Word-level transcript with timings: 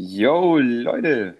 Yo, 0.00 0.58
Leute. 0.58 1.36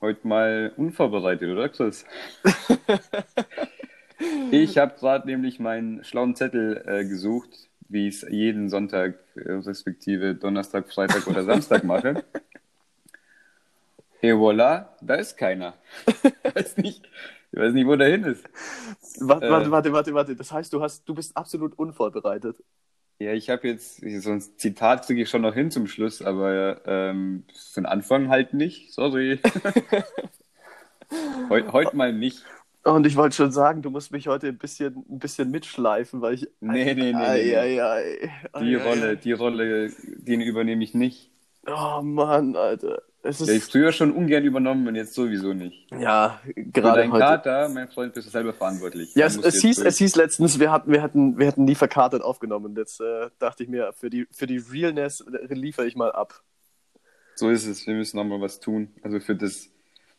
Heute 0.00 0.28
mal 0.28 0.72
unvorbereitet, 0.76 1.50
oder 1.50 1.70
Chris? 1.70 2.04
ich 4.50 4.76
habe 4.76 4.94
gerade 4.98 5.26
nämlich 5.26 5.58
meinen 5.58 6.04
schlauen 6.04 6.36
Zettel 6.36 6.82
äh, 6.86 7.04
gesucht, 7.06 7.48
wie 7.88 8.08
ich 8.08 8.22
es 8.22 8.30
jeden 8.30 8.68
Sonntag, 8.68 9.18
äh, 9.36 9.52
respektive 9.52 10.34
Donnerstag, 10.34 10.92
Freitag 10.92 11.26
oder 11.26 11.44
Samstag 11.44 11.82
mache. 11.84 12.22
Et 14.22 14.34
voilà, 14.34 14.88
da 15.00 15.14
ist 15.14 15.36
keiner. 15.36 15.74
Ich 16.44 16.44
weiß 16.54 16.76
nicht, 16.78 17.08
ich 17.52 17.58
weiß 17.58 17.72
nicht 17.72 17.86
wo 17.86 17.96
der 17.96 18.08
hin 18.08 18.24
ist. 18.24 18.44
Warte, 19.20 19.46
Äh. 19.46 19.50
warte, 19.50 19.70
warte, 19.70 19.92
warte, 19.92 20.14
warte. 20.14 20.36
Das 20.36 20.52
heißt, 20.52 20.72
du 20.72 20.82
hast, 20.82 21.08
du 21.08 21.14
bist 21.14 21.36
absolut 21.36 21.78
unvorbereitet. 21.78 22.62
Ja, 23.18 23.32
ich 23.32 23.48
habe 23.48 23.68
jetzt, 23.68 24.02
so 24.22 24.30
ein 24.30 24.40
Zitat 24.40 25.06
kriege 25.06 25.22
ich 25.22 25.30
schon 25.30 25.42
noch 25.42 25.54
hin 25.54 25.70
zum 25.70 25.86
Schluss, 25.86 26.20
aber 26.20 26.82
ähm, 26.86 27.44
für 27.54 27.80
den 27.80 27.86
Anfang 27.86 28.28
halt 28.28 28.52
nicht. 28.52 28.92
Sorry. 28.92 29.40
Heut, 31.48 31.72
heute 31.72 31.96
mal 31.96 32.12
nicht. 32.12 32.44
Und 32.82 33.06
ich 33.06 33.16
wollte 33.16 33.34
schon 33.34 33.52
sagen, 33.52 33.82
du 33.82 33.90
musst 33.90 34.12
mich 34.12 34.28
heute 34.28 34.48
ein 34.48 34.58
bisschen, 34.58 35.04
ein 35.08 35.18
bisschen 35.18 35.50
mitschleifen, 35.50 36.20
weil 36.20 36.34
ich. 36.34 36.48
Nee, 36.60 36.94
nee, 36.94 37.12
nee, 37.12 37.14
Ei, 37.14 37.58
ei, 37.58 37.82
ei. 37.82 38.30
Die 38.60 38.74
Rolle, 38.74 39.16
die 39.16 39.32
Rolle, 39.32 39.90
den 40.18 40.40
übernehme 40.40 40.84
ich 40.84 40.94
nicht. 40.94 41.30
Oh 41.66 42.02
Mann, 42.02 42.54
Alter. 42.54 43.02
Es 43.26 43.38
Der 43.38 43.48
ist 43.48 43.64
ist. 43.64 43.72
früher 43.72 43.92
schon 43.92 44.12
ungern 44.12 44.44
übernommen 44.44 44.86
und 44.86 44.94
jetzt 44.94 45.14
sowieso 45.14 45.52
nicht. 45.52 45.90
Ja, 45.98 46.40
Für 46.44 46.54
gerade 46.54 47.00
deinen 47.00 47.12
heute. 47.12 47.24
Kater, 47.24 47.68
mein 47.68 47.88
Freund, 47.88 48.14
bist 48.14 48.28
du 48.28 48.30
selber 48.30 48.52
verantwortlich. 48.52 49.14
Ja, 49.14 49.26
es, 49.26 49.36
es, 49.36 49.60
hieß, 49.60 49.76
durch. 49.76 49.88
es 49.88 49.98
hieß 49.98 50.16
letztens, 50.16 50.60
wir 50.60 50.70
hatten, 50.70 50.92
wir 50.92 51.02
hatten, 51.02 51.38
wir 51.38 51.46
hatten 51.46 51.64
nie 51.64 51.74
verkartet 51.74 52.22
aufgenommen. 52.22 52.66
Und 52.66 52.78
Jetzt 52.78 53.00
äh, 53.00 53.28
dachte 53.38 53.62
ich 53.62 53.68
mir, 53.68 53.92
für 53.92 54.10
die, 54.10 54.26
für 54.30 54.46
die 54.46 54.58
Realness 54.58 55.24
liefere 55.48 55.86
ich 55.86 55.96
mal 55.96 56.12
ab. 56.12 56.42
So 57.34 57.50
ist 57.50 57.66
es. 57.66 57.86
Wir 57.86 57.94
müssen 57.94 58.16
nochmal 58.16 58.40
was 58.40 58.60
tun. 58.60 58.88
Also 59.02 59.20
für 59.20 59.34
das 59.34 59.70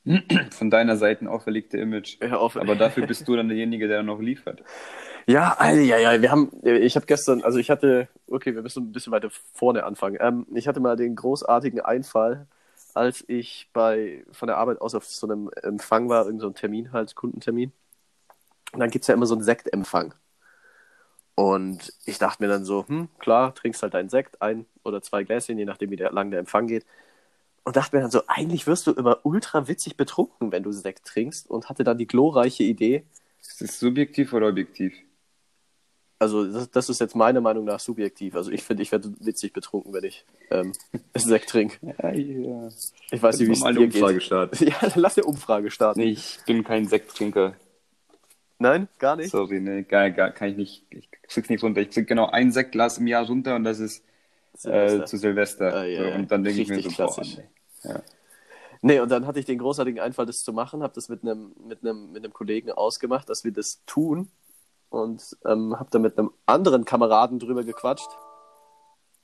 von 0.52 0.70
deiner 0.70 0.98
Seite 0.98 1.30
auferlegte 1.30 1.78
Image. 1.78 2.18
Hör 2.22 2.40
auf. 2.40 2.58
Aber 2.58 2.76
dafür 2.76 3.08
bist 3.08 3.28
du 3.28 3.36
dann 3.36 3.48
derjenige, 3.48 3.88
der 3.88 4.04
noch 4.04 4.20
liefert. 4.20 4.64
Ja, 5.30 5.58
Alter, 5.58 5.82
ja, 5.82 5.98
ja, 5.98 6.22
wir 6.22 6.32
haben, 6.32 6.50
ich 6.64 6.96
habe 6.96 7.06
gestern, 7.06 7.44
also 7.44 7.60
ich 7.60 7.70
hatte, 7.70 8.08
okay, 8.30 8.56
wir 8.56 8.62
müssen 8.62 8.84
ein 8.86 8.92
bisschen 8.94 9.12
weiter 9.12 9.30
vorne 9.52 9.84
anfangen. 9.84 10.18
Ähm, 10.22 10.48
ich 10.56 10.70
hatte 10.70 10.80
mal 10.80 10.96
den 10.96 11.18
großartigen 11.18 11.82
Einfall, 11.82 12.48
als 12.94 13.24
ich 13.28 13.70
bei, 13.74 14.26
von 14.32 14.48
der 14.48 14.58
Arbeit 14.58 14.82
aus 14.82 14.96
auf 14.96 15.06
so 15.06 15.28
einem 15.28 15.50
Empfang 15.64 16.10
war, 16.10 16.26
irgendein 16.26 16.40
so 16.42 16.50
Termin 16.52 16.92
halt, 16.94 17.16
Kundentermin. 17.16 17.72
Und 18.74 18.80
dann 18.80 18.90
gibt's 18.92 19.08
ja 19.08 19.14
immer 19.14 19.26
so 19.26 19.36
einen 19.36 19.44
Sektempfang. 19.44 20.14
Und 21.36 21.94
ich 22.06 22.18
dachte 22.18 22.42
mir 22.44 22.50
dann 22.50 22.66
so, 22.66 22.88
hm, 22.88 23.10
klar, 23.20 23.54
trinkst 23.54 23.84
halt 23.84 23.94
deinen 23.94 24.10
Sekt, 24.10 24.42
ein 24.42 24.66
oder 24.84 25.02
zwei 25.02 25.24
Gläschen, 25.24 25.58
je 25.60 25.66
nachdem, 25.66 25.92
wie 25.92 25.96
der, 25.96 26.12
lang 26.12 26.32
der 26.32 26.40
Empfang 26.40 26.68
geht. 26.68 26.86
Und 27.64 27.76
dachte 27.76 27.96
mir 27.96 28.02
dann 28.02 28.12
so, 28.12 28.24
eigentlich 28.28 28.66
wirst 28.68 28.88
du 28.88 28.94
immer 28.94 29.20
ultra 29.24 29.68
witzig 29.68 29.98
betrunken, 29.98 30.52
wenn 30.52 30.64
du 30.64 30.72
Sekt 30.72 31.06
trinkst. 31.06 31.50
Und 31.50 31.70
hatte 31.70 31.84
dann 31.84 31.98
die 31.98 32.08
glorreiche 32.08 32.64
Idee, 32.64 33.06
Ist 33.42 33.62
das 33.62 33.80
subjektiv 33.80 34.34
oder 34.34 34.50
objektiv? 34.50 34.94
Also 36.20 36.52
das, 36.52 36.72
das 36.72 36.90
ist 36.90 37.00
jetzt 37.00 37.16
meiner 37.16 37.42
Meinung 37.42 37.66
nach 37.66 37.80
subjektiv. 37.80 38.36
Also 38.36 38.50
ich 38.52 38.64
finde, 38.64 38.82
ich 38.82 38.92
werde 38.92 39.14
witzig 39.20 39.54
betrunken, 39.54 39.94
wenn 39.94 40.04
ich 40.04 40.26
ähm, 40.50 40.74
Sekt 41.16 41.50
trinke. 41.50 41.78
Ja, 42.02 42.12
ja. 42.12 42.70
Ich 43.12 43.22
weiß 43.22 43.40
nicht, 43.40 43.50
wie 43.50 43.54
es 43.54 43.60
dir 43.60 43.68
eine 43.68 43.80
Umfrage 43.82 44.14
geht. 44.16 44.24
starten. 44.24 44.66
Ja, 44.68 44.76
dann 44.82 45.00
lass 45.02 45.18
eine 45.18 45.26
Umfrage 45.26 45.70
starten. 45.70 46.00
Ich 46.00 46.40
bin 46.46 46.64
kein 46.64 46.88
Sekttrinker. 46.88 47.54
Nein, 48.60 48.88
gar 48.98 49.16
nicht. 49.16 49.30
Sorry, 49.30 49.60
ne, 49.60 49.84
gar, 49.84 50.10
gar, 50.10 50.32
kann 50.32 50.50
ich 50.50 50.58
nicht. 50.58 50.86
Ich 50.90 51.10
krieg's 51.12 51.50
nicht 51.50 51.64
runter. 51.64 51.82
Ich 51.82 51.92
krieg 51.92 52.08
genau 52.08 52.28
ein 52.28 52.52
Sektglas 52.52 52.98
im 52.98 53.06
Jahr 53.06 53.28
runter 53.28 53.56
und 53.56 53.64
das 53.64 53.80
ist 53.80 54.04
Silvester. 54.56 55.04
äh, 55.04 55.06
zu 55.06 55.18
Silvester. 55.18 55.74
Ah, 55.76 55.86
ja. 55.86 56.16
Und 56.16 56.32
dann 56.32 56.44
denke 56.44 56.62
ich 56.62 56.68
mir 56.68 56.82
so, 56.82 56.88
Richtig 56.88 56.98
boah, 56.98 57.14
klassisch. 57.14 57.38
nee. 57.38 57.90
Ja. 57.90 58.02
Nee, 58.82 59.00
und 59.00 59.10
dann 59.12 59.28
hatte 59.28 59.40
ich 59.40 59.46
den 59.46 59.60
großartigen 59.60 60.00
Einfall, 60.00 60.26
das 60.26 60.44
zu 60.44 60.54
machen, 60.54 60.82
habe 60.82 60.94
das 60.94 61.10
mit 61.10 61.22
einem 61.24 61.52
mit 61.68 61.82
einem 61.84 62.12
mit 62.12 62.24
einem 62.24 62.34
Kollegen 62.34 62.72
ausgemacht, 62.72 63.30
dass 63.30 63.44
wir 63.44 63.52
das 63.52 63.84
tun 63.86 64.30
und 64.90 65.38
ähm, 65.46 65.78
habe 65.80 65.90
dann 65.92 66.02
mit 66.02 66.18
einem 66.18 66.32
anderen 66.46 66.86
Kameraden 66.86 67.40
drüber 67.40 67.64
gequatscht. 67.64 68.10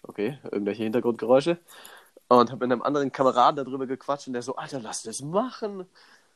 Okay, 0.03 0.37
irgendwelche 0.43 0.83
Hintergrundgeräusche. 0.83 1.57
Und 2.27 2.51
habe 2.51 2.65
mit 2.65 2.71
einem 2.71 2.81
anderen 2.81 3.11
Kameraden 3.11 3.63
darüber 3.63 3.85
gequatscht 3.85 4.27
und 4.27 4.33
der 4.33 4.41
so, 4.41 4.55
Alter, 4.55 4.79
lass 4.79 5.03
das 5.03 5.21
machen. 5.21 5.85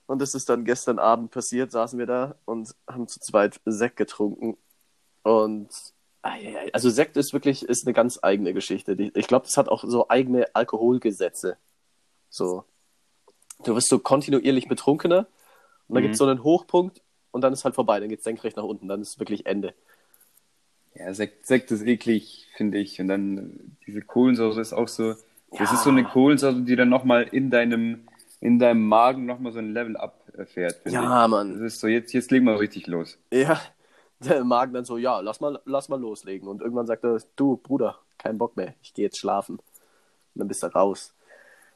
Und 0.05 0.21
das 0.21 0.33
ist 0.33 0.47
dann 0.49 0.63
gestern 0.63 0.99
Abend 0.99 1.31
passiert, 1.31 1.71
saßen 1.71 1.99
wir 1.99 2.05
da 2.05 2.35
und 2.45 2.73
haben 2.87 3.07
zu 3.07 3.19
zweit 3.19 3.59
Sekt 3.65 3.97
getrunken. 3.97 4.57
Und 5.23 5.69
also 6.21 6.89
Sekt 6.89 7.17
ist 7.17 7.33
wirklich 7.33 7.63
ist 7.63 7.85
eine 7.85 7.93
ganz 7.93 8.19
eigene 8.21 8.53
Geschichte. 8.53 8.93
Ich 9.13 9.27
glaube, 9.27 9.45
das 9.45 9.57
hat 9.57 9.69
auch 9.69 9.83
so 9.85 10.09
eigene 10.09 10.47
Alkoholgesetze. 10.53 11.57
So, 12.29 12.65
du 13.63 13.75
wirst 13.75 13.89
so 13.89 13.99
kontinuierlich 13.99 14.67
betrunkener 14.67 15.27
und 15.87 15.97
Mhm. 15.97 16.01
gibt 16.01 16.13
es 16.13 16.19
so 16.19 16.25
einen 16.25 16.43
Hochpunkt 16.43 17.01
und 17.31 17.41
dann 17.41 17.53
ist 17.53 17.63
halt 17.65 17.75
vorbei, 17.75 17.99
dann 17.99 18.09
geht 18.09 18.19
es 18.19 18.25
senkrecht 18.25 18.57
nach 18.57 18.63
unten, 18.63 18.87
dann 18.87 19.01
ist 19.01 19.19
wirklich 19.19 19.45
Ende. 19.45 19.73
Ja, 20.95 21.13
Sekt, 21.13 21.45
Sekt 21.45 21.69
ist 21.71 21.83
eklig, 21.85 22.47
finde 22.55 22.79
ich. 22.79 22.99
Und 22.99 23.07
dann 23.07 23.37
äh, 23.37 23.43
diese 23.85 24.01
Kohlensäure 24.01 24.59
ist 24.59 24.73
auch 24.73 24.87
so. 24.87 25.13
Das 25.51 25.69
Ja. 25.69 25.73
ist 25.73 25.83
so 25.83 25.89
eine 25.91 26.03
Kohlensäure, 26.03 26.61
die 26.61 26.75
dann 26.75 26.89
nochmal 26.89 27.23
in 27.23 27.49
deinem, 27.51 28.07
in 28.41 28.57
deinem 28.59 28.87
Magen 28.87 29.25
nochmal 29.25 29.51
so 29.51 29.59
ein 29.59 29.73
Level 29.73 29.95
abfährt. 29.95 30.77
finde 30.83 30.91
Ja, 30.95 31.25
ich. 31.25 31.31
Mann. 31.31 31.53
Das 31.53 31.61
ist 31.61 31.79
so, 31.79 31.87
jetzt, 31.87 32.13
jetzt 32.13 32.31
legen 32.31 32.45
wir 32.45 32.59
richtig 32.59 32.87
los. 32.87 33.17
Ja, 33.31 33.61
der 34.19 34.43
Magen 34.43 34.73
dann 34.73 34.85
so, 34.85 34.97
ja, 34.97 35.19
lass 35.19 35.39
mal, 35.39 35.59
lass 35.65 35.87
mal 35.89 35.99
loslegen. 35.99 36.47
Und 36.47 36.61
irgendwann 36.61 36.87
sagt 36.87 37.03
er, 37.03 37.19
du, 37.35 37.57
Bruder, 37.57 37.99
kein 38.17 38.37
Bock 38.39 38.57
mehr, 38.57 38.73
ich 38.81 38.93
gehe 38.93 39.05
jetzt 39.05 39.19
schlafen. 39.19 39.57
Und 39.57 40.39
dann 40.39 40.47
bist 40.47 40.63
du 40.63 40.67
raus. 40.67 41.13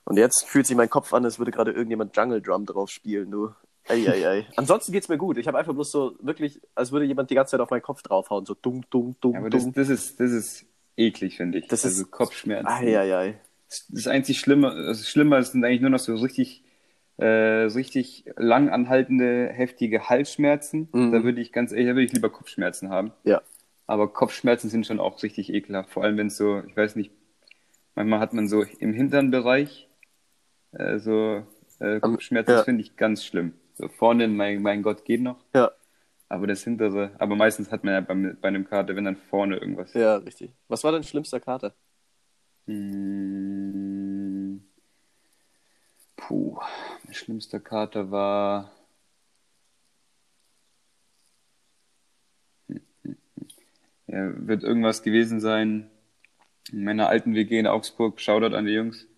Und 0.03 0.17
jetzt 0.17 0.45
fühlt 0.47 0.65
sich 0.65 0.75
mein 0.75 0.89
Kopf 0.89 1.13
an, 1.13 1.23
als 1.25 1.37
würde 1.37 1.51
gerade 1.51 1.71
irgendjemand 1.71 2.17
Jungle 2.17 2.41
Drum 2.41 2.65
drauf 2.65 2.89
spielen, 2.89 3.29
du. 3.29 3.53
Eieiei. 3.87 4.45
Ansonsten 4.55 4.91
geht's 4.91 5.09
mir 5.09 5.17
gut. 5.17 5.37
Ich 5.37 5.47
habe 5.47 5.57
einfach 5.57 5.73
bloß 5.73 5.91
so 5.91 6.15
wirklich, 6.21 6.61
als 6.75 6.91
würde 6.91 7.05
jemand 7.05 7.29
die 7.29 7.35
ganze 7.35 7.51
Zeit 7.51 7.59
auf 7.59 7.69
meinen 7.69 7.81
Kopf 7.81 8.01
draufhauen, 8.03 8.45
so 8.45 8.53
dumm, 8.53 8.83
dumm, 8.89 9.15
dumm, 9.19 9.33
Ja, 9.33 9.39
aber 9.39 9.49
das, 9.49 9.63
dumm. 9.63 9.73
das 9.73 9.89
ist, 9.89 10.19
das 10.19 10.31
ist 10.31 10.65
eklig, 10.97 11.37
finde 11.37 11.59
ich. 11.59 11.67
Das 11.67 11.83
also 11.85 12.03
ist- 12.03 12.11
Kopfschmerzen. 12.11 12.67
Eieiei. 12.67 13.39
Das 13.89 14.07
einzig 14.07 14.39
Schlimme, 14.39 14.85
das 14.87 15.07
Schlimme 15.09 15.41
sind 15.43 15.63
eigentlich 15.63 15.79
nur 15.81 15.89
noch 15.89 15.99
so 15.99 16.13
richtig, 16.15 16.63
äh, 17.17 17.69
so 17.69 17.77
richtig 17.77 18.25
lang 18.35 18.69
anhaltende, 18.69 19.47
heftige 19.47 20.09
Halsschmerzen. 20.09 20.89
Mhm. 20.91 21.11
Da 21.13 21.23
würde 21.23 21.39
ich 21.41 21.53
ganz 21.53 21.71
ehrlich, 21.71 21.87
da 21.87 21.93
würde 21.93 22.03
ich 22.03 22.11
lieber 22.13 22.29
Kopfschmerzen 22.29 22.89
haben. 22.89 23.13
Ja. 23.23 23.41
Aber 23.87 24.11
Kopfschmerzen 24.11 24.69
sind 24.69 24.85
schon 24.85 24.99
auch 24.99 25.21
richtig 25.23 25.53
ekelhaft. 25.53 25.89
Vor 25.89 26.03
allem, 26.03 26.17
wenn 26.17 26.27
es 26.27 26.37
so, 26.37 26.61
ich 26.67 26.75
weiß 26.75 26.95
nicht, 26.97 27.11
manchmal 27.95 28.19
hat 28.19 28.33
man 28.33 28.47
so 28.47 28.63
im 28.63 28.93
hinteren 28.93 29.31
Bereich 29.31 29.89
äh, 30.73 30.99
so 30.99 31.45
äh, 31.79 31.99
Kopfschmerzen, 32.01 32.51
ja. 32.51 32.57
das 32.57 32.65
finde 32.65 32.81
ich 32.83 32.95
ganz 32.97 33.23
schlimm. 33.23 33.53
So 33.81 33.87
vorne, 33.87 34.27
mein, 34.27 34.61
mein 34.61 34.83
Gott, 34.83 35.05
geht 35.05 35.21
noch. 35.21 35.43
Ja, 35.55 35.71
Aber 36.29 36.45
das 36.45 36.63
hintere, 36.63 37.15
aber 37.17 37.35
meistens 37.35 37.71
hat 37.71 37.83
man 37.83 37.95
ja 37.95 38.01
beim, 38.01 38.37
bei 38.39 38.47
einem 38.47 38.63
Kater, 38.69 38.95
wenn 38.95 39.05
dann 39.05 39.15
vorne 39.15 39.57
irgendwas. 39.57 39.91
ja, 39.95 40.17
richtig. 40.17 40.53
Was 40.67 40.83
war 40.83 40.91
dein 40.91 41.03
schlimmster 41.03 41.39
Kater? 41.39 41.73
Hm. 42.67 44.61
Puh, 46.15 46.59
mein 47.05 47.13
schlimmster 47.15 47.59
Kater 47.59 48.11
war. 48.11 48.71
Hm, 52.69 52.81
hm, 53.01 53.15
hm. 53.35 53.47
Ja, 54.05 54.47
wird 54.47 54.61
irgendwas 54.63 55.01
gewesen 55.01 55.39
sein. 55.39 55.89
In 56.71 56.83
meiner 56.83 57.09
alten 57.09 57.33
WG 57.33 57.57
in 57.57 57.65
Augsburg, 57.65 58.21
Shoutout 58.21 58.55
an 58.55 58.65
die 58.67 58.73
Jungs. 58.73 59.07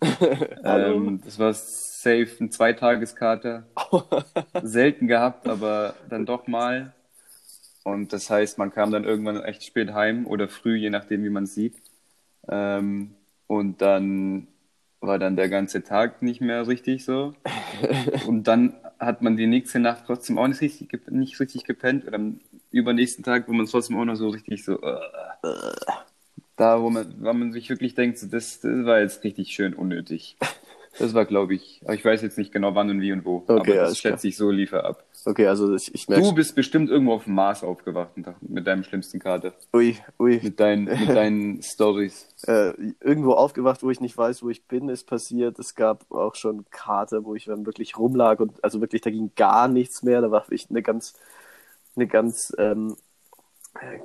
Ähm, 0.64 1.20
das 1.22 1.38
war 1.38 1.52
safe 2.04 2.28
ein 2.40 2.50
Zweitageskater. 2.50 3.64
Selten 4.62 5.08
gehabt, 5.08 5.48
aber 5.48 5.94
dann 6.08 6.26
doch 6.26 6.46
mal. 6.46 6.92
Und 7.82 8.12
das 8.12 8.30
heißt, 8.30 8.58
man 8.58 8.70
kam 8.70 8.92
dann 8.92 9.04
irgendwann 9.04 9.42
echt 9.42 9.64
spät 9.64 9.92
heim 9.92 10.26
oder 10.26 10.48
früh, 10.48 10.76
je 10.76 10.90
nachdem, 10.90 11.24
wie 11.24 11.30
man 11.30 11.46
sieht. 11.46 11.82
Ähm, 12.48 13.14
und 13.46 13.82
dann 13.82 14.46
war 15.00 15.18
dann 15.18 15.36
der 15.36 15.48
ganze 15.48 15.82
Tag 15.82 16.22
nicht 16.22 16.40
mehr 16.40 16.66
richtig 16.66 17.04
so. 17.04 17.34
Und 18.26 18.44
dann 18.44 18.74
hat 18.98 19.20
man 19.20 19.36
die 19.36 19.46
nächste 19.46 19.78
Nacht 19.78 20.04
trotzdem 20.06 20.38
auch 20.38 20.48
nicht 20.48 20.62
richtig, 20.62 21.10
nicht 21.10 21.38
richtig 21.40 21.64
gepennt. 21.64 22.06
Und 22.06 22.14
am 22.14 22.40
übernächsten 22.70 23.22
Tag, 23.22 23.48
wo 23.48 23.52
man 23.52 23.66
trotzdem 23.66 23.98
auch 23.98 24.04
noch 24.04 24.16
so 24.16 24.28
richtig 24.28 24.64
so. 24.64 24.80
Äh, 24.80 24.96
da, 26.56 26.80
wo 26.80 26.88
man, 26.88 27.14
wo 27.18 27.32
man 27.32 27.52
sich 27.52 27.68
wirklich 27.68 27.94
denkt, 27.94 28.18
so, 28.18 28.26
das, 28.28 28.60
das 28.60 28.84
war 28.86 29.00
jetzt 29.00 29.24
richtig 29.24 29.52
schön 29.52 29.74
unnötig. 29.74 30.36
Das 30.98 31.12
war, 31.14 31.24
glaube 31.24 31.54
ich, 31.54 31.80
aber 31.84 31.94
ich 31.94 32.04
weiß 32.04 32.22
jetzt 32.22 32.38
nicht 32.38 32.52
genau 32.52 32.74
wann 32.74 32.88
und 32.90 33.00
wie 33.00 33.12
und 33.12 33.24
wo. 33.24 33.44
Okay, 33.48 33.50
aber 33.50 33.64
das 33.66 33.78
alles 33.86 34.00
klar. 34.00 34.12
schätze 34.12 34.28
ich 34.28 34.36
so 34.36 34.50
liefer 34.50 34.84
ab. 34.84 35.04
Okay, 35.24 35.46
also 35.46 35.74
ich, 35.74 35.92
ich 35.94 36.06
Du 36.06 36.12
merke. 36.12 36.32
bist 36.34 36.54
bestimmt 36.54 36.90
irgendwo 36.90 37.14
auf 37.14 37.24
dem 37.24 37.34
Mars 37.34 37.64
aufgewacht 37.64 38.12
mit 38.42 38.66
deinem 38.66 38.84
schlimmsten 38.84 39.18
Kater. 39.18 39.54
Ui, 39.72 39.96
ui. 40.20 40.40
Mit 40.42 40.60
deinen, 40.60 40.84
mit 41.06 41.08
deinen 41.08 41.62
Stories. 41.62 42.28
Äh, 42.46 42.72
irgendwo 43.00 43.32
aufgewacht, 43.32 43.82
wo 43.82 43.90
ich 43.90 44.00
nicht 44.00 44.16
weiß, 44.16 44.42
wo 44.42 44.50
ich 44.50 44.66
bin, 44.66 44.88
ist 44.88 45.04
passiert. 45.04 45.58
Es 45.58 45.74
gab 45.74 46.10
auch 46.12 46.34
schon 46.34 46.64
Kater, 46.70 47.24
wo 47.24 47.34
ich 47.34 47.46
dann 47.46 47.66
wirklich 47.66 47.98
rumlag 47.98 48.40
und 48.40 48.62
also 48.62 48.80
wirklich, 48.80 49.02
da 49.02 49.10
ging 49.10 49.32
gar 49.34 49.66
nichts 49.68 50.02
mehr. 50.02 50.20
Da 50.20 50.30
war 50.30 50.44
ich 50.50 50.68
eine 50.70 50.82
ganz, 50.82 51.14
eine 51.96 52.06
ganz, 52.06 52.52
ähm, 52.58 52.96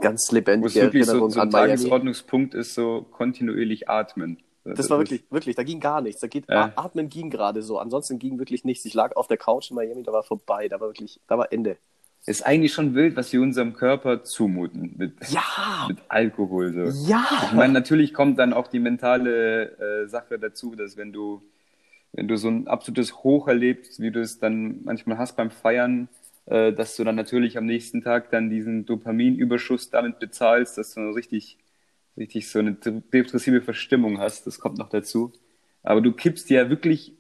ganz 0.02 0.32
Wo 0.58 0.66
es 0.68 0.76
lebendige 0.76 0.82
wirklich 0.82 1.06
so, 1.06 1.12
Erinnerung 1.12 1.30
so 1.30 1.40
ein 1.40 1.48
an 1.48 1.50
Miami. 1.52 1.70
Tagesordnungspunkt 1.70 2.54
ist, 2.56 2.74
so 2.74 3.06
kontinuierlich 3.12 3.90
atmen. 3.90 4.42
Das, 4.76 4.90
war 4.90 5.00
wirklich, 5.00 5.24
wirklich, 5.30 5.56
da 5.56 5.64
ging 5.64 5.80
gar 5.80 6.02
nichts. 6.02 6.22
Da 6.22 6.28
geht, 6.28 6.48
Ja. 6.50 6.72
Atmen 6.76 7.10
ging 7.10 7.30
gerade 7.30 7.62
so, 7.62 7.80
ansonsten 7.80 8.20
ging 8.20 8.40
wirklich 8.40 8.64
nichts. 8.66 8.86
Ich 8.86 8.94
lag 8.94 9.16
auf 9.16 9.28
der 9.28 9.38
Couch 9.38 9.70
in 9.72 9.76
Miami, 9.76 10.04
da 10.04 10.12
war 10.12 10.24
vorbei, 10.24 10.68
da 10.68 10.80
war 10.80 10.90
wirklich, 10.90 11.20
da 11.28 11.38
war 11.38 11.52
Ende. 11.52 11.78
Ist 12.26 12.46
eigentlich 12.46 12.74
schon 12.74 12.94
wild, 12.96 13.16
was 13.16 13.32
wir 13.32 13.42
unserem 13.42 13.74
Körper 13.74 14.24
zumuten 14.24 14.94
mit, 14.98 15.14
Ja! 15.30 15.86
mit 15.88 16.00
Alkohol. 16.10 16.74
So. 16.74 16.84
Ich 17.04 17.08
Ja! 17.10 17.26
meine, 17.54 17.74
natürlich 17.74 18.14
kommt 18.14 18.38
dann 18.40 18.54
auch 18.54 18.68
die 18.68 18.80
mentale 18.80 19.78
äh, 20.04 20.08
Sache 20.08 20.38
dazu, 20.38 20.76
dass 20.76 20.98
wenn 20.98 21.12
du, 21.14 21.42
wenn 22.12 22.28
du 22.28 22.36
so 22.38 22.50
ein 22.50 22.68
absolutes 22.68 23.24
Hoch 23.24 23.48
erlebst, 23.48 24.00
wie 24.02 24.12
du 24.12 24.20
es 24.22 24.38
dann 24.40 24.84
manchmal 24.84 25.18
hast 25.18 25.38
beim 25.38 25.50
Feiern, 25.50 26.10
äh, 26.46 26.74
dass 26.74 26.96
du 26.98 27.04
dann 27.04 27.16
natürlich 27.16 27.58
am 27.58 27.66
nächsten 27.66 28.02
Tag 28.02 28.32
dann 28.32 28.50
diesen 28.50 28.86
Dopaminüberschuss 28.86 29.90
damit 29.90 30.20
bezahlst, 30.20 30.78
dass 30.78 30.94
du 30.96 31.02
richtig, 31.12 31.58
richtig 32.18 32.50
so 32.50 32.60
eine 32.60 32.74
depressive 32.74 33.62
Verstimmung 33.62 34.20
hast. 34.20 34.48
Das 34.48 34.60
kommt 34.60 34.78
noch 34.78 34.90
dazu. 34.90 35.32
Aber 35.84 36.02
du 36.02 36.12
kippst 36.12 36.50
ja 36.50 36.70
wirklich, 36.70 37.14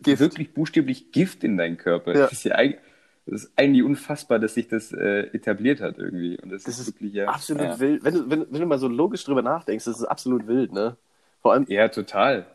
Gift. 0.00 0.20
wirklich 0.20 0.54
buchstäblich 0.54 1.12
Gift 1.12 1.44
in 1.44 1.56
deinen 1.56 1.76
Körper. 1.76 2.14
Ja. 2.14 2.20
Das 2.22 2.32
ist 2.32 2.44
ja 2.44 2.54
eigentlich, 2.54 2.80
das 3.26 3.44
ist 3.44 3.52
eigentlich 3.56 3.82
unfassbar, 3.84 4.38
dass 4.38 4.54
sich 4.54 4.68
das 4.68 4.92
äh, 4.92 5.22
etabliert 5.32 5.80
hat 5.80 5.98
irgendwie. 5.98 6.40
Und 6.40 6.50
das, 6.50 6.62
Das 6.64 6.78
ist 6.78 6.86
wirklich 6.86 7.12
ja, 7.12 7.26
Absolut 7.28 7.62
ja. 7.62 7.80
wild. 7.80 8.04
Wenn 8.04 8.14
du, 8.14 8.30
wenn, 8.30 8.46
wenn 8.50 8.60
du 8.60 8.66
mal 8.66 8.78
so 8.78 8.88
logisch 8.88 9.24
drüber 9.24 9.42
nachdenkst, 9.42 9.84
das 9.84 9.98
ist 9.98 10.04
absolut 10.04 10.46
wild, 10.46 10.72
ne? 10.72 10.96
Vor 11.42 11.52
allem, 11.52 11.66
Ja, 11.68 11.88
total. 11.88 12.46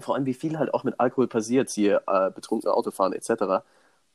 vor 0.00 0.14
allem 0.14 0.26
wie 0.26 0.34
viel 0.34 0.58
halt 0.58 0.74
auch 0.74 0.84
mit 0.84 0.98
Alkohol 1.00 1.28
passiert, 1.28 1.70
hier 1.70 2.02
äh, 2.06 2.30
betrunken 2.30 2.70
Autofahren 2.70 3.12
etc. 3.12 3.64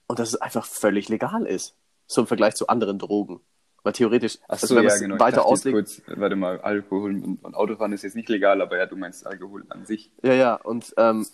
Und 0.08 0.20
dass 0.20 0.30
es 0.30 0.36
einfach 0.42 0.66
völlig 0.66 1.08
legal 1.10 1.46
ist. 1.46 1.76
So 2.08 2.22
im 2.22 2.28
Vergleich 2.28 2.56
zu 2.56 2.68
anderen 2.68 3.00
Drogen. 3.00 3.40
Weil 3.84 3.94
theoretisch, 3.94 4.38
Ach 4.44 4.50
also 4.52 4.68
so, 4.68 4.76
wenn 4.76 4.84
ja, 4.84 4.98
genau. 4.98 5.16
Ich 5.16 5.22
weiter 5.22 5.46
auslegt, 5.46 5.74
kurz, 5.76 6.02
warte 6.06 6.36
mal, 6.36 6.62
Alkohol 6.62 7.16
und, 7.16 7.44
und 7.44 7.56
Autofahren 7.56 7.94
ist 7.94 8.04
jetzt 8.04 8.16
nicht 8.16 8.30
legal, 8.30 8.62
aber 8.62 8.78
ja, 8.78 8.86
du 8.86 8.96
meinst 8.96 9.26
Alkohol 9.26 9.66
an 9.70 9.86
sich. 9.86 10.12
Ja, 10.22 10.34
ja, 10.34 10.56
und 10.56 10.94
ähm, 10.98 11.26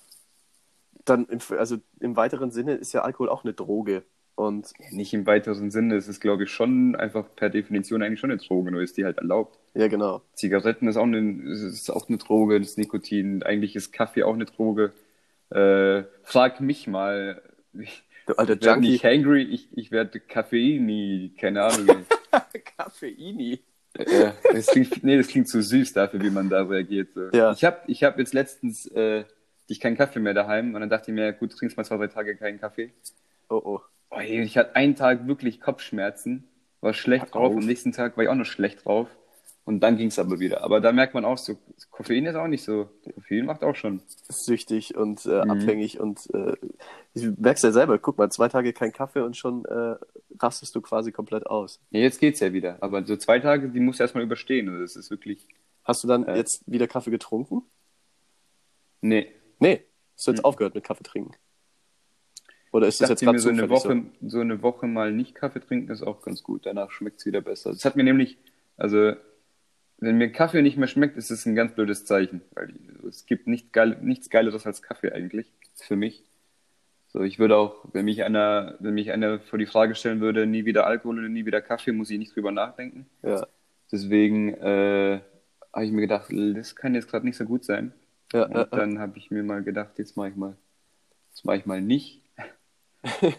dann, 1.03 1.25
im, 1.25 1.39
also 1.57 1.77
im 1.99 2.15
weiteren 2.15 2.51
Sinne 2.51 2.75
ist 2.75 2.93
ja 2.93 3.01
Alkohol 3.01 3.29
auch 3.29 3.43
eine 3.43 3.53
Droge. 3.53 4.03
Und 4.35 4.71
Nicht 4.91 5.13
im 5.13 5.25
weiteren 5.25 5.71
Sinne, 5.71 5.95
es 5.95 6.07
ist, 6.07 6.21
glaube 6.21 6.43
ich, 6.43 6.51
schon 6.51 6.95
einfach 6.95 7.25
per 7.35 7.49
Definition 7.49 8.03
eigentlich 8.03 8.19
schon 8.19 8.29
eine 8.29 8.39
Droge, 8.39 8.71
nur 8.71 8.81
ist 8.83 8.95
die 8.95 9.03
halt 9.03 9.17
erlaubt. 9.17 9.57
ja, 9.73 9.87
genau. 9.87 10.21
Zigaretten 10.33 10.87
ist 10.87 10.95
auch 10.95 11.03
eine, 11.03 11.41
ist 11.51 11.89
auch 11.89 12.07
eine 12.07 12.17
Droge, 12.17 12.59
das 12.59 12.77
Nikotin. 12.77 13.41
Eigentlich 13.41 13.75
ist 13.75 13.91
Kaffee 13.91 14.23
auch 14.23 14.35
eine 14.35 14.45
Droge. 14.45 14.93
Äh, 15.49 16.03
frag 16.23 16.61
mich 16.61 16.87
mal. 16.87 17.41
Ich 17.73 18.03
Du 18.27 18.33
alter 18.35 18.61
werde 18.61 18.65
Junkie. 18.65 18.91
nicht 18.91 19.03
hangry, 19.05 19.41
ich, 19.43 19.69
ich 19.75 19.89
werde 19.89 20.19
Koffeini, 20.19 21.33
keine 21.39 21.63
Ahnung. 21.63 22.05
Koffeini. 22.77 23.61
Ja, 23.97 24.33
das 24.51 24.67
klingt, 24.67 25.03
nee, 25.03 25.17
das 25.17 25.27
klingt 25.27 25.49
zu 25.49 25.61
süß 25.61 25.93
dafür, 25.93 26.21
wie 26.21 26.29
man 26.29 26.49
da 26.49 26.61
reagiert. 26.63 27.09
So. 27.15 27.29
Ja. 27.31 27.51
Ich 27.51 27.63
habe 27.63 27.79
ich 27.87 28.03
hab 28.03 28.19
jetzt 28.19 28.33
letztens 28.33 28.85
äh, 28.87 29.23
ich 29.67 29.79
keinen 29.79 29.97
Kaffee 29.97 30.19
mehr 30.19 30.33
daheim 30.33 30.75
und 30.75 30.81
dann 30.81 30.89
dachte 30.89 31.11
ich 31.11 31.15
mir, 31.15 31.33
gut, 31.33 31.51
du 31.51 31.57
trinkst 31.57 31.77
mal 31.77 31.83
zwei, 31.83 31.97
drei 31.97 32.07
Tage 32.07 32.35
keinen 32.35 32.59
Kaffee. 32.59 32.91
Oh, 33.49 33.61
oh. 33.63 33.81
Oh, 34.09 34.19
ey, 34.19 34.41
ich 34.41 34.57
hatte 34.57 34.75
einen 34.75 34.95
Tag 34.95 35.27
wirklich 35.27 35.59
Kopfschmerzen, 35.59 36.47
war 36.79 36.93
schlecht 36.93 37.25
Hör 37.25 37.31
drauf, 37.31 37.51
auf. 37.51 37.57
am 37.57 37.65
nächsten 37.65 37.91
Tag 37.91 38.15
war 38.15 38.23
ich 38.23 38.29
auch 38.29 38.35
noch 38.35 38.45
schlecht 38.45 38.85
drauf 38.85 39.09
und 39.67 39.81
dann 39.81 39.97
ging 39.97 40.07
es 40.07 40.17
aber 40.17 40.39
wieder. 40.39 40.63
Aber 40.63 40.81
da 40.81 40.91
merkt 40.91 41.13
man 41.13 41.25
auch 41.25 41.37
so, 41.37 41.57
Koffein 41.91 42.25
ist 42.25 42.35
auch 42.35 42.47
nicht 42.47 42.63
so, 42.63 42.89
Koffein 43.15 43.45
macht 43.45 43.63
auch 43.63 43.75
schon. 43.75 44.01
Süchtig 44.29 44.95
und 44.97 45.25
äh, 45.25 45.43
Mhm. 45.45 45.51
abhängig 45.51 45.99
und 45.99 46.19
äh, 46.33 46.53
ich 47.13 47.27
merk's 47.37 47.61
ja 47.61 47.71
selber. 47.71 47.99
Guck 47.99 48.17
mal, 48.17 48.31
zwei 48.31 48.47
Tage 48.49 48.73
kein 48.73 48.91
Kaffee 48.93 49.21
und 49.21 49.37
schon 49.37 49.65
äh, 49.65 49.95
rastest 50.39 50.73
du 50.75 50.81
quasi 50.81 51.11
komplett 51.11 51.45
aus. 51.45 51.79
Ja, 51.91 51.99
jetzt 51.99 52.19
geht's 52.19 52.39
ja 52.39 52.51
wieder, 52.53 52.77
aber 52.81 53.05
so 53.05 53.15
zwei 53.17 53.39
Tage, 53.39 53.69
die 53.69 53.79
musst 53.79 53.99
du 53.99 54.03
erstmal 54.03 54.23
überstehen. 54.23 54.69
Also 54.69 54.81
das 54.81 54.95
ist 54.95 55.11
wirklich, 55.11 55.47
Hast 55.83 56.03
du 56.03 56.07
dann 56.09 56.25
Äh. 56.25 56.37
jetzt 56.37 56.63
wieder 56.65 56.87
Kaffee 56.87 57.11
getrunken? 57.11 57.61
nee. 59.01 59.31
Nee. 59.59 59.81
Hast 60.15 60.27
du 60.27 60.31
jetzt 60.31 60.45
aufgehört 60.45 60.75
mit 60.75 60.83
Kaffee 60.83 61.03
trinken? 61.03 61.31
Oder 62.71 62.87
ist 62.87 62.95
Ich 62.95 62.99
das 62.99 63.09
jetzt 63.09 63.21
gerade 63.21 63.39
so 63.39 63.49
eine 63.49 63.69
Woche, 63.69 64.03
so 64.21 64.39
eine 64.39 64.61
Woche 64.61 64.87
mal 64.87 65.11
nicht 65.11 65.33
Kaffee 65.35 65.59
trinken 65.61 65.91
ist 65.91 66.03
auch 66.03 66.21
ganz 66.21 66.43
gut. 66.43 66.65
Danach 66.65 66.91
schmeckt's 66.91 67.25
wieder 67.25 67.41
besser. 67.41 67.71
Das 67.71 67.85
hat 67.85 67.95
mir 67.95 68.03
nämlich, 68.03 68.37
also 68.75 69.13
wenn 69.99 70.17
mir 70.17 70.31
Kaffee 70.31 70.61
nicht 70.61 70.77
mehr 70.77 70.87
schmeckt, 70.87 71.17
ist 71.17 71.31
es 71.31 71.45
ein 71.45 71.55
ganz 71.55 71.73
blödes 71.73 72.05
Zeichen, 72.05 72.41
weil 72.53 72.73
es 73.07 73.25
gibt 73.25 73.47
nicht 73.47 73.73
geil, 73.73 73.97
nichts 74.01 74.29
Geileres 74.29 74.65
als 74.65 74.81
Kaffee 74.81 75.11
eigentlich 75.11 75.51
für 75.75 75.95
mich. 75.95 76.23
So, 77.07 77.21
ich 77.21 77.39
würde 77.39 77.57
auch, 77.57 77.85
wenn 77.93 78.05
mich 78.05 78.23
einer, 78.23 78.75
wenn 78.79 78.93
mich 78.93 79.11
einer 79.11 79.39
vor 79.39 79.57
die 79.57 79.65
Frage 79.65 79.95
stellen 79.95 80.19
würde, 80.19 80.45
nie 80.45 80.65
wieder 80.65 80.85
Alkohol 80.85 81.19
oder 81.19 81.29
nie 81.29 81.45
wieder 81.45 81.61
Kaffee, 81.61 81.93
muss 81.93 82.09
ich 82.09 82.19
nicht 82.19 82.35
drüber 82.35 82.51
nachdenken. 82.51 83.07
Ja. 83.23 83.47
Deswegen 83.91 84.53
äh, 84.55 85.21
habe 85.73 85.85
ich 85.85 85.91
mir 85.91 86.01
gedacht, 86.01 86.31
das 86.31 86.75
kann 86.75 86.95
jetzt 86.95 87.09
gerade 87.09 87.25
nicht 87.25 87.37
so 87.37 87.45
gut 87.45 87.63
sein. 87.63 87.93
Ja, 88.33 88.43
Und 88.43 88.55
ja. 88.55 88.65
dann 88.65 88.99
habe 88.99 89.17
ich 89.17 89.31
mir 89.31 89.43
mal 89.43 89.63
gedacht, 89.63 89.97
jetzt 89.97 90.17
mache 90.17 90.29
ich 90.29 90.35
mal, 90.35 90.57
jetzt 91.29 91.45
mache 91.45 91.57
ich 91.57 91.65
mal 91.65 91.81
nicht. 91.81 92.21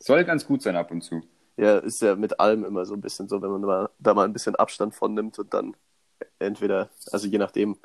Soll 0.00 0.24
ganz 0.24 0.44
gut 0.44 0.62
sein 0.62 0.76
ab 0.76 0.90
und 0.90 1.02
zu. 1.02 1.22
Ja, 1.56 1.78
ist 1.78 2.02
ja 2.02 2.16
mit 2.16 2.40
allem 2.40 2.64
immer 2.64 2.84
so 2.86 2.94
ein 2.94 3.00
bisschen 3.00 3.28
so, 3.28 3.42
wenn 3.42 3.50
man 3.50 3.60
mal, 3.60 3.90
da 3.98 4.14
mal 4.14 4.24
ein 4.24 4.32
bisschen 4.32 4.56
Abstand 4.56 4.94
von 4.94 5.14
nimmt 5.14 5.38
und 5.38 5.52
dann 5.52 5.76
entweder, 6.38 6.88
also 7.12 7.26
je 7.26 7.38
nachdem, 7.38 7.76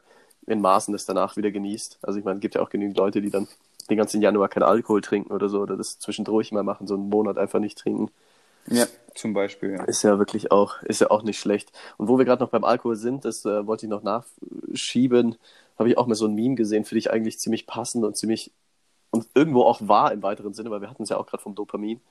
in 0.47 0.61
Maßen 0.61 0.91
das 0.91 1.05
danach 1.05 1.37
wieder 1.37 1.51
genießt. 1.51 1.99
Also 2.03 2.19
ich 2.19 2.25
meine, 2.25 2.37
es 2.37 2.41
gibt 2.41 2.55
ja 2.55 2.61
auch 2.61 2.69
genügend 2.69 2.97
Leute, 2.97 3.21
die 3.21 3.31
dann 3.31 3.47
den 3.89 3.97
ganzen 3.97 4.21
Januar 4.21 4.47
keinen 4.49 4.63
Alkohol 4.63 5.01
trinken 5.01 5.33
oder 5.33 5.49
so, 5.49 5.59
oder 5.61 5.77
das 5.77 5.99
zwischendurch 5.99 6.51
mal 6.51 6.63
machen, 6.63 6.87
so 6.87 6.95
einen 6.95 7.09
Monat 7.09 7.37
einfach 7.37 7.59
nicht 7.59 7.77
trinken. 7.77 8.11
Ja, 8.67 8.85
zum 9.13 9.33
Beispiel. 9.33 9.73
Ja. 9.73 9.83
Ist 9.83 10.03
ja 10.03 10.17
wirklich 10.17 10.51
auch, 10.51 10.81
ist 10.83 11.01
ja 11.01 11.11
auch 11.11 11.23
nicht 11.23 11.39
schlecht. 11.39 11.71
Und 11.97 12.07
wo 12.07 12.17
wir 12.17 12.25
gerade 12.25 12.43
noch 12.43 12.49
beim 12.49 12.63
Alkohol 12.63 12.95
sind, 12.95 13.25
das 13.25 13.45
äh, 13.45 13.67
wollte 13.67 13.85
ich 13.85 13.89
noch 13.89 14.03
nachschieben, 14.03 15.35
habe 15.77 15.89
ich 15.89 15.97
auch 15.97 16.07
mal 16.07 16.15
so 16.15 16.25
ein 16.25 16.33
Meme 16.33 16.55
gesehen, 16.55 16.85
finde 16.85 16.99
ich 16.99 17.11
eigentlich 17.11 17.39
ziemlich 17.39 17.67
passend 17.67 18.05
und 18.05 18.17
ziemlich 18.17 18.51
und 19.11 19.27
irgendwo 19.33 19.63
auch 19.63 19.87
wahr 19.87 20.11
im 20.11 20.23
weiteren 20.23 20.53
Sinne, 20.53 20.71
weil 20.71 20.81
wir 20.81 20.89
hatten 20.89 21.03
es 21.03 21.09
ja 21.09 21.17
auch 21.17 21.25
gerade 21.25 21.43
vom 21.43 21.55
Dopamin. 21.55 22.01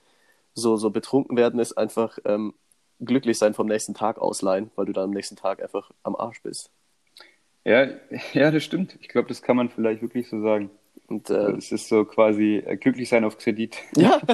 So, 0.54 0.76
so 0.76 0.90
betrunken 0.90 1.36
werden 1.36 1.60
ist 1.60 1.76
einfach 1.76 2.18
ähm, 2.24 2.54
glücklich 3.00 3.38
sein 3.38 3.54
vom 3.54 3.66
nächsten 3.66 3.94
Tag 3.94 4.18
ausleihen, 4.18 4.70
weil 4.76 4.86
du 4.86 4.92
dann 4.92 5.04
am 5.04 5.10
nächsten 5.10 5.36
Tag 5.36 5.62
einfach 5.62 5.90
am 6.02 6.16
Arsch 6.16 6.42
bist. 6.42 6.70
Ja, 7.64 7.88
ja, 8.32 8.50
das 8.50 8.64
stimmt. 8.64 8.96
Ich 9.00 9.08
glaube, 9.08 9.28
das 9.28 9.42
kann 9.42 9.56
man 9.56 9.68
vielleicht 9.68 10.02
wirklich 10.02 10.28
so 10.28 10.40
sagen. 10.40 10.70
Und 11.06 11.30
äh, 11.30 11.52
Es 11.52 11.72
ist 11.72 11.88
so 11.88 12.04
quasi 12.04 12.62
äh, 12.64 12.76
glücklich 12.76 13.08
sein 13.08 13.24
auf 13.24 13.38
Kredit. 13.38 13.76
ja. 13.96 14.20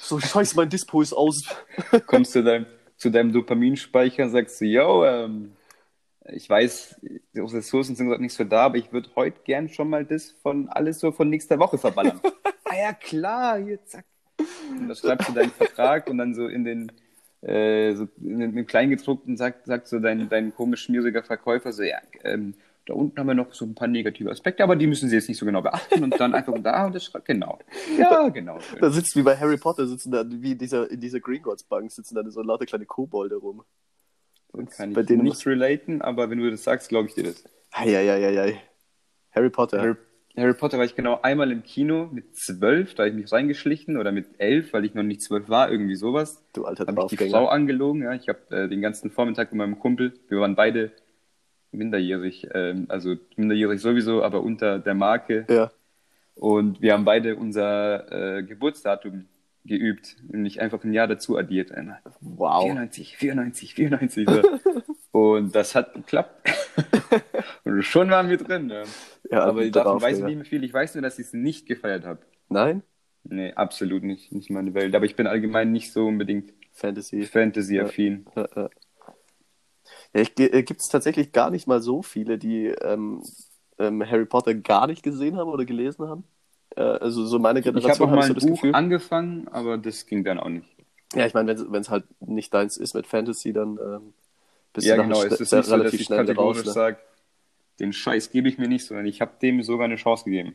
so 0.00 0.20
scheiße, 0.20 0.56
mein 0.56 0.68
Dispo 0.68 1.02
ist 1.02 1.12
aus. 1.12 1.44
Kommst 2.06 2.32
zu 2.32 2.42
deinem, 2.42 2.66
zu 2.96 3.10
deinem 3.10 3.32
Dopaminspeicher 3.32 4.24
und 4.24 4.30
sagst 4.30 4.60
du, 4.60 4.66
yo, 4.66 5.04
ähm, 5.04 5.52
ich 6.32 6.48
weiß, 6.48 7.00
die 7.02 7.40
Ressourcen 7.40 7.94
sind 7.94 8.08
gerade 8.08 8.22
nicht 8.22 8.34
so 8.34 8.44
da, 8.44 8.66
aber 8.66 8.78
ich 8.78 8.92
würde 8.92 9.08
heute 9.14 9.40
gern 9.44 9.68
schon 9.68 9.88
mal 9.88 10.04
das 10.04 10.32
von 10.42 10.68
alles 10.68 10.98
so 10.98 11.12
von 11.12 11.30
nächster 11.30 11.58
Woche 11.58 11.78
verballern. 11.78 12.20
Ah 12.76 12.88
ja, 12.88 12.92
klar, 12.92 13.58
hier, 13.58 13.84
zack. 13.84 14.04
Und 14.70 14.88
dann 14.88 14.96
schreibst 14.96 15.28
du 15.28 15.32
deinen 15.32 15.50
Vertrag 15.50 16.08
und 16.08 16.18
dann 16.18 16.34
so 16.34 16.46
in 16.46 16.64
den, 16.64 16.92
äh, 17.42 17.94
so 17.94 18.08
in 18.20 18.38
den, 18.40 18.56
im 18.56 18.66
Kleingedruckten 18.66 19.36
sagt, 19.36 19.66
sagt 19.66 19.88
so 19.88 19.98
dein, 19.98 20.28
dein 20.28 20.54
komisch 20.54 20.82
schmieriger 20.82 21.22
Verkäufer 21.22 21.72
so, 21.72 21.82
ja, 21.82 21.98
ähm, 22.24 22.54
da 22.86 22.94
unten 22.94 23.18
haben 23.18 23.26
wir 23.26 23.34
noch 23.34 23.52
so 23.52 23.64
ein 23.64 23.74
paar 23.74 23.88
negative 23.88 24.30
Aspekte, 24.30 24.62
aber 24.62 24.76
die 24.76 24.86
müssen 24.86 25.08
Sie 25.08 25.16
jetzt 25.16 25.28
nicht 25.28 25.38
so 25.38 25.46
genau 25.46 25.60
beachten 25.60 26.04
und 26.04 26.20
dann 26.20 26.34
einfach 26.34 26.54
da 26.62 26.86
und 26.86 26.94
das 26.94 27.04
schreibt, 27.04 27.26
genau. 27.26 27.58
Ja, 27.98 28.28
genau. 28.28 28.60
schön. 28.60 28.80
Da 28.80 28.90
sitzt 28.90 29.16
wie 29.16 29.22
bei 29.22 29.36
Harry 29.36 29.56
Potter, 29.56 29.86
sitzen 29.88 30.12
da, 30.12 30.24
wie 30.28 30.52
in 30.52 30.58
dieser, 30.58 30.88
in 30.88 31.00
dieser 31.00 31.18
Gringotts 31.18 31.64
Bank, 31.64 31.90
sitzen 31.90 32.14
da 32.14 32.28
so 32.30 32.42
lauter 32.42 32.64
kleine 32.64 32.86
Kobolde 32.86 33.36
rum. 33.36 33.64
Und 34.52 34.70
Kann 34.70 34.92
bei 34.92 35.00
ich 35.00 35.08
denen 35.08 35.24
nicht 35.24 35.44
relaten, 35.46 36.00
aber 36.00 36.30
wenn 36.30 36.38
du 36.38 36.48
das 36.48 36.62
sagst, 36.62 36.88
glaube 36.88 37.08
ich 37.08 37.14
dir 37.14 37.24
das. 37.24 37.44
Eieieiei. 37.72 38.62
Harry 39.32 39.50
Potter. 39.50 39.80
Harry, 39.80 39.96
Harry 40.36 40.54
Potter 40.54 40.76
war 40.78 40.84
ich 40.84 40.94
genau 40.94 41.20
einmal 41.22 41.50
im 41.50 41.62
Kino 41.62 42.08
mit 42.12 42.36
zwölf, 42.36 42.94
da 42.94 43.04
habe 43.04 43.10
ich 43.10 43.16
mich 43.16 43.32
reingeschlichen 43.32 43.96
oder 43.96 44.12
mit 44.12 44.26
elf, 44.38 44.72
weil 44.72 44.84
ich 44.84 44.94
noch 44.94 45.02
nicht 45.02 45.22
zwölf 45.22 45.48
war, 45.48 45.70
irgendwie 45.70 45.96
sowas. 45.96 46.44
du 46.52 46.66
alter 46.66 46.86
Habe 46.86 47.06
ich 47.10 47.18
die 47.18 47.30
Frau 47.30 47.46
angelogen, 47.46 48.02
ja. 48.02 48.12
Ich 48.12 48.28
habe 48.28 48.38
äh, 48.50 48.68
den 48.68 48.82
ganzen 48.82 49.10
Vormittag 49.10 49.52
mit 49.52 49.58
meinem 49.58 49.78
Kumpel, 49.78 50.12
wir 50.28 50.40
waren 50.40 50.54
beide 50.54 50.92
minderjährig, 51.72 52.48
ähm, 52.54 52.86
also 52.88 53.16
minderjährig 53.36 53.80
sowieso, 53.80 54.22
aber 54.22 54.42
unter 54.42 54.78
der 54.78 54.94
Marke. 54.94 55.46
Ja. 55.48 55.70
Und 56.34 56.82
wir 56.82 56.92
haben 56.92 57.06
beide 57.06 57.36
unser 57.36 58.36
äh, 58.38 58.42
Geburtsdatum 58.42 59.26
geübt, 59.64 60.16
nämlich 60.28 60.60
einfach 60.60 60.84
ein 60.84 60.92
Jahr 60.92 61.06
dazu 61.06 61.36
addiert. 61.36 61.72
Einmal. 61.72 62.00
Wow. 62.20 62.64
94, 62.64 63.16
94, 63.16 63.74
94. 63.74 64.28
So. 64.28 64.42
Und 65.12 65.54
das 65.54 65.74
hat 65.74 65.94
geklappt. 65.94 66.50
Und 67.64 67.82
schon 67.82 68.10
waren 68.10 68.28
wir 68.28 68.36
drin. 68.36 68.68
Ja. 68.68 68.82
Ja, 69.30 69.44
Aber 69.44 69.68
davon 69.70 70.00
weiß 70.00 70.18
ich 70.18 70.24
nicht 70.24 70.36
mehr 70.36 70.44
viel. 70.44 70.64
Ich 70.64 70.72
weiß 70.72 70.94
nur, 70.94 71.02
dass 71.02 71.18
ich 71.18 71.26
es 71.26 71.32
nicht 71.32 71.66
gefeiert 71.66 72.04
habe. 72.04 72.20
Nein? 72.48 72.82
Nee, 73.24 73.52
absolut 73.54 74.02
nicht. 74.02 74.32
Nicht 74.32 74.50
meine 74.50 74.74
Welt. 74.74 74.94
Aber 74.94 75.04
ich 75.04 75.16
bin 75.16 75.26
allgemein 75.26 75.72
nicht 75.72 75.92
so 75.92 76.06
unbedingt 76.06 76.52
Fantasy. 76.72 77.24
Fantasy-affin. 77.24 78.26
Ja, 78.36 78.48
ja. 78.54 78.70
Ja, 80.14 80.20
ich, 80.20 80.38
äh, 80.38 80.62
gibt 80.62 80.80
es 80.80 80.88
tatsächlich 80.88 81.32
gar 81.32 81.50
nicht 81.50 81.66
mal 81.66 81.80
so 81.80 82.02
viele, 82.02 82.38
die 82.38 82.66
ähm, 82.66 83.22
ähm, 83.78 84.04
Harry 84.08 84.26
Potter 84.26 84.54
gar 84.54 84.86
nicht 84.86 85.02
gesehen 85.02 85.36
haben 85.36 85.48
oder 85.50 85.64
gelesen 85.64 86.08
haben. 86.08 86.24
Äh, 86.76 86.82
also 86.82 87.24
so 87.26 87.38
meine 87.38 87.60
Ich 87.60 87.66
habe 87.66 87.80
Generation 87.80 88.08
auch 88.08 88.12
mal 88.12 88.22
so 88.22 88.32
ein 88.32 88.34
das 88.34 88.46
Buch 88.46 88.62
Gefühl. 88.62 88.74
angefangen, 88.74 89.48
aber 89.48 89.78
das 89.78 90.06
ging 90.06 90.24
dann 90.24 90.38
auch 90.38 90.48
nicht. 90.48 90.68
Ja, 91.14 91.26
ich 91.26 91.34
meine, 91.34 91.56
wenn 91.70 91.80
es 91.80 91.90
halt 91.90 92.04
nicht 92.20 92.52
deins 92.52 92.76
ist 92.76 92.94
mit 92.94 93.06
Fantasy, 93.06 93.52
dann 93.52 93.78
ähm, 93.78 94.14
bist 94.72 94.86
ja, 94.86 94.96
du 94.96 95.02
genau. 95.02 95.22
Es 95.22 95.40
ist 95.40 95.52
nicht 95.52 95.64
so, 95.66 95.76
dass 95.76 95.80
relativ 95.80 96.00
ich 96.00 96.08
kategorisch 96.08 96.58
raus. 96.58 96.66
Ne? 96.66 96.72
sage, 96.72 96.98
den 97.80 97.92
Scheiß 97.92 98.30
gebe 98.30 98.48
ich 98.48 98.58
mir 98.58 98.68
nicht, 98.68 98.86
sondern 98.86 99.06
ich 99.06 99.20
habe 99.20 99.32
dem 99.40 99.62
sogar 99.62 99.84
eine 99.86 99.96
Chance 99.96 100.24
gegeben. 100.24 100.54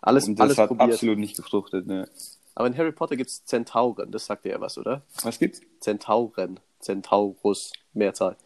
Alles, 0.00 0.28
Und 0.28 0.38
das 0.38 0.44
alles 0.44 0.58
hat 0.58 0.68
probiert. 0.68 0.92
absolut 0.92 1.18
nicht 1.18 1.36
gefruchtet. 1.36 1.86
Ne. 1.86 2.08
Aber 2.54 2.66
in 2.68 2.76
Harry 2.76 2.92
Potter 2.92 3.16
gibt 3.16 3.30
es 3.30 3.44
Zentauren, 3.44 4.10
das 4.12 4.26
sagt 4.26 4.44
dir 4.44 4.50
ja 4.52 4.60
was, 4.60 4.78
oder? 4.78 5.02
Was 5.22 5.38
gibt's? 5.38 5.60
Zentauren, 5.80 6.60
Centaurus, 6.80 7.72
Mehrzahl. 7.92 8.36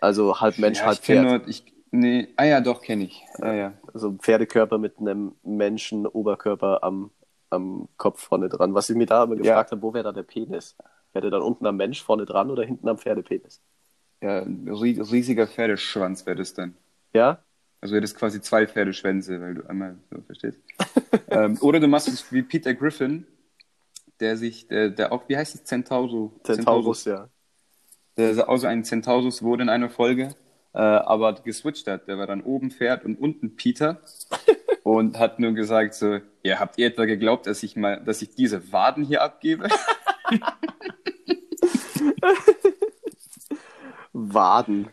Also 0.00 0.40
halb 0.40 0.58
Mensch, 0.58 0.78
ja, 0.78 0.86
halb 0.86 0.98
Pferd. 0.98 1.24
nur, 1.24 1.48
ich, 1.48 1.64
nee, 1.90 2.28
ah 2.36 2.44
ja, 2.44 2.60
doch, 2.60 2.80
kenne 2.82 3.04
ich. 3.04 3.22
Ja, 3.38 3.52
ja. 3.54 3.72
Also 3.92 4.08
ein 4.08 4.18
Pferdekörper 4.18 4.78
mit 4.78 4.98
einem 4.98 5.32
Menschen-Oberkörper 5.42 6.82
am, 6.82 7.10
am 7.50 7.88
Kopf 7.96 8.22
vorne 8.22 8.48
dran. 8.48 8.74
Was 8.74 8.90
ich 8.90 8.96
mir 8.96 9.06
da 9.06 9.24
immer 9.24 9.34
Ja. 9.36 9.42
gefragt 9.42 9.72
habe, 9.72 9.82
wo 9.82 9.92
wäre 9.94 10.04
da 10.04 10.12
der 10.12 10.22
Penis? 10.22 10.76
Wäre 11.12 11.22
der 11.22 11.30
dann 11.32 11.42
unten 11.42 11.66
am 11.66 11.76
Mensch 11.76 12.02
vorne 12.02 12.24
dran 12.24 12.50
oder 12.50 12.64
hinten 12.64 12.88
am 12.88 12.98
Pferdepenis? 12.98 13.60
ja 14.22 14.40
riesiger 14.46 15.46
Pferdeschwanz 15.46 16.26
wäre 16.26 16.36
das 16.36 16.52
dann. 16.52 16.74
Ja? 17.12 17.42
Also 17.80 17.94
wäre 17.94 18.02
das 18.02 18.14
quasi 18.14 18.40
zwei 18.40 18.66
Pferdeschwänze, 18.66 19.40
weil 19.40 19.54
du 19.54 19.66
einmal 19.66 19.96
so 20.10 20.20
verstehst. 20.22 20.60
ähm, 21.30 21.56
oder 21.60 21.80
du 21.80 21.88
machst 21.88 22.08
es 22.08 22.30
wie 22.32 22.42
Peter 22.42 22.74
Griffin, 22.74 23.26
der 24.20 24.36
sich, 24.36 24.68
der, 24.68 24.90
der 24.90 25.12
auch, 25.12 25.28
wie 25.28 25.36
heißt 25.36 25.54
es, 25.54 25.64
Centauro? 25.64 26.32
Centaurus, 26.44 27.06
ja. 27.06 27.28
Der 28.16 28.48
auch 28.48 28.58
so 28.58 28.66
ein 28.66 28.84
Centaurus 28.84 29.42
wurde 29.42 29.62
in 29.62 29.70
einer 29.70 29.88
Folge, 29.88 30.34
äh, 30.74 30.78
aber 30.78 31.34
geswitcht 31.34 31.86
hat. 31.86 32.06
Der 32.06 32.18
war 32.18 32.26
dann 32.26 32.42
oben 32.42 32.70
Pferd 32.70 33.04
und 33.04 33.18
unten 33.18 33.56
Peter 33.56 34.02
und 34.82 35.18
hat 35.18 35.38
nur 35.38 35.52
gesagt 35.52 35.94
so, 35.94 36.18
ja, 36.42 36.58
habt 36.58 36.76
ihr 36.78 36.86
etwa 36.86 37.06
geglaubt, 37.06 37.46
dass 37.46 37.62
ich 37.62 37.76
mal, 37.76 38.04
dass 38.04 38.20
ich 38.20 38.34
diese 38.34 38.72
Waden 38.72 39.04
hier 39.04 39.22
abgebe? 39.22 39.68
Waden. 44.12 44.90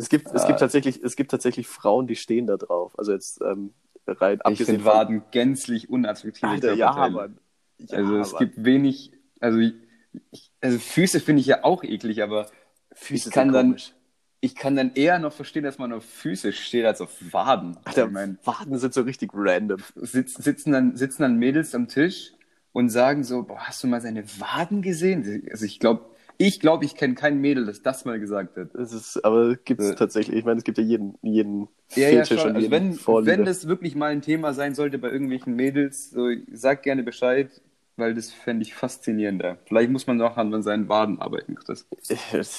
Es 0.00 0.08
gibt, 0.08 0.28
es 0.32 0.46
gibt 0.46 0.58
tatsächlich, 0.60 1.02
es 1.02 1.14
gibt 1.16 1.30
tatsächlich 1.30 1.66
Frauen, 1.68 2.06
die 2.06 2.16
stehen 2.16 2.46
da 2.46 2.56
drauf. 2.56 2.98
Also 2.98 3.12
jetzt 3.12 3.40
ähm, 3.42 3.72
rein 4.06 4.36
Ich 4.38 4.40
abgesehen 4.46 4.66
finde 4.66 4.84
Waden 4.86 5.22
gänzlich 5.30 5.90
unattraktive 5.90 6.48
Alter, 6.48 6.72
ja. 6.72 7.08
Mann. 7.10 7.38
Ja, 7.78 7.98
Also 7.98 8.16
es 8.18 8.32
Mann. 8.32 8.38
gibt 8.38 8.64
wenig, 8.64 9.12
also, 9.40 9.58
ich, 9.58 10.50
also 10.60 10.78
Füße 10.78 11.20
finde 11.20 11.40
ich 11.40 11.46
ja 11.46 11.64
auch 11.64 11.82
eklig, 11.84 12.22
aber 12.22 12.46
Füße 12.92 13.28
ich 13.28 13.34
kann 13.34 13.52
dann- 13.52 13.66
komisch. 13.68 13.92
ich 14.40 14.54
kann 14.54 14.74
dann 14.74 14.92
eher 14.94 15.18
noch 15.18 15.32
verstehen, 15.32 15.64
dass 15.64 15.78
man 15.78 15.92
auf 15.92 16.04
Füße 16.04 16.52
steht 16.52 16.86
als 16.86 17.00
auf 17.00 17.12
Waden. 17.32 17.76
Alter, 17.84 18.06
ich 18.06 18.10
mein, 18.12 18.38
Waden 18.44 18.78
sind 18.78 18.94
so 18.94 19.02
richtig 19.02 19.30
random. 19.34 19.80
sitz, 19.96 20.34
sitzen, 20.34 20.72
dann, 20.72 20.96
sitzen 20.96 21.22
dann 21.22 21.36
Mädels 21.36 21.74
am 21.74 21.88
Tisch 21.88 22.32
und 22.72 22.88
sagen 22.88 23.22
so, 23.24 23.42
boah, 23.42 23.58
hast 23.60 23.82
du 23.82 23.86
mal 23.86 24.00
seine 24.00 24.24
Waden 24.40 24.80
gesehen? 24.82 25.46
Also 25.50 25.64
ich 25.66 25.78
glaube, 25.78 26.06
ich 26.42 26.58
glaube, 26.58 26.84
ich 26.86 26.94
kenne 26.94 27.14
kein 27.14 27.40
Mädel, 27.40 27.66
das 27.66 27.82
das 27.82 28.04
mal 28.06 28.18
gesagt 28.18 28.56
hat. 28.56 28.68
Das 28.74 28.92
ist, 28.92 29.22
aber 29.24 29.56
gibt 29.56 29.80
es 29.80 29.90
Äh. 29.90 29.94
tatsächlich. 29.94 30.36
Ich 30.38 30.44
meine, 30.44 30.58
es 30.58 30.64
gibt 30.64 30.78
ja 30.78 30.84
jeden, 30.84 31.18
jeden 31.22 31.68
Ja, 31.94 32.08
ja, 32.08 32.24
Fetisch 32.24 32.40
schon. 32.40 32.50
und 32.50 32.56
Also 32.56 32.68
jeden 32.68 32.72
wenn, 32.72 32.92
Vorliebe. 32.94 33.32
wenn 33.32 33.44
das 33.44 33.68
wirklich 33.68 33.94
mal 33.94 34.10
ein 34.10 34.22
Thema 34.22 34.54
sein 34.54 34.74
sollte 34.74 34.98
bei 34.98 35.10
irgendwelchen 35.10 35.54
Mädels, 35.54 36.10
so 36.10 36.28
sag 36.52 36.82
gerne 36.82 37.02
Bescheid, 37.02 37.50
weil 37.96 38.14
das 38.14 38.32
fände 38.32 38.62
ich 38.62 38.74
faszinierender. 38.74 39.58
Vielleicht 39.66 39.90
muss 39.90 40.06
man 40.06 40.16
noch 40.16 40.36
an 40.38 40.62
seinen 40.62 40.88
Waden 40.88 41.20
arbeiten, 41.20 41.56
Chris. 41.56 41.86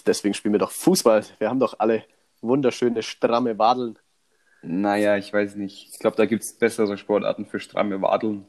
Deswegen 0.06 0.34
spielen 0.36 0.54
wir 0.54 0.60
doch 0.60 0.72
Fußball. 0.72 1.24
Wir 1.40 1.50
haben 1.50 1.60
doch 1.60 1.80
alle 1.80 2.04
wunderschöne, 2.42 3.02
stramme 3.02 3.58
Wadeln. 3.58 3.98
Naja, 4.64 5.18
ich 5.18 5.34
weiß 5.34 5.56
nicht. 5.56 5.90
Ich 5.92 6.00
glaube, 6.00 6.16
da 6.18 6.26
gibt 6.26 6.44
es 6.44 6.54
bessere 6.54 6.98
Sportarten 6.98 7.46
für 7.48 7.60
stramme 7.60 8.02
Wadeln. 8.02 8.46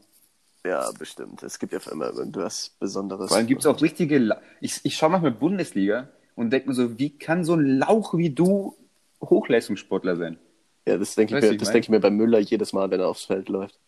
Ja, 0.64 0.90
bestimmt. 0.96 1.42
Es 1.42 1.58
gibt 1.58 1.72
ja 1.72 1.80
immer 1.90 2.12
irgendwas 2.12 2.70
Besonderes. 2.78 3.28
Vor 3.28 3.36
allem 3.36 3.46
gibt 3.46 3.62
es 3.62 3.66
auch 3.66 3.80
richtige. 3.80 4.18
La 4.18 4.40
ich 4.60 4.80
ich 4.84 4.96
schaue 4.96 5.10
manchmal 5.10 5.32
Bundesliga 5.32 6.08
und 6.36 6.50
denke 6.50 6.68
mir 6.68 6.74
so, 6.74 6.98
wie 6.98 7.18
kann 7.18 7.44
so 7.44 7.54
ein 7.54 7.78
Lauch 7.78 8.14
wie 8.14 8.30
du 8.30 8.76
Hochleistungssportler 9.20 10.16
sein? 10.16 10.38
ja, 10.86 10.98
das 10.98 11.14
denke 11.14 11.36
ich, 11.36 11.42
mir, 11.42 11.52
ich 11.52 11.58
das 11.58 11.70
denk 11.70 11.84
ich 11.84 11.88
mir 11.88 12.00
bei 12.00 12.10
Müller 12.10 12.38
jedes 12.38 12.72
Mal, 12.72 12.90
wenn 12.90 13.00
er 13.00 13.08
aufs 13.08 13.24
Feld 13.24 13.48
läuft. 13.48 13.78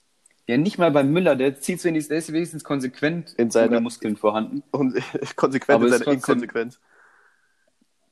Ja, 0.47 0.57
nicht 0.59 0.79
mal 0.79 0.91
bei 0.91 1.03
Müller, 1.03 1.37
der 1.37 1.59
zieht 1.59 1.83
wenigstens, 1.85 2.09
der 2.09 2.19
ist 2.19 2.33
wenigstens 2.33 2.65
konsequent 2.65 3.35
In 3.39 3.51
ohne 3.51 3.81
Muskeln 3.81 4.17
vorhanden. 4.17 4.63
Und 4.71 4.95
konsequent 5.37 5.77
Aber 5.77 5.87
in 5.87 5.93
ist 5.93 5.99
seiner 6.01 6.13
Inkonsequenz. 6.13 6.81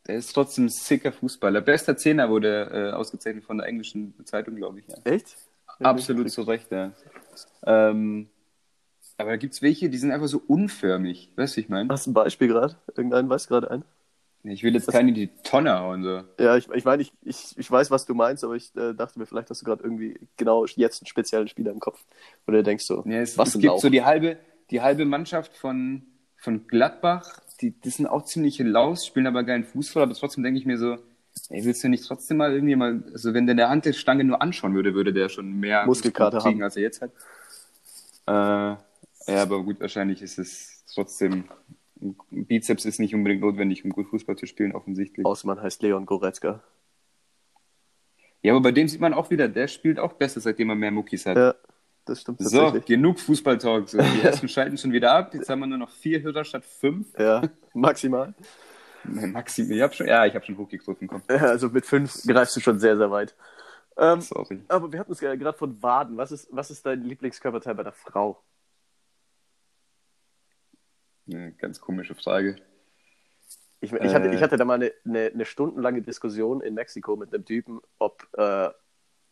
Der 0.06 0.16
ist 0.16 0.32
trotzdem 0.32 0.64
ein 0.64 0.68
sicker 0.68 1.12
Fußballer. 1.12 1.60
Bester 1.60 1.96
Zehner 1.96 2.28
wurde 2.28 2.70
äh, 2.72 2.92
ausgezeichnet 2.92 3.44
von 3.44 3.58
der 3.58 3.68
englischen 3.68 4.14
Zeitung, 4.24 4.56
glaube 4.56 4.80
ich. 4.80 4.88
Ja. 4.88 4.96
Echt? 5.04 5.36
Absolut 5.78 6.30
zu 6.30 6.42
Recht, 6.42 6.72
ja. 6.72 6.92
Ähm, 7.64 8.28
aber 9.22 9.30
da 9.30 9.36
gibt 9.36 9.54
es 9.54 9.62
welche, 9.62 9.88
die 9.88 9.98
sind 9.98 10.12
einfach 10.12 10.28
so 10.28 10.42
unförmig. 10.46 11.30
Weißt 11.36 11.56
du, 11.56 11.60
ich 11.60 11.68
meine? 11.68 11.88
Hast 11.88 12.06
du 12.06 12.10
ein 12.10 12.14
Beispiel 12.14 12.48
gerade? 12.48 12.76
Irgendeinen 12.94 13.28
weiß 13.30 13.48
gerade 13.48 13.70
ein? 13.70 13.84
Ich 14.44 14.64
will 14.64 14.74
jetzt 14.74 14.88
keinen 14.88 15.10
in 15.10 15.14
die 15.14 15.30
Tonne 15.44 15.78
hauen. 15.78 16.02
So. 16.02 16.22
Ja, 16.42 16.56
ich, 16.56 16.68
ich 16.68 16.84
meine, 16.84 17.02
ich, 17.02 17.12
ich, 17.22 17.56
ich 17.56 17.70
weiß, 17.70 17.92
was 17.92 18.06
du 18.06 18.14
meinst, 18.14 18.42
aber 18.42 18.56
ich 18.56 18.74
äh, 18.74 18.92
dachte 18.92 19.18
mir, 19.18 19.26
vielleicht 19.26 19.50
hast 19.50 19.62
du 19.62 19.64
gerade 19.64 19.84
irgendwie 19.84 20.18
genau 20.36 20.66
jetzt 20.66 21.00
einen 21.00 21.06
speziellen 21.06 21.46
Spieler 21.46 21.70
im 21.70 21.78
Kopf. 21.78 22.04
Oder 22.48 22.58
du 22.58 22.62
denkst 22.64 22.84
so, 22.84 23.04
Ja, 23.06 23.20
es, 23.20 23.38
was 23.38 23.50
es 23.50 23.54
gibt 23.54 23.64
Lauch. 23.66 23.80
so 23.80 23.88
die 23.88 24.02
halbe, 24.02 24.38
die 24.70 24.80
halbe 24.80 25.04
Mannschaft 25.04 25.56
von, 25.56 26.02
von 26.36 26.66
Gladbach, 26.66 27.40
die, 27.60 27.70
die 27.70 27.90
sind 27.90 28.08
auch 28.08 28.24
ziemliche 28.24 28.64
Laus, 28.64 29.06
spielen 29.06 29.28
aber 29.28 29.44
geilen 29.44 29.62
Fußball, 29.64 30.02
aber 30.02 30.14
trotzdem 30.14 30.42
denke 30.42 30.58
ich 30.58 30.66
mir 30.66 30.76
so, 30.76 30.98
ey, 31.50 31.64
willst 31.64 31.84
du 31.84 31.88
nicht 31.88 32.04
trotzdem 32.04 32.38
mal 32.38 32.52
irgendwie 32.52 32.74
mal, 32.74 33.04
also 33.12 33.34
wenn 33.34 33.46
der 33.46 33.54
der 33.54 33.68
Hantelstange 33.70 34.24
nur 34.24 34.42
anschauen 34.42 34.74
würde, 34.74 34.94
würde 34.94 35.12
der 35.12 35.28
schon 35.28 35.52
mehr 35.52 35.86
Muskelkater 35.86 36.38
kriegen, 36.38 36.56
haben. 36.56 36.64
als 36.64 36.76
er 36.76 36.82
jetzt 36.82 37.00
hat. 37.00 37.12
Äh, 38.26 38.76
ja, 39.26 39.42
aber 39.42 39.62
gut, 39.62 39.80
wahrscheinlich 39.80 40.22
ist 40.22 40.38
es 40.38 40.84
trotzdem, 40.92 41.44
ein 42.00 42.16
Bizeps 42.30 42.84
ist 42.84 42.98
nicht 42.98 43.14
unbedingt 43.14 43.42
notwendig, 43.42 43.84
um 43.84 43.90
gut 43.90 44.08
Fußball 44.08 44.36
zu 44.36 44.46
spielen, 44.46 44.72
offensichtlich. 44.74 45.24
Außer 45.24 45.46
man 45.46 45.60
heißt 45.60 45.82
Leon 45.82 46.06
Goretzka. 46.06 46.62
Ja, 48.42 48.52
aber 48.52 48.62
bei 48.62 48.72
dem 48.72 48.88
sieht 48.88 49.00
man 49.00 49.14
auch 49.14 49.30
wieder, 49.30 49.48
der 49.48 49.68
spielt 49.68 49.98
auch 50.00 50.14
besser, 50.14 50.40
seitdem 50.40 50.68
er 50.70 50.74
mehr 50.74 50.90
Muckis 50.90 51.26
hat. 51.26 51.36
Ja, 51.36 51.54
das 52.04 52.22
stimmt 52.22 52.40
So, 52.40 52.72
genug 52.84 53.20
Fußballtalk. 53.20 53.88
So, 53.88 53.98
die 53.98 54.20
ersten 54.22 54.48
schalten 54.48 54.76
schon 54.76 54.92
wieder 54.92 55.12
ab. 55.12 55.32
Jetzt 55.32 55.48
haben 55.48 55.60
wir 55.60 55.66
nur 55.68 55.78
noch 55.78 55.90
vier 55.90 56.22
Hörer 56.22 56.44
statt 56.44 56.64
fünf. 56.64 57.06
Ja, 57.18 57.42
maximal. 57.72 58.34
Maxim, 59.04 59.70
ich 59.70 59.80
hab 59.80 59.94
schon, 59.94 60.06
ja, 60.06 60.26
ich 60.26 60.34
habe 60.34 60.44
schon 60.44 60.56
hochgegriffen. 60.56 61.08
Komm. 61.08 61.22
Ja, 61.28 61.36
also 61.36 61.68
mit 61.68 61.86
fünf 61.86 62.22
greifst 62.24 62.56
du 62.56 62.60
schon 62.60 62.78
sehr, 62.78 62.96
sehr 62.96 63.10
weit. 63.10 63.34
Ähm, 63.96 64.20
Sorry. 64.20 64.60
aber 64.68 64.92
wir 64.92 64.98
hatten 65.00 65.12
es 65.12 65.20
ja 65.20 65.34
gerade 65.34 65.58
von 65.58 65.82
Waden. 65.82 66.16
Was 66.16 66.32
ist, 66.32 66.48
was 66.50 66.70
ist 66.70 66.86
dein 66.86 67.02
Lieblingskörperteil 67.04 67.74
bei 67.74 67.82
der 67.82 67.92
Frau? 67.92 68.42
Eine 71.26 71.52
ganz 71.52 71.80
komische 71.80 72.14
Frage. 72.14 72.56
Ich, 73.80 73.92
ich, 73.92 74.14
hatte, 74.14 74.28
Äh. 74.28 74.34
ich 74.34 74.42
hatte 74.42 74.56
da 74.56 74.64
mal 74.64 74.74
eine, 74.74 74.92
eine, 75.04 75.30
eine 75.34 75.44
stundenlange 75.44 76.02
Diskussion 76.02 76.60
in 76.60 76.74
Mexiko 76.74 77.16
mit 77.16 77.34
einem 77.34 77.44
Typen, 77.44 77.80
ob, 77.98 78.26
äh, 78.36 78.70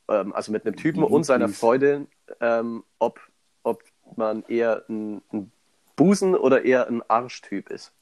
ähm, 0.09 0.33
also 0.33 0.51
mit 0.51 0.67
einem 0.67 0.77
Typen 0.77 1.05
und 1.05 1.25
seiner 1.25 1.49
Freundin, 1.49 2.09
ähm, 2.41 2.85
ob, 2.99 3.21
ob 3.63 3.85
man 4.17 4.43
eher 4.49 4.85
ein, 4.89 5.23
ein 5.33 5.53
Busen- 5.95 6.35
oder 6.35 6.65
eher 6.65 6.89
ein 6.89 7.03
Arschtyp 7.09 7.71
ist. 7.71 7.93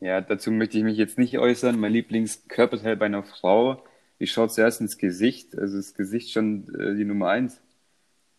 Ja, 0.00 0.20
dazu 0.20 0.50
möchte 0.50 0.78
ich 0.78 0.84
mich 0.84 0.98
jetzt 0.98 1.16
nicht 1.16 1.38
äußern. 1.38 1.78
Mein 1.78 1.92
Lieblingskörperteil 1.92 2.96
bei 2.96 3.06
einer 3.06 3.22
Frau, 3.22 3.84
ich 4.18 4.32
schaue 4.32 4.48
zuerst 4.48 4.80
ins 4.80 4.98
Gesicht. 4.98 5.56
Also 5.56 5.76
das 5.76 5.94
Gesicht 5.94 6.32
schon 6.32 6.74
äh, 6.74 6.96
die 6.96 7.04
Nummer 7.04 7.28
eins. 7.28 7.60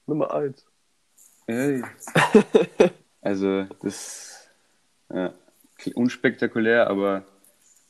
Nummer 0.08 0.34
eins. 0.34 0.66
Ey. 1.48 1.84
Also 3.24 3.64
das 3.82 4.50
ja, 5.14 5.34
unspektakulär, 5.96 6.88
aber 6.88 7.26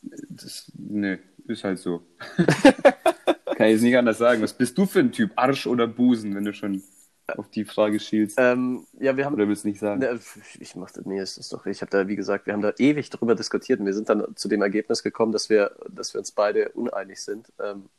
das 0.01 0.71
ne, 0.75 1.19
ist 1.47 1.63
halt 1.63 1.79
so. 1.79 2.03
Kann 2.37 3.67
ich 3.67 3.73
jetzt 3.73 3.81
nicht 3.81 3.97
anders 3.97 4.17
sagen. 4.17 4.41
Was 4.41 4.53
bist 4.53 4.77
du 4.77 4.85
für 4.85 4.99
ein 4.99 5.11
Typ? 5.11 5.31
Arsch 5.35 5.67
oder 5.67 5.87
Busen, 5.87 6.35
wenn 6.35 6.45
du 6.45 6.53
schon 6.53 6.83
auf 7.27 7.49
die 7.49 7.65
Frage 7.65 7.99
schielst? 7.99 8.37
Ähm, 8.39 8.85
ja, 8.99 9.15
wir 9.15 9.25
haben. 9.25 9.33
Oder 9.33 9.47
willst 9.47 9.63
du 9.63 9.69
nicht 9.69 9.79
sagen? 9.79 9.99
Ne, 9.99 10.19
ich 10.59 10.75
mach 10.75 10.91
das, 10.91 11.05
nee, 11.05 11.19
es 11.19 11.37
ist 11.37 11.53
doch, 11.53 11.65
ich 11.65 11.81
habe 11.81 11.89
da, 11.89 12.07
wie 12.07 12.15
gesagt, 12.15 12.45
wir 12.45 12.53
haben 12.53 12.61
da 12.61 12.73
ewig 12.77 13.09
drüber 13.09 13.35
diskutiert 13.35 13.79
und 13.79 13.85
wir 13.85 13.93
sind 13.93 14.09
dann 14.09 14.35
zu 14.35 14.47
dem 14.47 14.61
Ergebnis 14.61 15.03
gekommen, 15.03 15.31
dass 15.31 15.49
wir, 15.49 15.75
dass 15.89 16.13
wir 16.13 16.19
uns 16.19 16.31
beide 16.31 16.69
uneinig 16.69 17.21
sind, 17.21 17.51
ähm, 17.59 17.89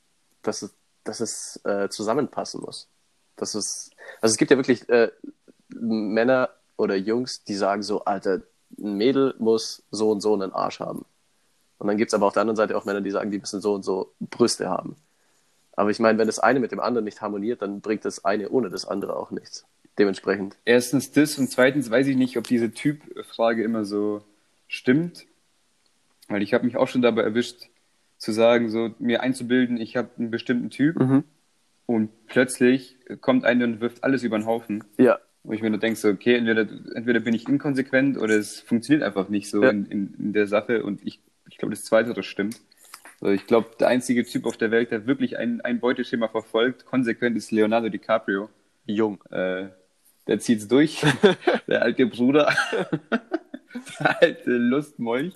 dass 0.42 0.62
es, 0.62 0.74
dass 1.04 1.20
es 1.20 1.60
äh, 1.64 1.88
zusammenpassen 1.88 2.60
muss. 2.60 2.88
Dass 3.36 3.54
es, 3.54 3.90
also 4.20 4.32
es 4.32 4.38
gibt 4.38 4.50
ja 4.50 4.56
wirklich 4.56 4.88
äh, 4.88 5.10
Männer 5.68 6.50
oder 6.76 6.96
Jungs, 6.96 7.44
die 7.44 7.54
sagen 7.54 7.82
so, 7.82 8.04
Alter, 8.04 8.42
ein 8.78 8.96
Mädel 8.96 9.34
muss 9.38 9.82
so 9.90 10.10
und 10.10 10.20
so 10.20 10.34
einen 10.34 10.52
Arsch 10.52 10.80
haben. 10.80 11.04
Und 11.78 11.86
dann 11.88 11.96
gibt 11.96 12.10
es 12.10 12.14
aber 12.14 12.26
auf 12.26 12.32
der 12.32 12.40
anderen 12.42 12.56
Seite 12.56 12.76
auch 12.76 12.84
Männer, 12.84 13.00
die 13.00 13.10
sagen, 13.10 13.30
die 13.30 13.38
müssen 13.38 13.60
so 13.60 13.74
und 13.74 13.84
so 13.84 14.12
Brüste 14.20 14.68
haben. 14.68 14.96
Aber 15.76 15.90
ich 15.90 15.98
meine, 15.98 16.18
wenn 16.18 16.26
das 16.26 16.38
eine 16.38 16.60
mit 16.60 16.72
dem 16.72 16.80
anderen 16.80 17.04
nicht 17.04 17.20
harmoniert, 17.20 17.62
dann 17.62 17.80
bringt 17.80 18.04
das 18.04 18.24
eine 18.24 18.48
ohne 18.50 18.70
das 18.70 18.84
andere 18.86 19.16
auch 19.16 19.30
nichts. 19.30 19.66
Dementsprechend. 19.98 20.56
Erstens 20.64 21.12
das 21.12 21.38
und 21.38 21.50
zweitens 21.50 21.90
weiß 21.90 22.06
ich 22.08 22.16
nicht, 22.16 22.36
ob 22.36 22.44
diese 22.44 22.70
Typfrage 22.72 23.62
immer 23.62 23.84
so 23.84 24.22
stimmt. 24.68 25.26
Weil 26.28 26.42
ich 26.42 26.54
habe 26.54 26.64
mich 26.64 26.76
auch 26.76 26.88
schon 26.88 27.02
dabei 27.02 27.22
erwischt, 27.22 27.68
zu 28.18 28.32
sagen, 28.32 28.70
so 28.70 28.90
mir 28.98 29.22
einzubilden, 29.22 29.76
ich 29.76 29.96
habe 29.96 30.08
einen 30.18 30.30
bestimmten 30.30 30.70
Typ 30.70 30.96
Mhm. 30.98 31.24
und 31.86 32.26
plötzlich 32.26 32.96
kommt 33.20 33.44
einer 33.44 33.64
und 33.66 33.80
wirft 33.80 34.02
alles 34.02 34.22
über 34.22 34.38
den 34.38 34.46
Haufen. 34.46 34.84
Ja, 34.96 35.18
Wo 35.44 35.52
ich 35.52 35.62
mir 35.62 35.70
nur 35.70 35.78
denke, 35.78 35.98
so, 35.98 36.08
okay, 36.08 36.36
entweder, 36.36 36.66
entweder 36.94 37.20
bin 37.20 37.34
ich 37.34 37.48
inkonsequent 37.48 38.18
oder 38.18 38.34
es 38.34 38.60
funktioniert 38.60 39.04
einfach 39.04 39.28
nicht 39.28 39.50
so 39.50 39.62
Ja. 39.62 39.70
in, 39.70 39.86
in, 39.86 40.14
in 40.18 40.32
der 40.32 40.46
Sache 40.46 40.82
und 40.82 41.06
ich, 41.06 41.20
ich 41.48 41.58
glaube, 41.58 41.74
das 41.74 41.84
Zweite 41.84 42.14
das 42.14 42.26
stimmt. 42.26 42.60
So, 43.20 43.28
ich 43.28 43.46
glaube, 43.46 43.70
der 43.78 43.88
einzige 43.88 44.24
Typ 44.24 44.46
auf 44.46 44.56
der 44.56 44.70
Welt, 44.70 44.90
der 44.90 45.06
wirklich 45.06 45.38
ein, 45.38 45.60
ein 45.60 45.80
Beuteschema 45.80 46.28
verfolgt, 46.28 46.86
konsequent 46.86 47.36
ist 47.36 47.52
Leonardo 47.52 47.88
DiCaprio. 47.88 48.48
Jung. 48.86 49.22
Äh, 49.30 49.68
der 50.26 50.38
zieht's 50.40 50.66
durch. 50.66 51.02
der 51.68 51.82
alte 51.82 52.06
Bruder. 52.06 52.52
der 54.00 54.22
alte 54.22 54.50
Lustmolch. 54.50 55.34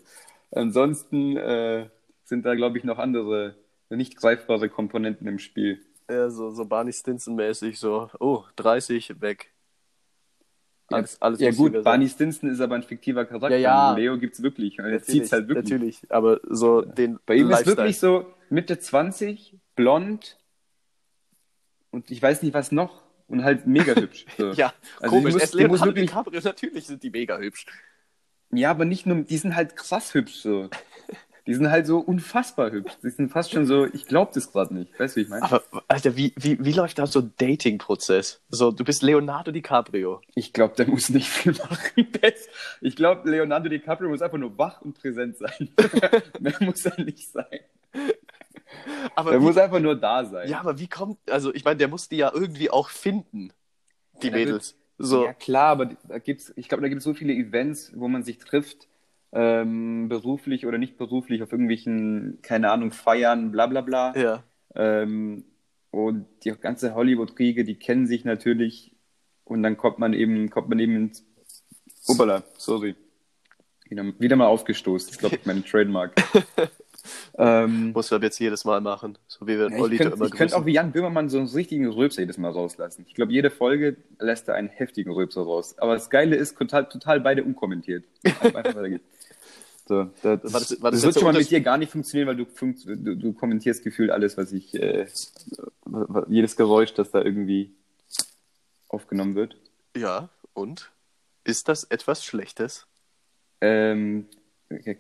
Ansonsten 0.51 1.37
äh, 1.37 1.87
sind 2.25 2.45
da, 2.45 2.55
glaube 2.55 2.79
ich, 2.79 2.85
noch 2.85 2.99
andere 2.99 3.55
nicht 3.91 4.17
greifbare 4.17 4.69
Komponenten 4.69 5.27
im 5.27 5.39
Spiel. 5.39 5.81
Ja, 6.11 6.31
so, 6.31 6.51
so 6.51 6.65
Barney 6.65 6.93
Stinson-mäßig, 6.93 7.79
so, 7.79 8.11
oh, 8.19 8.45
30 8.57 9.21
weg. 9.21 9.51
Alles, 10.91 11.21
alles 11.21 11.41
ja 11.41 11.51
gut, 11.51 11.85
Barney 11.85 12.09
Stinson 12.09 12.51
ist 12.51 12.61
aber 12.61 12.75
ein 12.75 12.83
fiktiver 12.83 13.27
Charakter. 13.27 13.57
Ja, 13.57 13.91
ja. 13.91 13.97
Leo 13.97 14.17
gibt's 14.19 14.43
wirklich. 14.43 14.79
Er 14.79 15.03
zieht's 15.03 15.33
halt 15.33 15.49
wirklich. 15.49 15.71
Natürlich, 15.71 16.01
aber 16.09 16.41
so 16.49 16.81
den 16.83 17.19
Bei 17.27 17.35
ihm 17.35 17.49
Lifestyle. 17.49 17.73
ist 17.73 17.79
wirklich 17.79 17.99
so 17.99 18.35
Mitte 18.49 18.79
20, 18.79 19.55
blond 19.77 20.39
und 21.91 22.11
ich 22.11 22.23
weiß 22.23 22.43
nicht 22.43 22.55
was 22.55 22.73
noch 22.73 23.03
und 23.29 23.45
halt 23.45 23.67
mega 23.67 23.95
hübsch. 23.97 24.25
So. 24.39 24.53
ja, 24.53 24.73
also 25.01 25.15
komisch. 25.15 25.35
Muss, 25.35 25.43
es 25.43 25.53
Leonardo 25.53 25.87
wirklich... 25.87 26.09
DiCaprio, 26.11 26.41
natürlich 26.43 26.87
sind 26.87 27.03
die 27.03 27.11
mega 27.11 27.39
hübsch. 27.39 27.67
Ja, 28.51 28.71
aber 28.71 28.87
nicht 28.87 29.05
nur, 29.05 29.23
die 29.25 29.37
sind 29.37 29.55
halt 29.55 29.77
krass 29.77 30.15
hübsch 30.15 30.37
so. 30.37 30.71
Die 31.49 31.55
sind 31.55 31.71
halt 31.71 31.87
so 31.87 31.99
unfassbar 31.99 32.71
hübsch. 32.73 32.93
Die 33.03 33.09
sind 33.09 33.33
fast 33.33 33.53
schon 33.53 33.65
so, 33.65 33.87
ich 33.87 34.05
glaube 34.05 34.33
das 34.35 34.53
gerade 34.53 34.75
nicht. 34.75 35.01
Weißt 35.01 35.17
du, 35.17 35.21
wie 35.21 35.23
ich 35.25 35.31
meine? 35.31 35.43
Aber, 35.45 35.63
Alter, 35.89 36.15
wie, 36.15 36.35
wie, 36.37 36.63
wie 36.63 36.73
läuft 36.73 36.99
da 36.99 37.07
so 37.07 37.21
ein 37.21 37.33
Dating-Prozess? 37.39 38.43
So, 38.51 38.71
du 38.71 38.85
bist 38.85 39.03
Leonardo 39.03 39.51
DiCaprio. 39.51 40.21
Ich 40.35 40.53
glaube, 40.53 40.75
der 40.77 40.87
muss 40.87 41.09
nicht 41.09 41.27
viel 41.31 41.53
machen. 41.53 42.07
Ich 42.83 42.97
glaube, 42.97 43.31
Leonardo 43.31 43.71
DiCaprio 43.71 44.11
muss 44.11 44.21
einfach 44.21 44.37
nur 44.37 44.59
wach 44.59 44.83
und 44.83 45.01
präsent 45.01 45.39
sein. 45.39 45.71
Mehr 46.39 46.55
muss 46.61 46.85
er 46.85 47.03
nicht 47.03 47.33
sein. 47.33 47.61
Aber 49.15 49.33
er 49.33 49.41
wie, 49.41 49.45
muss 49.45 49.57
einfach 49.57 49.81
nur 49.81 49.97
da 49.97 50.27
sein. 50.27 50.51
Ja, 50.51 50.61
aber 50.61 50.79
wie 50.79 50.89
kommt, 50.89 51.19
also 51.31 51.55
ich 51.55 51.65
meine, 51.65 51.79
der 51.79 51.89
muss 51.89 52.11
die 52.11 52.19
ja 52.19 52.31
irgendwie 52.35 52.69
auch 52.69 52.91
finden, 52.91 53.55
die 54.23 54.27
ja, 54.27 54.35
Mädels. 54.35 54.77
Wird, 54.99 55.09
so. 55.09 55.25
Ja, 55.25 55.33
klar, 55.33 55.69
aber 55.69 55.87
da 55.87 56.19
gibt's, 56.19 56.53
ich 56.57 56.69
glaube, 56.69 56.83
da 56.83 56.89
gibt 56.89 56.99
es 56.99 57.05
so 57.05 57.15
viele 57.15 57.33
Events, 57.33 57.93
wo 57.95 58.07
man 58.07 58.23
sich 58.23 58.37
trifft 58.37 58.87
ähm, 59.33 60.09
beruflich 60.09 60.67
oder 60.67 60.79
nicht 60.79 60.97
beruflich 60.97 61.43
auf 61.43 61.53
irgendwelchen, 61.53 62.39
keine 62.43 62.71
Ahnung, 62.71 62.93
Feiern, 62.93 63.53
bla 63.53 63.67
bla 63.67 63.83
bla. 63.83 64.17
Ja. 64.17 64.45
Ähm, 64.75 65.45
und 65.91 66.27
die 66.45 66.51
ganze 66.51 66.95
Hollywood-Riege, 66.95 67.65
die 67.65 67.77
kennen 67.77 68.07
sich 68.07 68.25
natürlich 68.25 68.93
und 69.45 69.63
dann 69.63 69.77
kommt 69.77 69.99
man 69.99 70.13
eben, 70.13 70.51
kommt 70.51 70.69
man 70.69 70.79
eben 70.79 70.97
ins. 70.97 71.25
Uppala, 72.07 72.43
sorry. 72.57 72.95
Wieder, 73.89 74.05
wieder 74.19 74.37
mal 74.37 74.47
aufgestoßen. 74.47 75.11
Ich 75.13 75.19
glaube, 75.19 75.39
mein 75.45 75.65
Trademark. 75.65 76.15
ähm, 77.39 77.93
Muss 77.93 78.11
man 78.11 78.21
jetzt 78.23 78.39
jedes 78.39 78.65
Mal 78.65 78.81
machen, 78.83 79.17
so 79.27 79.47
wie 79.47 79.59
wir 79.59 79.71
ja, 79.71 79.79
Olli 79.79 79.97
immer 79.97 80.27
Ich 80.27 80.33
könnte 80.33 80.57
auch 80.57 80.67
wie 80.67 80.73
Jan 80.73 80.93
Böhmermann 80.93 81.31
so 81.31 81.39
einen 81.39 81.49
richtigen 81.49 81.87
Rülpser 81.87 82.21
jedes 82.21 82.37
Mal 82.37 82.51
rauslassen. 82.51 83.05
Ich 83.09 83.15
glaube, 83.15 83.33
jede 83.33 83.51
Folge 83.51 83.97
lässt 84.19 84.49
er 84.49 84.55
einen 84.55 84.69
heftigen 84.69 85.11
Rülpser 85.11 85.43
raus. 85.43 85.79
Aber 85.79 85.95
das 85.95 86.11
Geile 86.11 86.37
ist, 86.37 86.59
total, 86.59 86.89
total 86.89 87.21
beide 87.21 87.45
unkommentiert. 87.45 88.05
Einfach 88.25 88.75
weitergeht. 88.75 89.03
So, 89.89 90.05
das, 90.05 90.23
war 90.23 90.39
das, 90.39 90.83
war 90.83 90.91
das, 90.91 91.01
das 91.01 91.03
wird 91.03 91.15
schon 91.15 91.33
mal 91.33 91.39
mit 91.39 91.51
dir 91.51 91.63
gar 91.63 91.79
nicht 91.79 91.91
funktionieren, 91.91 92.29
weil 92.29 92.37
du, 92.37 92.45
funkt, 92.45 92.85
du, 92.85 93.17
du 93.17 93.33
kommentierst 93.33 93.83
gefühlt 93.83 94.11
alles, 94.11 94.37
was 94.37 94.53
ich, 94.53 94.75
äh, 94.75 95.07
jedes 96.29 96.57
Geräusch, 96.57 96.93
das 96.93 97.11
da 97.11 97.23
irgendwie 97.23 97.75
aufgenommen 98.89 99.35
wird. 99.35 99.57
Ja, 99.97 100.29
und? 100.53 100.91
Ist 101.45 101.69
das 101.69 101.85
etwas 101.85 102.23
Schlechtes? 102.23 102.87
Ähm, 103.63 104.27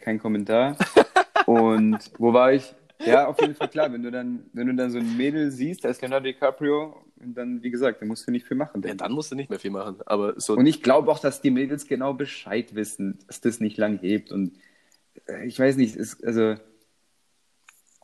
kein 0.00 0.18
Kommentar. 0.18 0.78
und 1.46 1.98
wo 2.16 2.32
war 2.32 2.54
ich? 2.54 2.74
Ja, 3.04 3.26
auf 3.26 3.38
jeden 3.42 3.54
Fall 3.54 3.68
klar, 3.68 3.92
wenn 3.92 4.02
du 4.02 4.10
dann, 4.10 4.46
wenn 4.54 4.68
du 4.68 4.74
dann 4.74 4.90
so 4.90 4.98
ein 4.98 5.18
Mädel 5.18 5.50
siehst, 5.50 5.84
da 5.84 5.90
ist 5.90 6.00
Leonardo 6.00 6.24
DiCaprio, 6.24 7.04
und 7.20 7.34
dann, 7.34 7.62
wie 7.62 7.70
gesagt, 7.70 8.00
da 8.00 8.06
musst 8.06 8.26
du 8.26 8.30
nicht 8.30 8.46
viel 8.46 8.56
machen. 8.56 8.82
Ja, 8.84 8.94
dann 8.94 9.12
musst 9.12 9.30
du 9.30 9.36
nicht 9.36 9.50
mehr 9.50 9.58
viel 9.58 9.70
machen. 9.70 9.96
Aber 10.06 10.40
so 10.40 10.54
und 10.54 10.66
ich 10.66 10.82
glaube 10.82 11.10
auch, 11.10 11.18
dass 11.18 11.40
die 11.40 11.50
Mädels 11.50 11.86
genau 11.86 12.14
Bescheid 12.14 12.74
wissen, 12.74 13.18
dass 13.26 13.40
das 13.40 13.60
nicht 13.60 13.76
lang 13.76 13.98
hebt 13.98 14.30
und 14.30 14.52
ich 15.44 15.58
weiß 15.58 15.76
nicht, 15.76 15.96
ist, 15.96 16.24
also 16.24 16.56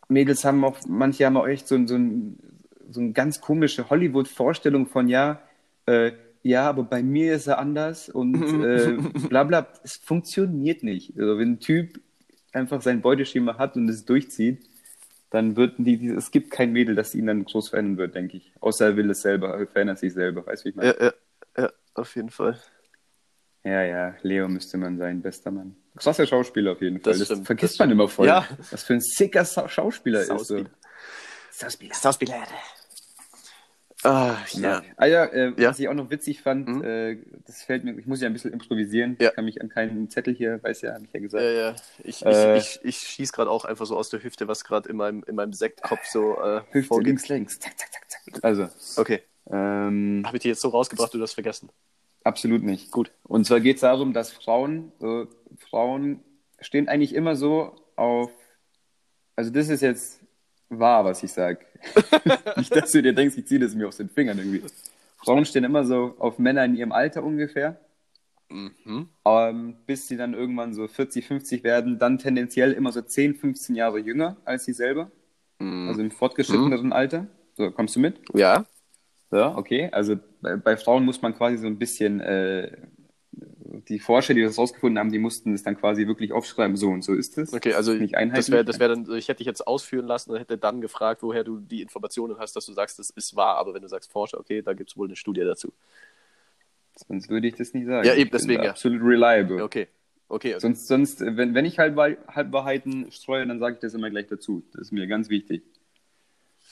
Mädels 0.08 0.44
haben 0.44 0.64
auch, 0.64 0.78
manche 0.86 1.26
haben 1.26 1.36
auch 1.36 1.46
echt 1.46 1.66
so, 1.68 1.86
so, 1.86 1.96
ein, 1.96 2.38
so 2.90 3.00
eine 3.00 3.12
ganz 3.12 3.40
komische 3.40 3.88
Hollywood-Vorstellung 3.88 4.86
von, 4.86 5.08
ja, 5.08 5.40
äh, 5.86 6.12
ja, 6.42 6.68
aber 6.68 6.84
bei 6.84 7.02
mir 7.02 7.34
ist 7.34 7.46
er 7.46 7.58
anders 7.58 8.08
und 8.10 8.34
äh, 8.64 8.98
bla 9.28 9.44
bla. 9.44 9.66
Es 9.82 9.96
funktioniert 9.96 10.82
nicht. 10.82 11.18
Also 11.18 11.38
wenn 11.38 11.52
ein 11.52 11.60
Typ 11.60 12.00
einfach 12.52 12.82
sein 12.82 13.00
Beuteschema 13.00 13.56
hat 13.56 13.76
und 13.76 13.88
es 13.88 14.04
durchzieht, 14.04 14.68
dann 15.30 15.56
wird 15.56 15.74
die, 15.78 15.96
die, 15.96 16.08
es 16.08 16.30
gibt 16.30 16.50
kein 16.50 16.72
Mädel, 16.72 16.94
das 16.94 17.14
ihn 17.14 17.26
dann 17.26 17.44
groß 17.44 17.70
verändern 17.70 17.96
wird, 17.96 18.14
denke 18.14 18.36
ich. 18.36 18.52
Außer 18.60 18.86
er 18.86 18.96
will 18.96 19.10
es 19.10 19.22
selber, 19.22 19.58
er 19.58 19.66
verändert 19.66 19.98
sich 19.98 20.12
selber, 20.12 20.46
weißt 20.46 20.62
du, 20.62 20.66
wie 20.66 20.70
ich 20.70 20.76
meine? 20.76 20.96
Ja, 21.00 21.04
ja, 21.06 21.12
ja, 21.62 21.72
auf 21.94 22.14
jeden 22.14 22.30
Fall. 22.30 22.60
Ja, 23.64 23.82
ja, 23.82 24.14
Leo 24.22 24.46
müsste 24.46 24.76
man 24.76 24.98
sein, 24.98 25.22
bester 25.22 25.50
Mann. 25.50 25.74
Krasser 25.96 26.26
Schauspieler 26.26 26.72
auf 26.72 26.82
jeden 26.82 27.00
Fall. 27.00 27.12
Das, 27.12 27.18
das 27.20 27.28
stimmt, 27.28 27.46
vergisst 27.46 27.74
das 27.74 27.78
man 27.78 27.90
immer 27.90 28.08
voll. 28.08 28.26
Ja. 28.26 28.46
Was 28.70 28.82
für 28.82 28.94
ein 28.94 29.00
sicker 29.00 29.44
Schauspieler 29.44 29.68
Schauspieler. 29.68 30.20
ist. 30.20 30.46
So. 30.46 30.64
Schauspieler. 31.52 31.94
Schauspieler. 31.94 32.42
Ah, 34.04 34.36
ja. 34.52 34.82
Ah, 34.98 35.06
ja, 35.06 35.24
äh, 35.24 35.54
ja, 35.56 35.70
was 35.70 35.78
ich 35.78 35.88
auch 35.88 35.94
noch 35.94 36.10
witzig 36.10 36.42
fand, 36.42 36.68
mhm. 36.68 36.84
äh, 36.84 37.18
das 37.46 37.62
fällt 37.62 37.84
mir, 37.84 37.98
ich 37.98 38.06
muss 38.06 38.20
ja 38.20 38.26
ein 38.26 38.34
bisschen 38.34 38.52
improvisieren. 38.52 39.16
Ja. 39.18 39.30
Ich 39.30 39.34
kann 39.34 39.46
mich 39.46 39.62
an 39.62 39.70
keinen 39.70 40.10
Zettel 40.10 40.34
hier, 40.34 40.62
weiß 40.62 40.82
ja, 40.82 40.92
habe 40.92 41.04
ich 41.06 41.12
ja 41.14 41.20
gesagt. 41.20 41.42
Ja, 41.42 41.50
ja. 41.50 41.76
Ich, 42.02 42.24
äh, 42.26 42.58
ich, 42.58 42.80
ich, 42.82 42.84
ich 42.84 42.96
schieße 42.98 43.32
gerade 43.32 43.50
auch 43.50 43.64
einfach 43.64 43.86
so 43.86 43.96
aus 43.96 44.10
der 44.10 44.22
Hüfte, 44.22 44.46
was 44.46 44.64
gerade 44.64 44.90
in 44.90 44.96
meinem, 44.96 45.24
in 45.26 45.36
meinem 45.36 45.54
Sektkopf 45.54 46.04
so 46.04 46.36
äh, 46.38 46.60
Hüfte, 46.70 46.88
vorgeht. 46.88 47.06
links, 47.06 47.28
links. 47.28 47.58
Zack, 47.58 47.78
zack, 47.78 47.88
zack, 47.92 48.10
zack. 48.10 48.44
Also. 48.44 48.68
Okay. 48.96 49.22
Ähm, 49.50 50.22
Habe 50.26 50.36
ich 50.36 50.42
dir 50.42 50.50
jetzt 50.50 50.60
so 50.60 50.68
rausgebracht, 50.68 51.14
du 51.14 51.22
hast 51.22 51.32
vergessen? 51.34 51.70
Absolut 52.24 52.62
nicht. 52.62 52.90
Gut. 52.90 53.12
Und 53.22 53.46
zwar 53.46 53.60
geht 53.60 53.76
es 53.76 53.82
darum, 53.82 54.14
dass 54.14 54.32
Frauen, 54.32 54.92
äh, 55.00 55.26
Frauen 55.68 56.20
stehen 56.58 56.88
eigentlich 56.88 57.14
immer 57.14 57.36
so 57.36 57.76
auf, 57.96 58.30
also 59.36 59.50
das 59.50 59.68
ist 59.68 59.82
jetzt 59.82 60.20
wahr, 60.70 61.04
was 61.04 61.22
ich 61.22 61.32
sage. 61.32 61.60
nicht, 62.56 62.74
dass 62.74 62.92
du 62.92 63.02
dir 63.02 63.12
denkst, 63.12 63.36
ich 63.36 63.46
ziehe 63.46 63.60
das 63.60 63.74
mir 63.74 63.86
aus 63.86 63.98
den 63.98 64.08
Fingern 64.08 64.38
irgendwie. 64.38 64.62
Frauen 65.18 65.44
stehen 65.44 65.64
immer 65.64 65.84
so 65.84 66.14
auf 66.18 66.38
Männer 66.38 66.64
in 66.64 66.74
ihrem 66.74 66.92
Alter 66.92 67.22
ungefähr. 67.22 67.78
Mhm. 68.48 69.08
Ähm, 69.24 69.76
bis 69.86 70.08
sie 70.08 70.16
dann 70.16 70.34
irgendwann 70.34 70.74
so 70.74 70.86
40, 70.88 71.26
50 71.26 71.64
werden, 71.64 71.98
dann 71.98 72.18
tendenziell 72.18 72.72
immer 72.72 72.92
so 72.92 73.02
10, 73.02 73.34
15 73.34 73.74
Jahre 73.74 73.98
jünger 73.98 74.36
als 74.44 74.64
sie 74.64 74.72
selber. 74.72 75.10
Mhm. 75.58 75.88
Also 75.88 76.00
im 76.00 76.10
fortgeschritteneren 76.10 76.86
mhm. 76.86 76.92
Alter. 76.92 77.26
So, 77.54 77.70
kommst 77.70 77.96
du 77.96 78.00
mit? 78.00 78.20
Ja. 78.32 78.64
Ja, 79.30 79.56
okay. 79.56 79.88
Also 79.92 80.16
bei, 80.44 80.56
bei 80.56 80.76
Frauen 80.76 81.04
muss 81.04 81.22
man 81.22 81.34
quasi 81.34 81.56
so 81.56 81.66
ein 81.66 81.78
bisschen, 81.78 82.20
äh, 82.20 82.70
die 83.88 83.98
Forscher, 83.98 84.34
die 84.34 84.42
das 84.42 84.56
rausgefunden 84.56 84.98
haben, 84.98 85.10
die 85.10 85.18
mussten 85.18 85.52
es 85.54 85.64
dann 85.64 85.76
quasi 85.76 86.06
wirklich 86.06 86.32
aufschreiben, 86.32 86.76
so 86.76 86.90
und 86.90 87.02
so 87.02 87.14
ist 87.14 87.36
es. 87.38 87.52
Okay, 87.52 87.74
also 87.74 87.92
nicht 87.92 88.14
das 88.14 88.50
wäre 88.50 88.64
das 88.64 88.78
wär 88.78 88.88
dann, 88.88 89.10
ich 89.16 89.28
hätte 89.28 89.38
dich 89.38 89.46
jetzt 89.46 89.66
ausführen 89.66 90.06
lassen 90.06 90.30
und 90.30 90.38
hätte 90.38 90.56
dann 90.56 90.80
gefragt, 90.80 91.22
woher 91.22 91.42
du 91.42 91.58
die 91.58 91.82
Informationen 91.82 92.38
hast, 92.38 92.54
dass 92.54 92.66
du 92.66 92.72
sagst, 92.72 92.98
das 92.98 93.10
ist 93.10 93.34
wahr, 93.34 93.56
aber 93.56 93.74
wenn 93.74 93.82
du 93.82 93.88
sagst 93.88 94.12
Forscher, 94.12 94.38
okay, 94.38 94.62
da 94.62 94.74
gibt 94.74 94.90
es 94.90 94.96
wohl 94.96 95.08
eine 95.08 95.16
Studie 95.16 95.40
dazu. 95.40 95.72
Sonst 96.94 97.28
würde 97.28 97.48
ich 97.48 97.56
das 97.56 97.74
nicht 97.74 97.86
sagen. 97.86 98.06
Ja, 98.06 98.14
eben, 98.14 98.30
deswegen. 98.30 98.62
Ja. 98.62 98.70
Absolut 98.70 99.02
reliable. 99.02 99.64
Okay. 99.64 99.88
Okay, 100.28 100.54
okay. 100.54 100.60
Sonst, 100.60 100.86
sonst 100.86 101.20
wenn, 101.20 101.54
wenn 101.54 101.64
ich 101.64 101.78
Halbwahrheiten 101.78 103.10
streue, 103.10 103.46
dann 103.46 103.58
sage 103.58 103.74
ich 103.74 103.80
das 103.80 103.94
immer 103.94 104.10
gleich 104.10 104.26
dazu. 104.26 104.62
Das 104.72 104.82
ist 104.82 104.92
mir 104.92 105.06
ganz 105.06 105.28
wichtig 105.28 105.64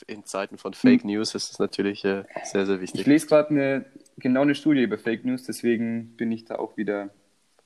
in 0.06 0.24
Zeiten 0.24 0.58
von 0.58 0.74
Fake 0.74 1.02
hm. 1.02 1.10
News 1.10 1.34
ist 1.34 1.52
es 1.52 1.58
natürlich 1.58 2.04
äh, 2.04 2.24
sehr, 2.44 2.66
sehr 2.66 2.80
wichtig. 2.80 3.02
Ich 3.02 3.06
lese 3.06 3.26
gerade 3.26 3.50
eine, 3.50 3.84
genau 4.18 4.42
eine 4.42 4.54
Studie 4.54 4.82
über 4.82 4.98
Fake 4.98 5.24
News, 5.24 5.44
deswegen 5.44 6.16
bin 6.16 6.32
ich 6.32 6.44
da 6.44 6.56
auch 6.56 6.76
wieder 6.76 7.10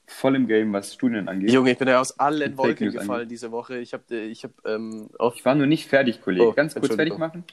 voll 0.06 0.36
im 0.36 0.46
Game, 0.46 0.72
was 0.72 0.94
Studien 0.94 1.28
angeht. 1.28 1.50
Junge, 1.50 1.72
ich 1.72 1.78
bin 1.78 1.88
ja 1.88 2.00
aus 2.00 2.18
allen 2.18 2.56
Wolken 2.56 2.92
gefallen 2.92 3.10
angeht. 3.10 3.30
diese 3.30 3.50
Woche. 3.50 3.78
Ich, 3.78 3.92
hab, 3.92 4.10
ich, 4.10 4.44
hab, 4.44 4.52
ähm, 4.64 5.08
ich 5.34 5.44
war 5.44 5.54
nur 5.54 5.66
nicht 5.66 5.88
fertig, 5.88 6.22
Kollege. 6.22 6.48
Oh, 6.48 6.52
Ganz 6.52 6.74
kurz 6.74 6.94
fertig 6.94 7.18
machen. 7.18 7.44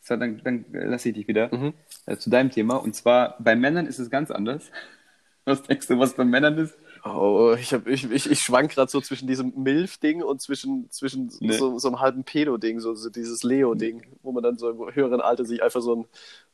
So, 0.00 0.16
dann, 0.16 0.40
dann 0.42 0.64
lasse 0.72 1.10
ich 1.10 1.14
dich 1.14 1.28
wieder 1.28 1.54
mhm. 1.54 1.74
äh, 2.06 2.16
zu 2.16 2.28
deinem 2.28 2.50
Thema. 2.50 2.76
Und 2.76 2.94
zwar, 2.94 3.36
bei 3.38 3.54
Männern 3.56 3.86
ist 3.86 3.98
es 3.98 4.10
ganz 4.10 4.30
anders. 4.30 4.70
Was 5.44 5.62
denkst 5.62 5.88
du, 5.88 5.98
was 5.98 6.14
bei 6.14 6.24
Männern 6.24 6.56
ist? 6.56 6.78
Oh, 7.04 7.56
ich, 7.58 7.74
hab, 7.74 7.88
ich, 7.88 8.08
ich, 8.10 8.30
ich 8.30 8.40
schwank 8.40 8.70
gerade 8.70 8.88
so 8.88 9.00
zwischen 9.00 9.26
diesem 9.26 9.52
Milf-Ding 9.56 10.22
und 10.22 10.40
zwischen, 10.40 10.88
zwischen 10.90 11.32
nee. 11.40 11.52
so, 11.52 11.76
so 11.78 11.88
einem 11.88 11.98
halben 11.98 12.22
Pedo-Ding, 12.22 12.78
so, 12.78 12.94
so 12.94 13.10
dieses 13.10 13.42
Leo-Ding, 13.42 14.02
wo 14.22 14.30
man 14.30 14.44
dann 14.44 14.56
so 14.56 14.70
im 14.70 14.94
höheren 14.94 15.20
Alter 15.20 15.44
sich 15.44 15.64
einfach 15.64 15.80
so, 15.80 15.96
ein, 15.96 16.04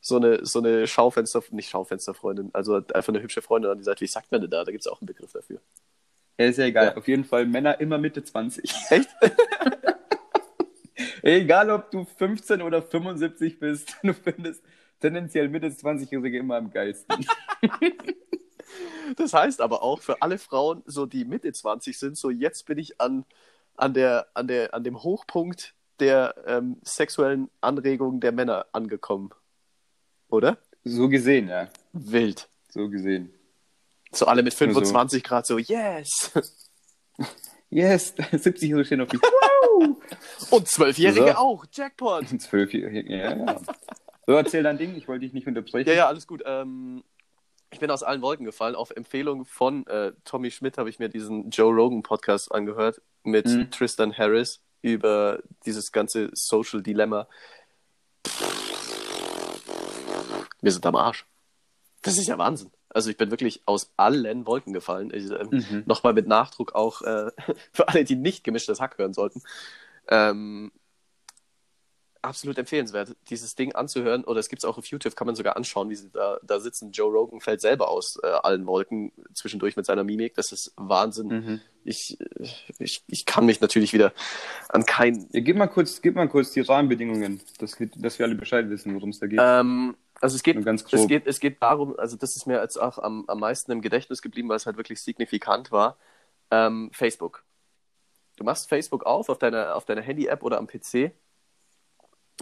so, 0.01 0.15
eine, 0.15 0.43
so 0.45 0.57
eine 0.57 0.87
Schaufenster, 0.87 1.43
nicht 1.51 1.69
Schaufensterfreundin, 1.69 2.49
also 2.53 2.75
einfach 2.75 3.09
eine 3.09 3.21
hübsche 3.21 3.43
Freundin 3.43 3.69
an 3.69 3.77
die 3.77 3.83
Seite. 3.83 4.01
Wie 4.01 4.07
sagt 4.07 4.31
man 4.31 4.41
denn 4.41 4.49
da? 4.49 4.63
Da 4.63 4.71
gibt 4.71 4.81
es 4.81 4.87
auch 4.87 5.01
einen 5.01 5.07
Begriff 5.07 5.31
dafür. 5.31 5.59
Ja, 6.39 6.45
ist 6.45 6.57
ja 6.57 6.65
egal. 6.65 6.85
Ja. 6.85 6.97
Auf 6.97 7.07
jeden 7.07 7.25
Fall 7.25 7.45
Männer 7.45 7.79
immer 7.79 7.99
Mitte 7.99 8.23
20. 8.23 8.73
Echt? 8.89 9.09
egal, 11.21 11.69
ob 11.69 11.91
du 11.91 12.05
15 12.05 12.63
oder 12.63 12.81
75 12.81 13.59
bist, 13.59 13.97
du 14.03 14.13
findest 14.13 14.63
tendenziell 14.99 15.47
Mitte 15.47 15.67
20-Jährige 15.67 16.39
immer 16.39 16.55
am 16.55 16.71
geilsten. 16.71 17.23
Das 19.15 19.33
heißt 19.33 19.61
aber 19.61 19.81
auch 19.83 20.01
für 20.01 20.21
alle 20.21 20.37
Frauen, 20.37 20.83
so 20.85 21.05
die 21.05 21.25
Mitte 21.25 21.51
20 21.51 21.97
sind, 21.97 22.17
so 22.17 22.29
jetzt 22.29 22.65
bin 22.65 22.77
ich 22.77 22.99
an, 23.01 23.25
an, 23.75 23.93
der, 23.93 24.27
an, 24.33 24.47
der, 24.47 24.73
an 24.73 24.83
dem 24.83 25.01
Hochpunkt 25.01 25.73
der 25.99 26.35
ähm, 26.47 26.77
sexuellen 26.83 27.49
Anregungen 27.61 28.19
der 28.19 28.31
Männer 28.31 28.67
angekommen. 28.71 29.31
Oder? 30.29 30.57
So 30.83 31.09
gesehen, 31.09 31.49
ja. 31.49 31.67
Wild. 31.91 32.47
So 32.69 32.89
gesehen. 32.89 33.33
So 34.11 34.25
alle 34.25 34.43
mit 34.43 34.53
25 34.53 35.21
so. 35.21 35.27
Grad 35.27 35.45
so, 35.45 35.57
yes. 35.57 36.31
Yes, 37.69 38.15
70 38.31 38.71
so 38.71 38.83
stehen 38.83 39.01
auf 39.01 39.09
die. 39.09 39.19
Und 40.49 40.67
Zwölfjährige 40.67 41.31
so. 41.31 41.37
auch, 41.37 41.65
Jackpot. 41.71 42.27
Zwölfjährige, 42.39 43.15
ja, 43.15 43.35
ja. 43.35 43.61
So, 44.25 44.33
erzähl 44.33 44.63
dein 44.63 44.77
Ding, 44.77 44.95
ich 44.95 45.07
wollte 45.07 45.25
dich 45.25 45.33
nicht 45.33 45.47
unterbrechen. 45.47 45.87
Ja, 45.87 45.95
ja, 45.95 46.07
alles 46.07 46.27
gut. 46.27 46.43
Ähm, 46.45 47.03
ich 47.71 47.79
bin 47.79 47.91
aus 47.91 48.03
allen 48.03 48.21
Wolken 48.21 48.45
gefallen. 48.45 48.75
Auf 48.75 48.91
Empfehlung 48.91 49.45
von 49.45 49.85
äh, 49.87 50.13
Tommy 50.25 50.51
Schmidt 50.51 50.77
habe 50.77 50.89
ich 50.89 50.99
mir 50.99 51.09
diesen 51.09 51.49
Joe 51.49 51.73
Rogan 51.73 52.01
Podcast 52.01 52.51
angehört 52.51 53.01
mit 53.23 53.45
mhm. 53.45 53.69
Tristan 53.71 54.17
Harris 54.17 54.61
über 54.81 55.39
dieses 55.65 55.91
ganze 55.91 56.29
Social 56.33 56.81
Dilemma. 56.81 57.27
Wir 60.61 60.71
sind 60.71 60.85
am 60.85 60.95
Arsch. 60.95 61.25
Das 62.01 62.17
ist 62.17 62.27
ja 62.27 62.37
Wahnsinn. 62.37 62.71
Also 62.89 63.09
ich 63.11 63.17
bin 63.17 63.29
wirklich 63.29 63.61
aus 63.65 63.91
allen 63.97 64.47
Wolken 64.47 64.73
gefallen. 64.73 65.11
Ich, 65.13 65.29
ähm, 65.29 65.49
mhm. 65.51 65.83
Nochmal 65.85 66.13
mit 66.13 66.27
Nachdruck 66.27 66.73
auch 66.73 67.01
äh, 67.01 67.31
für 67.71 67.87
alle, 67.87 68.03
die 68.03 68.15
nicht 68.15 68.43
gemischtes 68.43 68.79
Hack 68.79 68.97
hören 68.97 69.13
sollten. 69.13 69.43
Ähm, 70.07 70.71
absolut 72.21 72.57
empfehlenswert, 72.57 73.15
dieses 73.29 73.55
Ding 73.55 73.73
anzuhören. 73.73 74.23
Oder 74.23 74.39
es 74.39 74.49
gibt 74.49 74.63
es 74.63 74.65
auch 74.65 74.77
auf 74.77 74.85
YouTube, 74.85 75.15
kann 75.15 75.27
man 75.27 75.35
sogar 75.35 75.55
anschauen, 75.55 75.89
wie 75.89 75.95
sie 75.95 76.09
da, 76.09 76.37
da 76.43 76.59
sitzen. 76.59 76.91
Joe 76.91 77.11
Rogan 77.11 77.39
fällt 77.39 77.61
selber 77.61 77.89
aus 77.89 78.19
äh, 78.21 78.27
allen 78.27 78.65
Wolken 78.65 79.11
zwischendurch 79.33 79.75
mit 79.75 79.85
seiner 79.85 80.03
Mimik. 80.03 80.35
Das 80.35 80.51
ist 80.51 80.73
Wahnsinn. 80.75 81.27
Mhm. 81.27 81.61
Ich, 81.83 82.17
ich, 82.77 83.03
ich 83.07 83.25
kann 83.25 83.45
mich 83.45 83.61
natürlich 83.61 83.93
wieder 83.93 84.13
an 84.67 84.85
kein. 84.85 85.27
Ja, 85.31 85.39
gib, 85.39 85.55
mal 85.55 85.67
kurz, 85.67 86.01
gib 86.01 86.15
mal 86.15 86.27
kurz 86.27 86.51
die 86.51 86.61
Rahmenbedingungen, 86.61 87.41
dass, 87.59 87.77
dass 87.95 88.19
wir 88.19 88.25
alle 88.25 88.35
Bescheid 88.35 88.69
wissen, 88.69 88.93
worum 88.95 89.09
es 89.09 89.19
da 89.19 89.27
geht. 89.27 89.39
Ähm, 89.41 89.95
also 90.21 90.35
es 90.35 90.43
geht, 90.43 90.57
es 90.57 91.07
geht, 91.07 91.27
es 91.27 91.39
geht 91.39 91.61
darum, 91.61 91.97
also 91.97 92.17
das 92.17 92.35
ist 92.35 92.45
mir 92.45 92.61
jetzt 92.61 92.77
auch 92.77 92.99
am, 92.99 93.23
am 93.27 93.39
meisten 93.39 93.71
im 93.71 93.81
Gedächtnis 93.81 94.21
geblieben, 94.21 94.49
weil 94.49 94.57
es 94.57 94.65
halt 94.65 94.75
wirklich 94.75 95.01
signifikant 95.01 95.71
war. 95.71 95.97
Ähm, 96.51 96.89
Facebook. 96.93 97.43
Du 98.35 98.43
machst 98.43 98.67
Facebook 98.67 99.05
auf 99.05 99.29
auf 99.29 99.37
deiner, 99.37 99.75
auf 99.75 99.85
deiner 99.85 100.01
Handy-App 100.01 100.43
oder 100.43 100.57
am 100.57 100.67
PC 100.67 101.13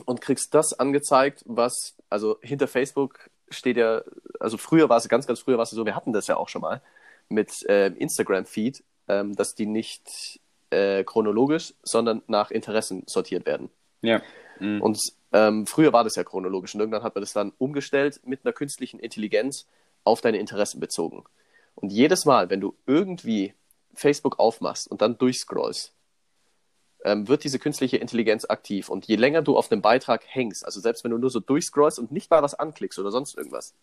und 0.06 0.22
kriegst 0.22 0.54
das 0.54 0.74
angezeigt, 0.74 1.44
was, 1.46 1.96
also 2.10 2.38
hinter 2.42 2.68
Facebook 2.68 3.30
steht 3.50 3.78
ja, 3.78 4.02
also 4.40 4.58
früher 4.58 4.90
war 4.90 4.98
es, 4.98 5.08
ganz, 5.08 5.28
ganz 5.28 5.40
früher 5.40 5.58
war 5.58 5.64
es 5.64 5.70
so, 5.70 5.86
wir 5.86 5.96
hatten 5.96 6.14
das 6.14 6.28
ja 6.28 6.38
auch 6.38 6.50
schon 6.50 6.62
mal 6.62 6.82
mit 7.30 7.52
äh, 7.68 7.88
Instagram-Feed, 7.88 8.84
ähm, 9.08 9.36
dass 9.36 9.56
die 9.56 9.66
nicht 9.66 10.40
äh, 10.70 11.04
chronologisch, 11.04 11.74
sondern 11.84 12.22
nach 12.28 12.52
Interessen 12.52 13.04
sortiert 13.08 13.46
werden. 13.46 13.70
Ja. 14.02 14.22
Mhm. 14.60 14.82
Und 14.82 15.00
ähm, 15.34 15.66
früher 15.66 15.94
war 15.94 16.04
das 16.04 16.16
ja 16.16 16.24
chronologisch 16.24 16.74
und 16.74 16.82
irgendwann 16.82 17.04
hat 17.04 17.16
man 17.16 17.22
das 17.22 17.34
dann 17.34 17.54
umgestellt 17.58 18.22
mit 18.26 18.46
einer 18.46 18.54
künstlichen 18.54 19.00
Intelligenz 19.00 19.68
auf 20.04 20.22
deine 20.22 20.38
Interessen 20.38 20.80
bezogen. 20.80 21.24
Und 21.76 21.92
jedes 21.92 22.26
Mal, 22.26 22.50
wenn 22.50 22.62
du 22.62 22.76
irgendwie 22.86 23.54
Facebook 23.94 24.40
aufmachst 24.40 24.90
und 24.90 25.02
dann 25.02 25.18
durchscrollst, 25.18 25.94
ähm, 27.04 27.28
wird 27.28 27.44
diese 27.44 27.60
künstliche 27.60 27.98
Intelligenz 27.98 28.46
aktiv. 28.46 28.90
Und 28.90 29.06
je 29.06 29.16
länger 29.16 29.42
du 29.42 29.58
auf 29.58 29.70
dem 29.70 29.82
Beitrag 29.82 30.24
hängst, 30.26 30.66
also 30.66 30.80
selbst 30.80 31.04
wenn 31.04 31.12
du 31.12 31.18
nur 31.18 31.30
so 31.30 31.40
durchscrollst 31.40 32.00
und 32.00 32.12
nicht 32.12 32.30
mal 32.32 32.42
was 32.42 32.56
anklickst 32.56 33.00
oder 33.00 33.12
sonst 33.12 33.38
irgendwas, 33.38 33.76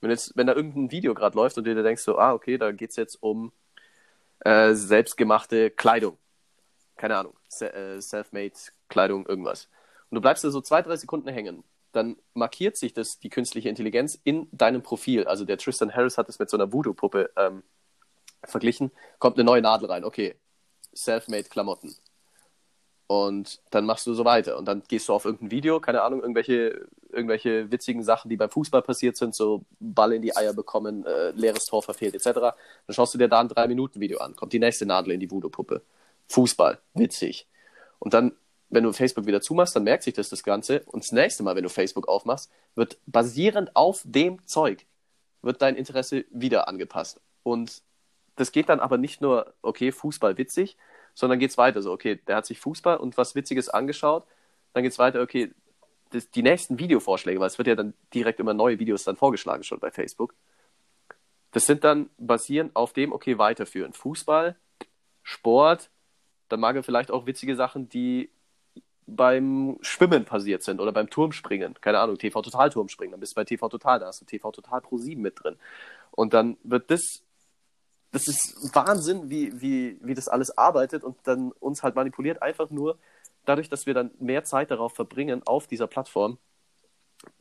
wenn, 0.00 0.10
jetzt, 0.10 0.36
wenn 0.36 0.46
da 0.46 0.54
irgendein 0.54 0.90
Video 0.90 1.14
gerade 1.14 1.36
läuft 1.36 1.58
und 1.58 1.64
du 1.64 1.74
dir 1.74 1.82
denkst 1.82 2.02
so, 2.02 2.18
ah, 2.18 2.32
okay, 2.32 2.58
da 2.58 2.72
geht 2.72 2.90
es 2.90 2.96
jetzt 2.96 3.16
um 3.22 3.52
äh, 4.40 4.74
selbstgemachte 4.74 5.70
Kleidung. 5.70 6.16
Keine 6.96 7.16
Ahnung, 7.16 7.34
äh, 7.60 8.00
self-made 8.00 8.54
Kleidung, 8.88 9.26
irgendwas. 9.26 9.68
Und 10.10 10.16
du 10.16 10.20
bleibst 10.20 10.44
da 10.44 10.50
so 10.50 10.60
zwei, 10.60 10.82
drei 10.82 10.96
Sekunden 10.96 11.28
hängen. 11.28 11.64
Dann 11.92 12.16
markiert 12.34 12.76
sich 12.76 12.92
das, 12.94 13.18
die 13.18 13.30
künstliche 13.30 13.68
Intelligenz, 13.68 14.18
in 14.22 14.48
deinem 14.52 14.82
Profil. 14.82 15.24
Also 15.26 15.44
der 15.44 15.58
Tristan 15.58 15.94
Harris 15.94 16.18
hat 16.18 16.28
es 16.28 16.38
mit 16.38 16.50
so 16.50 16.56
einer 16.56 16.72
Voodoo-Puppe 16.72 17.30
ähm, 17.36 17.62
verglichen. 18.44 18.90
Kommt 19.18 19.36
eine 19.36 19.44
neue 19.44 19.62
Nadel 19.62 19.88
rein. 19.90 20.04
Okay, 20.04 20.36
self-made 20.94 21.48
Klamotten. 21.48 21.94
Und 23.10 23.60
dann 23.70 23.86
machst 23.86 24.06
du 24.06 24.14
so 24.14 24.24
weiter. 24.24 24.56
Und 24.56 24.66
dann 24.66 24.84
gehst 24.86 25.08
du 25.08 25.12
auf 25.12 25.24
irgendein 25.24 25.50
Video, 25.50 25.80
keine 25.80 26.02
Ahnung, 26.02 26.20
irgendwelche, 26.20 26.86
irgendwelche 27.10 27.68
witzigen 27.72 28.04
Sachen, 28.04 28.28
die 28.28 28.36
beim 28.36 28.50
Fußball 28.50 28.82
passiert 28.82 29.16
sind, 29.16 29.34
so 29.34 29.64
Ball 29.80 30.12
in 30.12 30.22
die 30.22 30.36
Eier 30.36 30.52
bekommen, 30.52 31.04
äh, 31.04 31.32
leeres 31.32 31.64
Tor 31.66 31.82
verfehlt, 31.82 32.14
etc. 32.14 32.34
Dann 32.34 32.54
schaust 32.90 33.12
du 33.12 33.18
dir 33.18 33.26
da 33.26 33.40
ein 33.40 33.48
3-Minuten-Video 33.48 34.20
an. 34.20 34.36
Kommt 34.36 34.52
die 34.52 34.60
nächste 34.60 34.86
Nadel 34.86 35.12
in 35.12 35.18
die 35.18 35.28
Voodoo-Puppe. 35.28 35.82
Fußball, 36.28 36.78
witzig. 36.94 37.48
Und 37.98 38.14
dann 38.14 38.30
wenn 38.72 38.84
du 38.84 38.92
Facebook 38.92 39.26
wieder 39.26 39.40
zumachst, 39.40 39.74
dann 39.74 39.82
merkt 39.82 40.04
sich 40.04 40.14
das 40.14 40.28
das 40.28 40.44
Ganze. 40.44 40.82
Und 40.86 41.02
das 41.02 41.10
nächste 41.10 41.42
Mal, 41.42 41.56
wenn 41.56 41.64
du 41.64 41.68
Facebook 41.68 42.06
aufmachst, 42.06 42.48
wird 42.76 42.96
basierend 43.06 43.74
auf 43.74 44.02
dem 44.04 44.46
Zeug, 44.46 44.86
wird 45.42 45.60
dein 45.60 45.74
Interesse 45.74 46.26
wieder 46.30 46.68
angepasst. 46.68 47.20
Und 47.42 47.82
das 48.36 48.52
geht 48.52 48.68
dann 48.68 48.78
aber 48.78 48.98
nicht 48.98 49.20
nur, 49.20 49.52
okay, 49.62 49.90
Fußball 49.90 50.38
witzig, 50.38 50.76
sondern 51.20 51.38
geht 51.38 51.50
es 51.50 51.58
weiter. 51.58 51.82
So, 51.82 51.92
okay, 51.92 52.20
der 52.26 52.36
hat 52.36 52.46
sich 52.46 52.58
Fußball 52.58 52.96
und 52.96 53.16
was 53.16 53.34
Witziges 53.34 53.68
angeschaut. 53.68 54.24
Dann 54.72 54.82
geht 54.82 54.92
es 54.92 54.98
weiter, 54.98 55.20
okay, 55.20 55.52
das, 56.10 56.30
die 56.30 56.42
nächsten 56.42 56.78
Videovorschläge, 56.78 57.38
weil 57.38 57.46
es 57.46 57.58
wird 57.58 57.68
ja 57.68 57.76
dann 57.76 57.94
direkt 58.12 58.40
immer 58.40 58.54
neue 58.54 58.78
Videos 58.78 59.04
dann 59.04 59.16
vorgeschlagen 59.16 59.62
schon 59.62 59.78
bei 59.78 59.90
Facebook. 59.90 60.34
Das 61.52 61.66
sind 61.66 61.84
dann 61.84 62.10
basierend 62.18 62.74
auf 62.74 62.92
dem, 62.92 63.12
okay, 63.12 63.38
weiterführen. 63.38 63.92
Fußball, 63.92 64.56
Sport, 65.22 65.90
dann 66.48 66.60
mag 66.60 66.74
er 66.74 66.82
vielleicht 66.82 67.10
auch 67.10 67.26
witzige 67.26 67.54
Sachen, 67.54 67.88
die 67.88 68.30
beim 69.06 69.78
Schwimmen 69.80 70.24
passiert 70.24 70.62
sind 70.62 70.80
oder 70.80 70.92
beim 70.92 71.10
Turmspringen. 71.10 71.74
Keine 71.80 71.98
Ahnung, 71.98 72.16
TV 72.16 72.42
Total 72.42 72.70
Turmspringen. 72.70 73.12
Dann 73.12 73.20
bist 73.20 73.32
du 73.32 73.36
bei 73.36 73.44
TV 73.44 73.68
Total, 73.68 73.98
da 73.98 74.06
hast 74.06 74.20
du 74.20 74.24
TV 74.24 74.50
Total 74.52 74.80
Pro 74.80 74.98
7 74.98 75.20
mit 75.20 75.42
drin. 75.42 75.56
Und 76.12 76.32
dann 76.32 76.56
wird 76.62 76.90
das, 76.90 77.22
das 78.12 78.26
ist 78.28 78.74
Wahnsinn, 78.74 79.30
wie, 79.30 79.60
wie, 79.60 79.98
wie 80.02 80.14
das 80.14 80.28
alles 80.28 80.56
arbeitet 80.56 81.04
und 81.04 81.16
dann 81.24 81.52
uns 81.52 81.82
halt 81.82 81.94
manipuliert, 81.94 82.42
einfach 82.42 82.70
nur 82.70 82.98
dadurch, 83.44 83.68
dass 83.68 83.86
wir 83.86 83.94
dann 83.94 84.10
mehr 84.18 84.44
Zeit 84.44 84.70
darauf 84.70 84.94
verbringen, 84.94 85.42
auf 85.46 85.66
dieser 85.66 85.86
Plattform, 85.86 86.38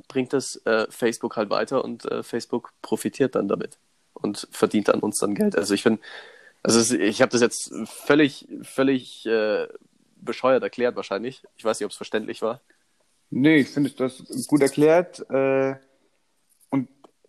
bringt 0.08 0.34
es 0.34 0.62
äh, 0.66 0.88
Facebook 0.90 1.38
halt 1.38 1.50
weiter 1.50 1.84
und 1.84 2.06
äh, 2.06 2.24
Facebook 2.24 2.72
profitiert 2.82 3.36
dann 3.36 3.48
damit 3.48 3.78
und 4.14 4.48
verdient 4.52 4.90
an 4.90 5.00
uns 5.00 5.18
dann 5.20 5.36
Geld. 5.36 5.56
Also 5.56 5.74
ich 5.74 5.84
finde, 5.84 6.02
also 6.64 6.96
ich 6.96 7.22
habe 7.22 7.32
das 7.32 7.42
jetzt 7.42 7.74
völlig, 7.86 8.48
völlig 8.64 9.26
äh, 9.26 9.68
bescheuert 10.18 10.64
erklärt 10.64 10.96
wahrscheinlich. 10.96 11.44
Ich 11.56 11.64
weiß 11.64 11.80
nicht, 11.80 11.86
ob 11.86 11.92
es 11.92 11.98
verständlich 11.98 12.42
war. 12.42 12.62
Nee, 13.30 13.58
ich 13.58 13.70
finde 13.70 13.92
das 13.92 14.22
gut 14.48 14.62
erklärt. 14.62 15.30
Äh, 15.30 15.76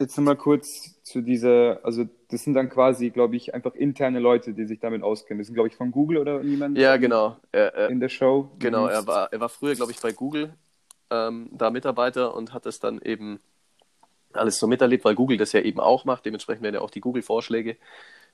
jetzt 0.01 0.17
nochmal 0.17 0.37
kurz 0.37 1.03
zu 1.03 1.21
dieser, 1.21 1.81
also 1.85 2.09
das 2.29 2.43
sind 2.43 2.55
dann 2.55 2.71
quasi, 2.71 3.11
glaube 3.11 3.37
ich, 3.37 3.55
einfach 3.55 3.75
interne 3.75 4.19
Leute, 4.19 4.55
die 4.55 4.65
sich 4.65 4.81
damit 4.81 5.03
auskennen. 5.03 5.39
Das 5.39 5.47
sind, 5.47 5.55
glaube 5.55 5.69
ich, 5.69 5.77
von 5.77 5.91
Google 5.91 6.19
oder 6.19 6.43
niemand? 6.43 6.79
Ja, 6.79 6.97
genau. 6.97 7.37
Er, 7.53 7.75
er, 7.75 7.91
in 7.91 8.01
der 8.01 8.09
Show. 8.09 8.51
Genau, 8.59 8.87
er 8.87 9.07
war, 9.07 9.33
er 9.33 9.41
war 9.41 9.49
früher, 9.49 9.75
glaube 9.75 9.93
ich, 9.93 10.01
bei 10.01 10.13
Google 10.13 10.55
ähm, 11.11 11.51
da 11.53 11.71
Mitarbeiter 11.71 12.35
und 12.35 12.55
hat 12.55 12.67
es 12.67 12.81
dann 12.81 13.01
eben 13.03 13.41
alles 14.33 14.59
so 14.59 14.67
miterlebt, 14.67 15.05
weil 15.05 15.15
Google 15.15 15.37
das 15.37 15.53
ja 15.53 15.61
eben 15.61 15.81
auch 15.81 16.05
macht. 16.05 16.25
Dementsprechend 16.25 16.63
werden 16.63 16.77
ja 16.77 16.81
auch 16.81 16.91
die 16.91 17.01
Google-Vorschläge 17.01 17.77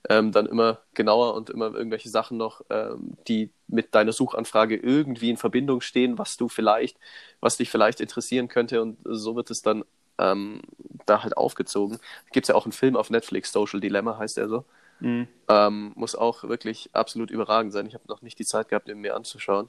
ähm, 0.09 0.31
dann 0.31 0.47
immer 0.47 0.81
genauer 0.95 1.35
und 1.35 1.51
immer 1.51 1.75
irgendwelche 1.75 2.11
Sachen 2.11 2.37
noch, 2.37 2.61
ähm, 2.71 3.17
die 3.29 3.51
mit 3.67 3.95
deiner 3.95 4.13
Suchanfrage 4.13 4.77
irgendwie 4.77 5.31
in 5.31 5.37
Verbindung 5.37 5.81
stehen, 5.81 6.19
was 6.19 6.37
du 6.37 6.49
vielleicht, 6.49 6.99
was 7.41 7.57
dich 7.57 7.71
vielleicht 7.71 8.01
interessieren 8.01 8.49
könnte 8.49 8.83
und 8.83 8.99
so 9.05 9.37
wird 9.37 9.51
es 9.51 9.63
dann 9.63 9.85
ähm, 10.19 10.63
da 11.07 11.23
halt 11.23 11.37
aufgezogen. 11.37 11.99
Gibt 12.33 12.45
es 12.45 12.49
ja 12.49 12.55
auch 12.55 12.65
einen 12.65 12.73
Film 12.73 12.97
auf 12.97 13.11
Netflix, 13.11 13.53
Social 13.53 13.81
Dilemma 13.81 14.19
heißt 14.19 14.39
er 14.39 14.49
so. 14.49 14.65
Mhm. 15.01 15.29
Ähm, 15.49 15.93
muss 15.95 16.15
auch 16.15 16.45
wirklich 16.45 16.91
absolut 16.93 17.31
überragend 17.31 17.73
sein. 17.73 17.87
Ich 17.87 17.95
habe 17.95 18.05
noch 18.09 18.23
nicht 18.23 18.39
die 18.39 18.47
Zeit 18.47 18.69
gehabt, 18.69 18.89
ihn 18.89 18.99
mir 18.99 19.15
anzuschauen. 19.15 19.69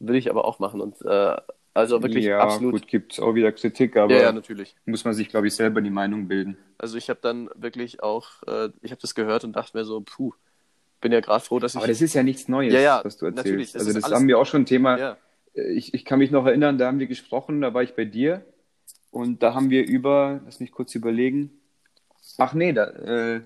Will 0.00 0.16
ich 0.16 0.28
aber 0.30 0.44
auch 0.44 0.58
machen 0.58 0.80
und 0.80 1.00
äh, 1.02 1.36
also 1.72 2.02
wirklich 2.02 2.24
ja, 2.24 2.38
absolut. 2.38 2.72
gut, 2.72 2.86
gibt 2.86 3.12
es 3.12 3.20
auch 3.20 3.34
wieder 3.34 3.50
Kritik, 3.50 3.96
aber 3.96 4.14
ja, 4.14 4.22
ja, 4.22 4.32
natürlich. 4.32 4.76
muss 4.86 5.04
man 5.04 5.12
sich, 5.12 5.28
glaube 5.28 5.48
ich, 5.48 5.56
selber 5.56 5.80
die 5.80 5.90
Meinung 5.90 6.28
bilden. 6.28 6.56
Also 6.78 6.96
ich 6.96 7.10
habe 7.10 7.18
dann 7.20 7.50
wirklich 7.56 8.00
auch, 8.00 8.42
äh, 8.46 8.68
ich 8.80 8.92
habe 8.92 9.00
das 9.00 9.16
gehört 9.16 9.42
und 9.42 9.54
dachte 9.54 9.76
mir 9.76 9.84
so, 9.84 10.00
puh, 10.00 10.32
bin 11.00 11.10
ja 11.10 11.20
gerade 11.20 11.44
froh, 11.44 11.58
dass 11.58 11.72
ich. 11.74 11.78
Aber 11.78 11.88
das 11.88 12.00
ist 12.00 12.14
ja 12.14 12.22
nichts 12.22 12.46
Neues, 12.46 12.72
ja, 12.72 12.80
ja, 12.80 13.00
was 13.04 13.16
du 13.16 13.26
erzählst. 13.26 13.46
Natürlich, 13.46 13.72
das 13.72 13.86
also 13.86 14.00
das 14.00 14.10
haben 14.12 14.28
wir 14.28 14.38
auch 14.38 14.46
schon 14.46 14.62
ein 14.62 14.66
Thema. 14.66 14.98
Ja. 14.98 15.16
Äh, 15.54 15.72
ich, 15.72 15.94
ich 15.94 16.04
kann 16.04 16.20
mich 16.20 16.30
noch 16.30 16.46
erinnern, 16.46 16.78
da 16.78 16.86
haben 16.86 17.00
wir 17.00 17.08
gesprochen, 17.08 17.60
da 17.60 17.74
war 17.74 17.82
ich 17.82 17.94
bei 17.94 18.04
dir 18.04 18.44
und 19.14 19.42
da 19.42 19.54
haben 19.54 19.70
wir 19.70 19.86
über, 19.86 20.40
lass 20.44 20.58
mich 20.58 20.72
kurz 20.72 20.94
überlegen. 20.94 21.50
Ach 22.38 22.52
nee, 22.52 22.72
da, 22.72 22.86
äh, 22.86 23.40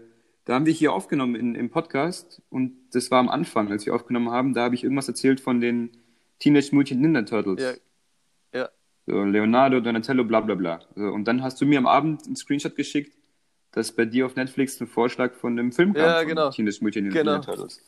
da 0.46 0.54
haben 0.54 0.64
wir 0.64 0.72
hier 0.72 0.94
aufgenommen 0.94 1.34
in, 1.34 1.54
im 1.54 1.68
Podcast 1.68 2.40
und 2.48 2.72
das 2.92 3.10
war 3.10 3.18
am 3.18 3.28
Anfang, 3.28 3.70
als 3.70 3.84
wir 3.84 3.94
aufgenommen 3.94 4.30
haben, 4.30 4.54
da 4.54 4.62
habe 4.62 4.74
ich 4.74 4.82
irgendwas 4.82 5.08
erzählt 5.08 5.40
von 5.40 5.60
den 5.60 5.90
Teenage 6.38 6.70
Mutant 6.72 7.02
Ninja 7.02 7.22
Turtles. 7.22 7.62
Ja, 7.62 7.74
so, 9.06 9.24
Leonardo, 9.24 9.80
Donatello, 9.80 10.24
bla 10.24 10.40
bla 10.40 10.54
bla. 10.54 10.80
So, 10.94 11.04
und 11.04 11.24
dann 11.24 11.42
hast 11.42 11.60
du 11.60 11.66
mir 11.66 11.78
am 11.78 11.86
Abend 11.86 12.26
einen 12.26 12.36
Screenshot 12.36 12.76
geschickt, 12.76 13.16
dass 13.72 13.92
bei 13.92 14.06
dir 14.06 14.26
auf 14.26 14.36
Netflix 14.36 14.80
ein 14.80 14.86
Vorschlag 14.86 15.34
von 15.34 15.58
einem 15.58 15.72
Film 15.72 15.92
kam. 15.92 16.02
Ja, 16.02 16.22
genau. 16.22 16.50
Teenage 16.50 16.78
Mutant 16.80 17.08
Ninja 17.08 17.22
genau. 17.22 17.40
Turtles. 17.40 17.82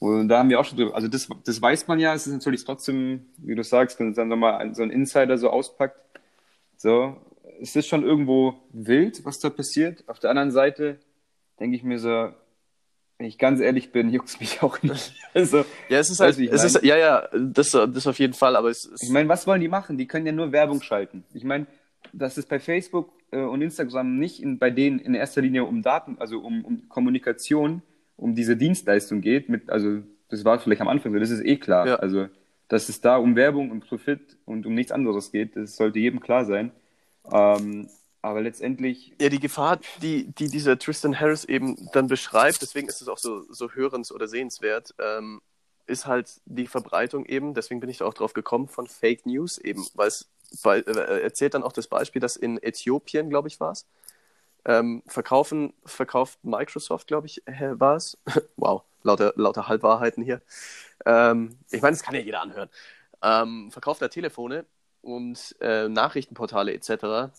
Und 0.00 0.28
da 0.28 0.38
haben 0.38 0.48
wir 0.48 0.58
auch 0.58 0.64
schon 0.64 0.78
drüber, 0.78 0.94
also 0.94 1.08
das, 1.08 1.28
das 1.44 1.60
weiß 1.60 1.86
man 1.86 1.98
ja, 2.00 2.14
es 2.14 2.26
ist 2.26 2.32
natürlich 2.32 2.64
trotzdem, 2.64 3.26
wie 3.36 3.54
du 3.54 3.62
sagst, 3.62 4.00
wenn 4.00 4.10
es 4.10 4.16
dann 4.16 4.28
nochmal 4.28 4.74
so 4.74 4.82
ein 4.82 4.90
Insider 4.90 5.36
so 5.38 5.50
auspackt, 5.50 6.09
so, 6.80 7.14
es 7.60 7.76
ist 7.76 7.88
schon 7.88 8.04
irgendwo 8.04 8.54
wild, 8.72 9.22
was 9.26 9.38
da 9.38 9.50
passiert. 9.50 10.02
Auf 10.08 10.18
der 10.18 10.30
anderen 10.30 10.50
Seite 10.50 10.98
denke 11.58 11.76
ich 11.76 11.82
mir 11.82 11.98
so, 11.98 12.32
wenn 13.18 13.26
ich 13.26 13.36
ganz 13.36 13.60
ehrlich 13.60 13.92
bin, 13.92 14.08
juckt 14.14 14.40
mich 14.40 14.62
auch 14.62 14.82
nicht. 14.82 15.12
Also, 15.34 15.66
ja, 15.90 15.98
es 15.98 16.08
ist 16.08 16.20
halt, 16.20 16.38
es 16.38 16.64
ist, 16.64 16.82
ja, 16.82 16.96
ja, 16.96 17.28
das, 17.38 17.72
das 17.72 18.06
auf 18.06 18.18
jeden 18.18 18.32
Fall, 18.32 18.56
aber 18.56 18.70
es 18.70 18.86
ist. 18.86 19.02
Ich 19.02 19.10
meine, 19.10 19.28
was 19.28 19.46
wollen 19.46 19.60
die 19.60 19.68
machen? 19.68 19.98
Die 19.98 20.06
können 20.06 20.24
ja 20.24 20.32
nur 20.32 20.52
Werbung 20.52 20.80
schalten. 20.80 21.22
Ich 21.34 21.44
meine, 21.44 21.66
dass 22.14 22.38
es 22.38 22.46
bei 22.46 22.58
Facebook 22.58 23.12
äh, 23.30 23.42
und 23.42 23.60
Instagram 23.60 24.18
nicht 24.18 24.42
in, 24.42 24.58
bei 24.58 24.70
denen 24.70 25.00
in 25.00 25.12
erster 25.12 25.42
Linie 25.42 25.64
um 25.64 25.82
Daten, 25.82 26.16
also 26.18 26.40
um, 26.40 26.64
um 26.64 26.88
Kommunikation, 26.88 27.82
um 28.16 28.34
diese 28.34 28.56
Dienstleistung 28.56 29.20
geht, 29.20 29.50
mit, 29.50 29.68
also 29.68 29.98
das 30.30 30.46
war 30.46 30.58
vielleicht 30.58 30.80
am 30.80 30.88
Anfang 30.88 31.12
so, 31.12 31.18
das 31.18 31.28
ist 31.28 31.44
eh 31.44 31.58
klar. 31.58 31.86
Ja. 31.86 31.96
Also, 31.96 32.28
dass 32.70 32.88
es 32.88 33.00
da 33.00 33.16
um 33.16 33.36
Werbung 33.36 33.70
und 33.70 33.86
Profit 33.86 34.38
und 34.46 34.64
um 34.64 34.74
nichts 34.74 34.92
anderes 34.92 35.32
geht, 35.32 35.56
das 35.56 35.76
sollte 35.76 35.98
jedem 35.98 36.20
klar 36.20 36.44
sein. 36.44 36.70
Ähm, 37.30 37.90
aber 38.22 38.40
letztendlich. 38.40 39.12
Ja, 39.20 39.28
die 39.28 39.40
Gefahr, 39.40 39.80
die, 40.00 40.26
die 40.26 40.48
dieser 40.48 40.78
Tristan 40.78 41.18
Harris 41.18 41.44
eben 41.44 41.88
dann 41.92 42.06
beschreibt, 42.06 42.62
deswegen 42.62 42.88
ist 42.88 43.02
es 43.02 43.08
auch 43.08 43.18
so, 43.18 43.42
so 43.52 43.70
hörens- 43.70 44.12
oder 44.12 44.28
sehenswert, 44.28 44.94
ähm, 44.98 45.40
ist 45.86 46.06
halt 46.06 46.40
die 46.44 46.68
Verbreitung 46.68 47.26
eben, 47.26 47.54
deswegen 47.54 47.80
bin 47.80 47.90
ich 47.90 47.98
da 47.98 48.04
auch 48.04 48.14
drauf 48.14 48.34
gekommen, 48.34 48.68
von 48.68 48.86
Fake 48.86 49.26
News 49.26 49.58
eben, 49.58 49.84
weil 49.94 50.08
es 50.08 50.30
weil, 50.62 50.80
äh, 50.86 51.22
erzählt 51.22 51.54
dann 51.54 51.62
auch 51.62 51.72
das 51.72 51.86
Beispiel, 51.88 52.20
dass 52.20 52.36
in 52.36 52.62
Äthiopien, 52.62 53.30
glaube 53.30 53.48
ich, 53.48 53.60
war 53.60 53.72
es, 53.72 53.86
ähm, 54.64 55.02
verkaufen, 55.06 55.72
verkauft 55.84 56.38
Microsoft, 56.42 57.06
glaube 57.06 57.26
ich, 57.26 57.46
äh, 57.46 57.78
war 57.78 57.96
es. 57.96 58.18
wow, 58.56 58.82
lauter, 59.02 59.32
lauter 59.36 59.68
Halbwahrheiten 59.68 60.22
hier. 60.22 60.42
Ähm, 61.06 61.58
ich 61.70 61.82
meine, 61.82 61.96
das 61.96 62.02
kann 62.02 62.14
ja 62.14 62.20
jeder 62.20 62.42
anhören. 62.42 62.68
Ähm, 63.22 63.70
verkauft 63.70 64.02
er 64.02 64.10
Telefone 64.10 64.64
und 65.02 65.56
äh, 65.60 65.88
Nachrichtenportale 65.88 66.72
etc. 66.72 67.32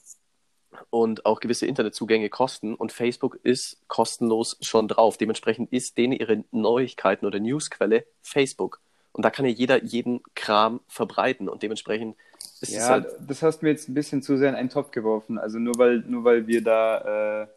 Und 0.90 1.26
auch 1.26 1.40
gewisse 1.40 1.66
Internetzugänge 1.66 2.30
kosten 2.30 2.76
und 2.76 2.92
Facebook 2.92 3.40
ist 3.44 3.82
kostenlos 3.88 4.58
schon 4.62 4.88
drauf. 4.88 5.18
Dementsprechend 5.18 5.72
ist 5.74 5.98
denen 5.98 6.14
ihre 6.14 6.44
Neuigkeiten 6.52 7.26
oder 7.26 7.40
Newsquelle 7.40 8.06
Facebook. 8.22 8.80
Und 9.12 9.26
da 9.26 9.30
kann 9.30 9.46
ja 9.46 9.52
jeder 9.52 9.84
jeden 9.84 10.22
Kram 10.36 10.80
verbreiten 10.88 11.50
und 11.50 11.64
dementsprechend 11.64 12.16
ist 12.62 12.72
ja, 12.72 12.80
es 12.80 12.90
halt. 12.90 13.08
Das 13.28 13.42
hast 13.42 13.60
du 13.60 13.66
mir 13.66 13.72
jetzt 13.72 13.90
ein 13.90 13.94
bisschen 13.94 14.22
zu 14.22 14.38
sehr 14.38 14.50
in 14.50 14.56
einen 14.56 14.70
Topf 14.70 14.92
geworfen. 14.92 15.38
Also 15.38 15.60
nur 15.60 15.78
weil, 15.78 16.00
nur 16.08 16.24
weil 16.24 16.48
wir 16.48 16.64
da, 16.64 17.42
äh, 17.44 17.48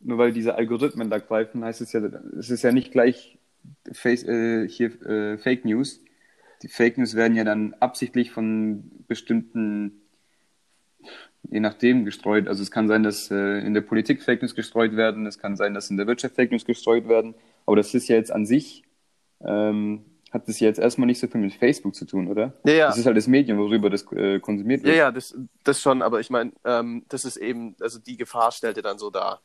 nur 0.00 0.16
weil 0.16 0.32
diese 0.32 0.54
Algorithmen 0.54 1.10
da 1.10 1.18
greifen, 1.18 1.64
heißt 1.64 1.82
es 1.82 1.92
ja, 1.92 2.00
es 2.38 2.48
ist 2.48 2.62
ja 2.62 2.72
nicht 2.72 2.92
gleich 2.92 3.38
Face, 3.92 4.24
äh, 4.24 4.68
hier 4.68 5.00
äh, 5.02 5.38
Fake 5.38 5.64
News. 5.64 6.02
Die 6.62 6.68
Fake 6.68 6.98
News 6.98 7.14
werden 7.14 7.36
ja 7.36 7.44
dann 7.44 7.74
absichtlich 7.74 8.30
von 8.30 8.90
bestimmten, 9.08 10.02
je 11.50 11.60
nachdem, 11.60 12.04
gestreut. 12.04 12.48
Also 12.48 12.62
es 12.62 12.70
kann 12.70 12.88
sein, 12.88 13.02
dass 13.02 13.30
äh, 13.30 13.58
in 13.60 13.74
der 13.74 13.82
Politik 13.82 14.22
Fake 14.22 14.42
News 14.42 14.54
gestreut 14.54 14.96
werden, 14.96 15.26
es 15.26 15.38
kann 15.38 15.56
sein, 15.56 15.74
dass 15.74 15.90
in 15.90 15.96
der 15.96 16.06
Wirtschaft 16.06 16.34
Fake 16.34 16.50
News 16.50 16.64
gestreut 16.64 17.08
werden. 17.08 17.34
Aber 17.66 17.76
das 17.76 17.94
ist 17.94 18.08
ja 18.08 18.16
jetzt 18.16 18.32
an 18.32 18.46
sich 18.46 18.84
ähm, 19.44 20.04
hat 20.32 20.48
das 20.48 20.60
jetzt 20.60 20.78
erstmal 20.78 21.06
nicht 21.06 21.20
so 21.20 21.26
viel 21.28 21.40
mit 21.40 21.54
Facebook 21.54 21.94
zu 21.94 22.04
tun, 22.04 22.28
oder? 22.28 22.52
Ja, 22.64 22.72
ja. 22.72 22.86
Das 22.88 22.98
ist 22.98 23.06
halt 23.06 23.16
das 23.16 23.26
Medium, 23.26 23.58
worüber 23.58 23.90
das 23.90 24.10
äh, 24.12 24.40
konsumiert 24.40 24.82
wird. 24.82 24.94
Ja, 24.94 25.04
ja, 25.04 25.12
das, 25.12 25.34
das 25.64 25.80
schon, 25.80 26.02
aber 26.02 26.20
ich 26.20 26.30
meine, 26.30 26.52
ähm, 26.64 27.04
das 27.08 27.24
ist 27.24 27.36
eben, 27.36 27.76
also 27.80 27.98
die 27.98 28.16
Gefahr 28.16 28.52
stellt 28.52 28.76
er 28.76 28.82
dann 28.82 28.98
so 28.98 29.10
dar. 29.10 29.40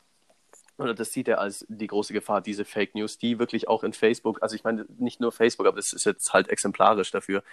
Oder 0.78 0.94
das 0.94 1.14
sieht 1.14 1.28
er 1.28 1.40
als 1.40 1.66
die 1.70 1.88
große 1.88 2.14
Gefahr, 2.14 2.42
diese 2.42 2.66
Fake 2.66 2.96
News, 2.96 3.18
die 3.18 3.40
wirklich 3.40 3.68
auch 3.68 3.84
in 3.84 3.94
Facebook, 3.94 4.42
also 4.42 4.56
ich 4.56 4.64
meine 4.64 4.86
nicht 4.98 5.20
nur 5.20 5.32
Facebook, 5.32 5.68
aber 5.68 5.78
das 5.78 5.94
ist 5.94 6.06
jetzt 6.06 6.34
halt 6.34 6.50
exemplarisch 6.50 7.12
dafür, 7.12 7.44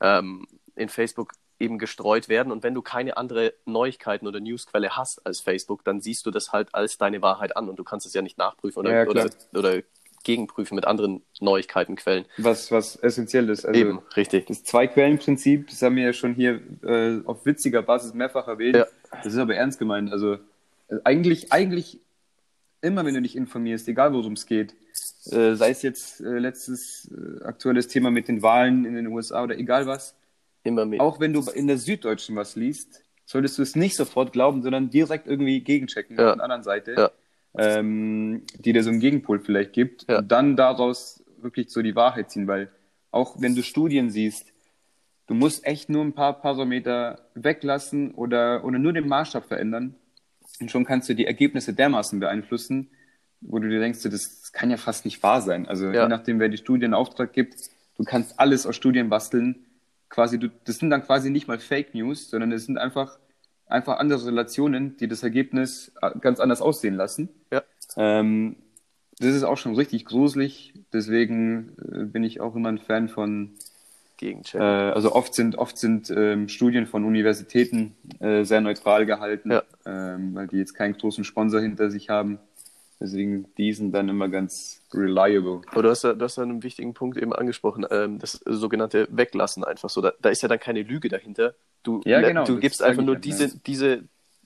ähm, 0.00 0.46
in 0.76 0.88
Facebook 0.88 1.32
eben 1.58 1.78
gestreut 1.78 2.28
werden. 2.28 2.52
Und 2.52 2.62
wenn 2.62 2.74
du 2.74 2.82
keine 2.82 3.16
andere 3.16 3.54
Neuigkeiten 3.66 4.26
oder 4.26 4.40
Newsquelle 4.40 4.96
hast 4.96 5.26
als 5.26 5.40
Facebook, 5.40 5.84
dann 5.84 6.00
siehst 6.00 6.24
du 6.26 6.30
das 6.30 6.52
halt 6.52 6.74
als 6.74 6.96
deine 6.96 7.22
Wahrheit 7.22 7.56
an 7.56 7.68
und 7.68 7.76
du 7.76 7.84
kannst 7.84 8.06
es 8.06 8.14
ja 8.14 8.22
nicht 8.22 8.38
nachprüfen 8.38 8.80
oder, 8.80 9.04
ja, 9.04 9.08
oder, 9.08 9.30
oder 9.52 9.82
gegenprüfen 10.22 10.74
mit 10.74 10.86
anderen 10.86 11.22
Neuigkeitenquellen. 11.40 12.24
Was, 12.38 12.70
was 12.70 12.96
essentiell 12.96 13.48
ist. 13.48 13.64
Also 13.64 13.78
Eben, 13.78 14.02
richtig. 14.16 14.46
Das 14.46 14.64
Zwei-Quellen-Prinzip, 14.64 15.68
das 15.68 15.80
haben 15.82 15.96
wir 15.96 16.04
ja 16.04 16.12
schon 16.12 16.34
hier 16.34 16.60
äh, 16.82 17.20
auf 17.24 17.46
witziger 17.46 17.82
Basis 17.82 18.14
mehrfach 18.14 18.46
erwähnt. 18.48 18.76
Ja. 18.76 18.86
Das 19.22 19.32
ist 19.32 19.38
aber 19.38 19.54
ernst 19.54 19.78
gemeint. 19.78 20.12
Also 20.12 20.34
äh, 20.88 20.96
eigentlich, 21.04 21.52
eigentlich 21.52 22.00
immer, 22.82 23.04
wenn 23.04 23.14
du 23.14 23.22
dich 23.22 23.36
informierst, 23.36 23.88
egal 23.88 24.12
worum 24.12 24.34
es 24.34 24.46
geht, 24.46 24.74
äh, 25.30 25.54
sei 25.54 25.70
es 25.70 25.82
jetzt 25.82 26.20
äh, 26.20 26.38
letztes 26.38 27.10
äh, 27.10 27.44
aktuelles 27.44 27.88
Thema 27.88 28.10
mit 28.10 28.28
den 28.28 28.42
Wahlen 28.42 28.84
in 28.84 28.94
den 28.94 29.06
USA 29.08 29.42
oder 29.42 29.58
egal 29.58 29.86
was, 29.86 30.16
immer 30.64 30.86
mehr. 30.86 31.00
Auch 31.00 31.20
wenn 31.20 31.32
du 31.32 31.40
in 31.54 31.66
der 31.66 31.78
Süddeutschen 31.78 32.36
was 32.36 32.56
liest, 32.56 33.02
solltest 33.24 33.58
du 33.58 33.62
es 33.62 33.76
nicht 33.76 33.96
sofort 33.96 34.32
glauben, 34.32 34.62
sondern 34.62 34.90
direkt 34.90 35.26
irgendwie 35.26 35.60
gegenchecken 35.60 36.18
ja. 36.18 36.30
auf 36.30 36.36
der 36.36 36.44
anderen 36.44 36.62
Seite. 36.62 36.94
Ja 36.96 37.10
ähm, 37.56 38.42
die 38.58 38.72
dir 38.72 38.82
so 38.82 38.90
einen 38.90 39.00
Gegenpol 39.00 39.40
vielleicht 39.40 39.72
gibt 39.72 40.06
ja. 40.08 40.18
und 40.18 40.30
dann 40.30 40.56
daraus 40.56 41.24
wirklich 41.40 41.70
so 41.70 41.82
die 41.82 41.96
Wahrheit 41.96 42.30
ziehen, 42.30 42.46
weil 42.46 42.70
auch 43.10 43.40
wenn 43.40 43.54
du 43.54 43.62
Studien 43.62 44.10
siehst, 44.10 44.52
du 45.26 45.34
musst 45.34 45.66
echt 45.66 45.88
nur 45.88 46.04
ein 46.04 46.12
paar 46.12 46.40
Parameter 46.40 47.28
weglassen 47.34 48.12
oder, 48.12 48.64
oder 48.64 48.78
nur 48.78 48.92
den 48.92 49.08
Maßstab 49.08 49.46
verändern 49.46 49.96
und 50.60 50.70
schon 50.70 50.84
kannst 50.84 51.08
du 51.08 51.14
die 51.14 51.26
Ergebnisse 51.26 51.72
dermaßen 51.72 52.20
beeinflussen, 52.20 52.90
wo 53.40 53.58
du 53.58 53.68
dir 53.68 53.80
denkst, 53.80 54.02
das 54.02 54.52
kann 54.52 54.70
ja 54.70 54.76
fast 54.76 55.04
nicht 55.04 55.22
wahr 55.22 55.40
sein. 55.40 55.66
Also 55.66 55.90
ja. 55.90 56.02
je 56.02 56.08
nachdem, 56.08 56.38
wer 56.40 56.48
die 56.48 56.58
Studie 56.58 56.84
in 56.84 56.94
Auftrag 56.94 57.32
gibt, 57.32 57.54
du 57.96 58.04
kannst 58.04 58.38
alles 58.38 58.66
aus 58.66 58.76
Studien 58.76 59.08
basteln. 59.08 59.66
Quasi, 60.08 60.38
du, 60.38 60.48
das 60.64 60.78
sind 60.78 60.90
dann 60.90 61.02
quasi 61.02 61.30
nicht 61.30 61.48
mal 61.48 61.58
Fake 61.58 61.94
News, 61.94 62.28
sondern 62.28 62.52
es 62.52 62.66
sind 62.66 62.78
einfach 62.78 63.18
einfach 63.70 63.98
andere 63.98 64.26
Relationen, 64.26 64.96
die 64.96 65.08
das 65.08 65.22
Ergebnis 65.22 65.92
äh, 66.02 66.10
ganz 66.20 66.40
anders 66.40 66.60
aussehen 66.60 66.94
lassen. 66.94 67.28
Ja. 67.52 67.62
Ähm, 67.96 68.56
das 69.18 69.34
ist 69.34 69.44
auch 69.44 69.56
schon 69.56 69.74
richtig 69.74 70.04
gruselig. 70.04 70.74
Deswegen 70.92 71.76
äh, 71.92 72.04
bin 72.04 72.24
ich 72.24 72.40
auch 72.40 72.56
immer 72.56 72.68
ein 72.68 72.78
Fan 72.78 73.08
von 73.08 73.54
Gegencheck. 74.20 74.60
Äh, 74.60 74.64
also 74.64 75.14
oft 75.14 75.34
sind 75.34 75.56
oft 75.56 75.78
sind 75.78 76.10
ähm, 76.10 76.48
Studien 76.48 76.86
von 76.86 77.04
Universitäten 77.04 77.96
äh, 78.20 78.44
sehr 78.44 78.60
neutral 78.60 79.06
gehalten, 79.06 79.50
ja. 79.50 79.62
ähm, 79.86 80.34
weil 80.34 80.46
die 80.46 80.58
jetzt 80.58 80.74
keinen 80.74 80.96
großen 80.96 81.24
Sponsor 81.24 81.60
hinter 81.60 81.90
sich 81.90 82.10
haben. 82.10 82.38
Deswegen 83.00 83.46
die 83.56 83.72
sind 83.72 83.92
dann 83.92 84.10
immer 84.10 84.28
ganz 84.28 84.82
reliable. 84.92 85.62
Aber 85.72 85.82
du 85.82 85.88
hast 85.88 86.04
ja, 86.04 86.12
du 86.12 86.22
hast 86.22 86.36
ja 86.36 86.42
einen 86.42 86.62
wichtigen 86.62 86.92
Punkt 86.92 87.16
eben 87.16 87.32
angesprochen, 87.32 87.86
ähm, 87.90 88.18
das 88.18 88.32
sogenannte 88.44 89.08
Weglassen 89.10 89.64
einfach 89.64 89.88
so. 89.88 90.02
Da, 90.02 90.12
da 90.20 90.28
ist 90.28 90.42
ja 90.42 90.48
dann 90.48 90.60
keine 90.60 90.82
Lüge 90.82 91.08
dahinter. 91.08 91.54
Du, 91.82 92.02
ja, 92.04 92.20
genau, 92.20 92.44
du 92.44 92.58
gibst 92.58 92.82
einfach 92.82 93.02
nur 93.02 93.16
diese, 93.16 93.46
ja. 93.46 93.50
diese 93.66 94.02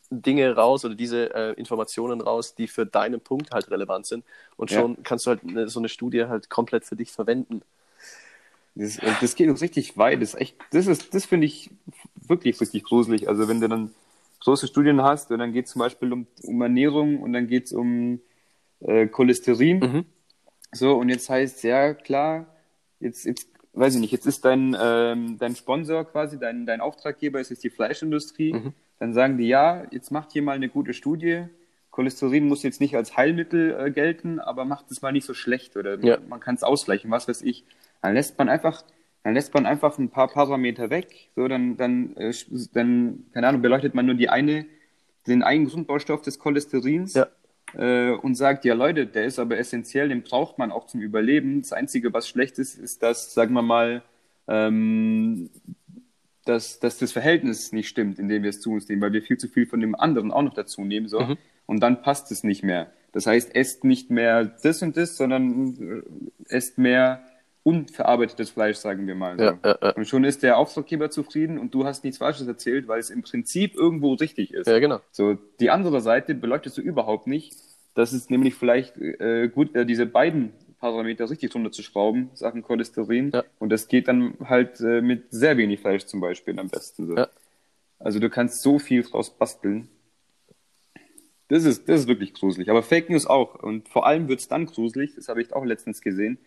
Dinge 0.09 0.55
raus 0.55 0.85
oder 0.85 0.95
diese 0.95 1.35
äh, 1.35 1.53
Informationen 1.55 2.21
raus, 2.21 2.55
die 2.55 2.69
für 2.69 2.87
deinen 2.87 3.21
Punkt 3.21 3.51
halt 3.51 3.73
relevant 3.73 4.07
sind. 4.07 4.25
Und 4.57 4.71
schon 4.71 5.03
kannst 5.03 5.27
du 5.27 5.31
halt 5.31 5.41
eine, 5.43 5.69
so 5.69 5.81
eine 5.81 5.89
Studie 5.89 6.27
halt 6.27 6.49
komplett 6.49 6.85
für 6.85 6.95
dich 6.95 7.11
verwenden. 7.11 7.63
Das, 8.75 8.99
das 9.21 9.35
geht 9.37 9.49
uns 9.49 9.63
richtig 9.63 9.97
weit. 9.97 10.21
Das, 10.21 10.35
echt, 10.35 10.57
das, 10.73 10.87
ist, 10.87 11.15
das 11.15 11.27
finde 11.27 11.47
ich 11.47 11.71
wirklich, 12.27 12.59
wirklich 12.61 12.83
gruselig. 12.83 13.29
Also 13.29 13.49
wenn 13.49 13.61
du 13.61 13.69
dann 13.69 13.91
große 14.41 14.67
Studien 14.67 15.03
hast 15.03 15.31
und 15.31 15.39
dann 15.39 15.53
geht 15.53 15.67
es 15.67 15.73
zum 15.73 15.81
Beispiel 15.81 16.13
um, 16.13 16.27
um 16.43 16.61
Ernährung 16.61 17.21
und 17.21 17.33
dann 17.33 17.47
geht 17.47 17.67
es 17.67 17.73
um 17.73 18.21
äh, 18.81 19.07
Cholesterin. 19.07 19.79
Mhm. 19.79 20.05
So, 20.73 20.95
und 20.95 21.09
jetzt 21.09 21.31
heißt 21.31 21.63
ja 21.63 21.95
klar, 21.95 22.47
jetzt, 23.01 23.25
jetzt 23.25 23.49
weiß 23.73 23.95
ich 23.95 24.01
nicht, 24.01 24.13
jetzt 24.13 24.27
ist 24.27 24.45
dein, 24.45 24.77
ähm, 24.81 25.39
dein 25.39 25.57
Sponsor 25.57 26.05
quasi, 26.05 26.39
dein, 26.39 26.67
dein 26.67 26.81
Auftraggeber 26.81 27.41
ist 27.41 27.51
jetzt 27.51 27.65
die 27.65 27.71
Fleischindustrie. 27.71 28.53
Mhm. 28.53 28.75
Dann 28.99 29.15
sagen 29.15 29.39
die, 29.39 29.49
ja, 29.49 29.87
jetzt 29.91 30.11
macht 30.11 30.33
hier 30.33 30.43
mal 30.43 30.53
eine 30.53 30.69
gute 30.69 30.95
Studie. 30.95 31.45
Cholesterin 31.91 32.49
muss 32.49 32.63
jetzt 32.63 32.81
nicht 32.81 32.97
als 32.97 33.17
Heilmittel 33.17 33.77
äh, 33.79 33.91
gelten, 33.91 34.41
aber 34.41 34.65
macht 34.65 34.91
es 34.91 35.01
mal 35.01 35.13
nicht 35.13 35.27
so 35.27 35.35
schlecht 35.35 35.77
oder 35.77 35.99
ja. 36.05 36.19
man 36.29 36.41
kann 36.41 36.57
es 36.57 36.65
ausgleichen, 36.65 37.11
was 37.11 37.29
weiß 37.29 37.43
ich. 37.43 37.65
Dann 38.05 38.14
lässt 38.14 38.38
man 38.38 38.49
einfach, 38.49 38.85
dann 39.23 39.35
lässt 39.35 39.55
man 39.55 39.67
einfach 39.67 39.99
ein 39.99 40.11
paar 40.11 40.29
Parameter 40.29 40.90
weg. 40.90 41.31
So, 41.35 41.49
dann, 41.49 41.77
dann, 41.77 42.17
äh, 42.17 42.33
dann, 42.73 43.25
keine 43.33 43.49
Ahnung, 43.49 43.62
beleuchtet 43.62 43.95
man 43.95 44.07
nur 44.07 44.14
die 44.14 44.29
eine, 44.29 44.67
den 45.27 45.43
einen 45.43 45.67
Grundbaustoff 45.67 46.23
des 46.23 46.38
Cholesterins. 46.38 47.14
Ja 47.14 47.29
äh, 47.77 48.11
und 48.11 48.35
sagt, 48.35 48.64
ja 48.64 48.75
Leute, 48.75 49.07
der 49.07 49.25
ist 49.25 49.38
aber 49.38 49.59
essentiell, 49.59 50.09
den 50.09 50.23
braucht 50.23 50.59
man 50.59 50.71
auch 50.71 50.87
zum 50.87 51.01
Überleben. 51.01 51.62
Das 51.62 51.73
Einzige, 51.73 52.12
was 52.12 52.29
schlecht 52.29 52.59
ist, 52.59 52.79
ist, 52.79 53.03
dass, 53.03 53.35
sagen 53.35 53.55
wir 53.55 53.62
mal, 53.62 54.03
ähm, 54.47 55.51
dass, 56.45 56.79
dass 56.79 56.99
das 56.99 57.12
Verhältnis 57.12 57.73
nicht 57.73 57.88
stimmt, 57.88 58.19
in 58.19 58.29
dem 58.29 58.43
wir 58.43 58.51
es 58.51 58.61
zu 58.61 58.73
uns 58.73 58.88
nehmen, 58.88 59.03
weil 59.03 59.12
wir 59.12 59.23
viel 59.23 59.38
zu 59.38 59.49
viel 59.49 59.67
von 59.67 59.81
dem 59.81 59.95
anderen 59.95 60.31
auch 60.31 60.43
noch 60.43 60.55
dazu 60.55 60.85
nehmen. 60.85 61.09
So. 61.09 61.21
Mhm. 61.21 61.38
Und 61.67 61.81
dann 61.81 62.03
passt 62.03 62.31
es 62.31 62.45
nicht 62.45 62.62
mehr. 62.62 62.93
Das 63.12 63.27
heißt, 63.27 63.55
esst 63.55 63.85
nicht 63.85 64.11
mehr 64.11 64.45
das 64.45 64.83
und 64.83 64.97
das, 64.97 65.17
sondern 65.17 66.05
äh, 66.49 66.55
esst 66.55 66.79
mehr 66.79 67.25
unverarbeitetes 67.64 68.50
Fleisch, 68.50 68.77
sagen 68.77 69.07
wir 69.07 69.14
mal. 69.14 69.37
So. 69.37 69.44
Ja, 69.44 69.59
ja, 69.64 69.79
ja. 69.83 69.90
Und 69.96 70.07
schon 70.07 70.22
ist 70.22 70.42
der 70.42 70.59
Auftraggeber 70.59 71.11
zufrieden 71.11 71.59
und 71.59 71.74
du 71.74 71.85
hast 71.85 72.05
nichts 72.05 72.18
Falsches 72.18 72.46
erzählt, 72.46 72.87
weil 72.87 73.00
es 73.00 73.11
im 73.11 73.22
Prinzip 73.22 73.74
irgendwo 73.74 74.12
richtig 74.12 74.53
ist. 74.53 74.68
Ja, 74.68 74.79
genau. 74.79 75.00
So, 75.11 75.37
die 75.59 75.70
andere 75.70 76.00
Seite 76.00 76.35
beleuchtest 76.35 76.79
du 76.79 76.83
überhaupt 76.83 77.27
nicht. 77.27 77.57
Das 77.94 78.12
ist 78.12 78.31
nämlich 78.31 78.55
vielleicht 78.55 78.98
äh, 78.98 79.48
gut, 79.48 79.74
äh, 79.74 79.87
diese 79.87 80.05
beiden 80.05 80.53
Parameter 80.79 81.31
richtig 81.31 81.55
runterzuschrauben, 81.55 82.31
Sachen 82.35 82.62
Cholesterin. 82.62 83.33
Und 83.59 83.70
das 83.70 83.88
geht 83.88 84.09
dann 84.09 84.35
halt 84.44 84.81
äh, 84.81 85.00
mit 85.00 85.31
sehr 85.31 85.57
wenig 85.57 85.81
Fleisch 85.81 86.05
zum 86.05 86.20
Beispiel 86.20 86.59
am 86.61 86.68
besten. 86.68 87.07
So. 87.07 87.27
Also 87.98 88.18
du 88.18 88.29
kannst 88.29 88.61
so 88.61 88.79
viel 88.79 89.03
draus 89.03 89.31
basteln. 89.31 89.88
Das 91.48 91.64
ist, 91.64 91.88
das 91.88 92.00
ist 92.00 92.09
wirklich 92.09 92.35
gruselig. 92.35 92.68
Aber 92.68 92.83
Fake 92.83 93.09
News 93.09 93.27
auch. 93.27 93.55
Und 93.55 93.88
vor 93.88 94.07
allem 94.07 94.29
wird 94.29 94.40
es 94.40 94.48
dann 94.48 94.66
gruselig, 94.66 95.14
das 95.14 95.29
habe 95.29 95.40
ich 95.40 95.55
auch 95.55 95.64
letztens 95.64 96.03
gesehen, 96.03 96.38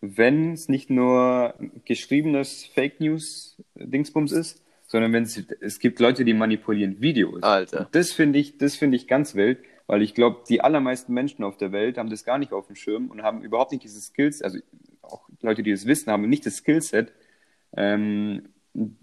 wenn 0.00 0.52
es 0.52 0.68
nicht 0.68 0.90
nur 0.90 1.54
geschriebenes 1.84 2.66
Fake 2.66 3.00
News 3.00 3.60
Dingsbums 3.74 4.32
ist, 4.32 4.62
sondern 4.86 5.12
wenn 5.12 5.24
es, 5.24 5.42
es 5.60 5.78
gibt 5.78 5.98
Leute, 6.00 6.24
die 6.24 6.34
manipulieren 6.34 7.00
Videos. 7.00 7.42
Alter. 7.42 7.80
Und 7.80 7.94
das 7.94 8.12
finde 8.12 8.38
ich, 8.38 8.58
das 8.58 8.76
finde 8.76 8.96
ich 8.96 9.08
ganz 9.08 9.34
wild, 9.34 9.58
weil 9.86 10.02
ich 10.02 10.14
glaube, 10.14 10.42
die 10.48 10.60
allermeisten 10.60 11.12
Menschen 11.12 11.44
auf 11.44 11.56
der 11.56 11.72
Welt 11.72 11.98
haben 11.98 12.10
das 12.10 12.24
gar 12.24 12.38
nicht 12.38 12.52
auf 12.52 12.66
dem 12.66 12.76
Schirm 12.76 13.10
und 13.10 13.22
haben 13.22 13.42
überhaupt 13.42 13.72
nicht 13.72 13.84
diese 13.84 14.00
Skills, 14.00 14.42
also 14.42 14.58
auch 15.02 15.28
Leute, 15.40 15.62
die 15.62 15.70
das 15.70 15.86
wissen, 15.86 16.10
haben 16.10 16.28
nicht 16.28 16.46
das 16.46 16.56
Skillset, 16.56 17.12
ähm, 17.76 18.48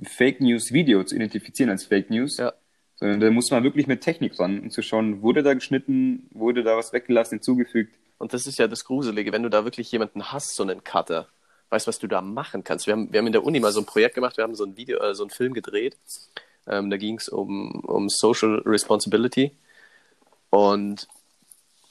Fake 0.03 0.39
News 0.39 0.71
Video 0.71 1.03
zu 1.03 1.15
identifizieren 1.15 1.69
als 1.69 1.85
Fake 1.85 2.09
News. 2.09 2.37
Ja. 2.37 2.53
Sondern 2.95 3.19
da 3.19 3.31
muss 3.31 3.49
man 3.49 3.63
wirklich 3.63 3.87
mit 3.87 4.01
Technik 4.01 4.39
ran, 4.39 4.59
um 4.59 4.69
zu 4.69 4.81
schauen, 4.81 5.21
wurde 5.21 5.41
da 5.41 5.53
geschnitten, 5.53 6.27
wurde 6.31 6.63
da 6.63 6.77
was 6.77 6.93
weggelassen, 6.93 7.35
hinzugefügt. 7.35 7.97
Und 8.23 8.31
das 8.31 8.47
ist 8.47 8.57
ja 8.57 8.69
das 8.69 8.85
Gruselige, 8.85 9.33
wenn 9.33 9.43
du 9.43 9.49
da 9.49 9.65
wirklich 9.65 9.91
jemanden 9.91 10.31
hast, 10.31 10.55
so 10.55 10.63
einen 10.63 10.81
Cutter, 10.81 11.27
weißt, 11.71 11.87
was 11.87 11.99
du 11.99 12.07
da 12.07 12.21
machen 12.21 12.63
kannst. 12.63 12.87
Wir 12.87 12.93
haben, 12.93 13.11
wir 13.11 13.19
haben 13.19 13.27
in 13.27 13.33
der 13.33 13.43
Uni 13.43 13.59
mal 13.59 13.73
so 13.73 13.81
ein 13.81 13.85
Projekt 13.85 14.15
gemacht, 14.15 14.37
wir 14.37 14.45
haben 14.45 14.55
so 14.55 14.63
ein 14.63 14.77
Video, 14.77 14.97
äh, 14.99 15.13
so 15.13 15.23
einen 15.23 15.29
Film 15.29 15.53
gedreht. 15.53 15.97
Ähm, 16.65 16.89
da 16.89 16.95
ging 16.95 17.17
es 17.17 17.27
um, 17.27 17.81
um 17.81 18.07
Social 18.07 18.63
Responsibility. 18.65 19.51
Und 20.51 21.09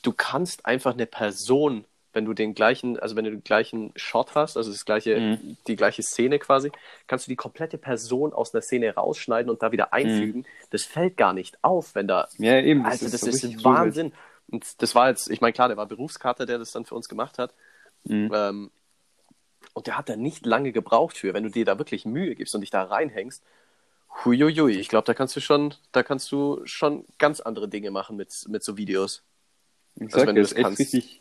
du 0.01 0.15
kannst 0.15 0.65
einfach 0.65 0.95
eine 0.95 1.05
Person, 1.05 1.85
wenn 2.15 2.25
du 2.25 2.33
den 2.33 2.55
gleichen, 2.55 2.99
also 2.99 3.15
wenn 3.15 3.27
du 3.27 3.31
den 3.31 3.45
gleichen 3.45 3.93
Shot 3.95 4.35
hast, 4.35 4.57
also 4.57 4.71
das 4.71 4.87
gleiche, 4.87 5.21
mhm. 5.21 5.59
die 5.67 5.77
gleiche 5.77 6.03
Szene 6.03 6.39
quasi, 6.39 6.73
kannst 7.09 7.27
du 7.27 7.31
die 7.31 7.37
komplette 7.37 7.77
Person 7.77 8.33
aus 8.33 8.55
einer 8.55 8.63
Szene 8.63 8.95
rausschneiden 8.95 9.51
und 9.51 9.63
da 9.63 9.71
wieder 9.71 9.93
einfügen. 9.93 10.41
Mhm. 10.41 10.47
Das 10.71 10.85
fällt 10.85 11.19
gar 11.19 11.35
nicht 11.35 11.63
auf, 11.63 11.95
wenn 11.95 12.09
da. 12.09 12.27
Ja, 12.39 12.59
eben. 12.59 12.85
Das 12.85 13.03
also, 13.03 13.05
ist 13.05 13.13
das 13.13 13.21
so 13.21 13.49
ist 13.49 13.65
Wahnsinn. 13.65 14.15
Und 14.53 14.81
das 14.83 14.95
war 14.95 15.09
jetzt, 15.09 15.31
ich 15.31 15.41
meine, 15.41 15.53
klar, 15.53 15.69
der 15.69 15.77
war 15.77 15.87
Berufskater, 15.87 16.47
der 16.47 16.59
das 16.59 16.71
dann 16.71 16.85
für 16.85 16.95
uns 16.95 17.09
gemacht 17.09 17.39
hat. 17.39 17.55
Mhm. 18.05 18.31
Ähm, 18.33 18.71
und 19.75 19.87
der 19.87 19.97
hat 19.97 20.09
da 20.09 20.17
nicht 20.17 20.45
lange 20.45 20.73
gebraucht 20.73 21.17
für, 21.17 21.35
wenn 21.35 21.45
du 21.45 21.51
dir 21.51 21.65
da 21.65 21.79
wirklich 21.79 22.05
Mühe 22.05 22.35
gibst 22.35 22.55
und 22.55 22.61
dich 22.61 22.71
da 22.71 22.83
reinhängst. 22.83 23.43
Huiuiui, 24.25 24.79
ich 24.79 24.89
glaube, 24.89 25.07
da 25.07 25.15
kannst 25.15 25.35
du 25.35 25.41
schon, 25.41 25.75
da 25.91 26.03
kannst 26.03 26.31
du 26.31 26.61
schon 26.65 27.07
ganz 27.19 27.41
andere 27.41 27.69
Dinge 27.69 27.91
machen 27.91 28.17
mit, 28.17 28.45
mit 28.49 28.63
so 28.63 28.77
Videos. 28.77 29.23
Ich 29.97 30.11
sag, 30.11 30.29
also, 30.29 30.33
das 30.35 30.53
ist 30.53 30.59
echt 30.59 30.79
richtig, 30.79 31.21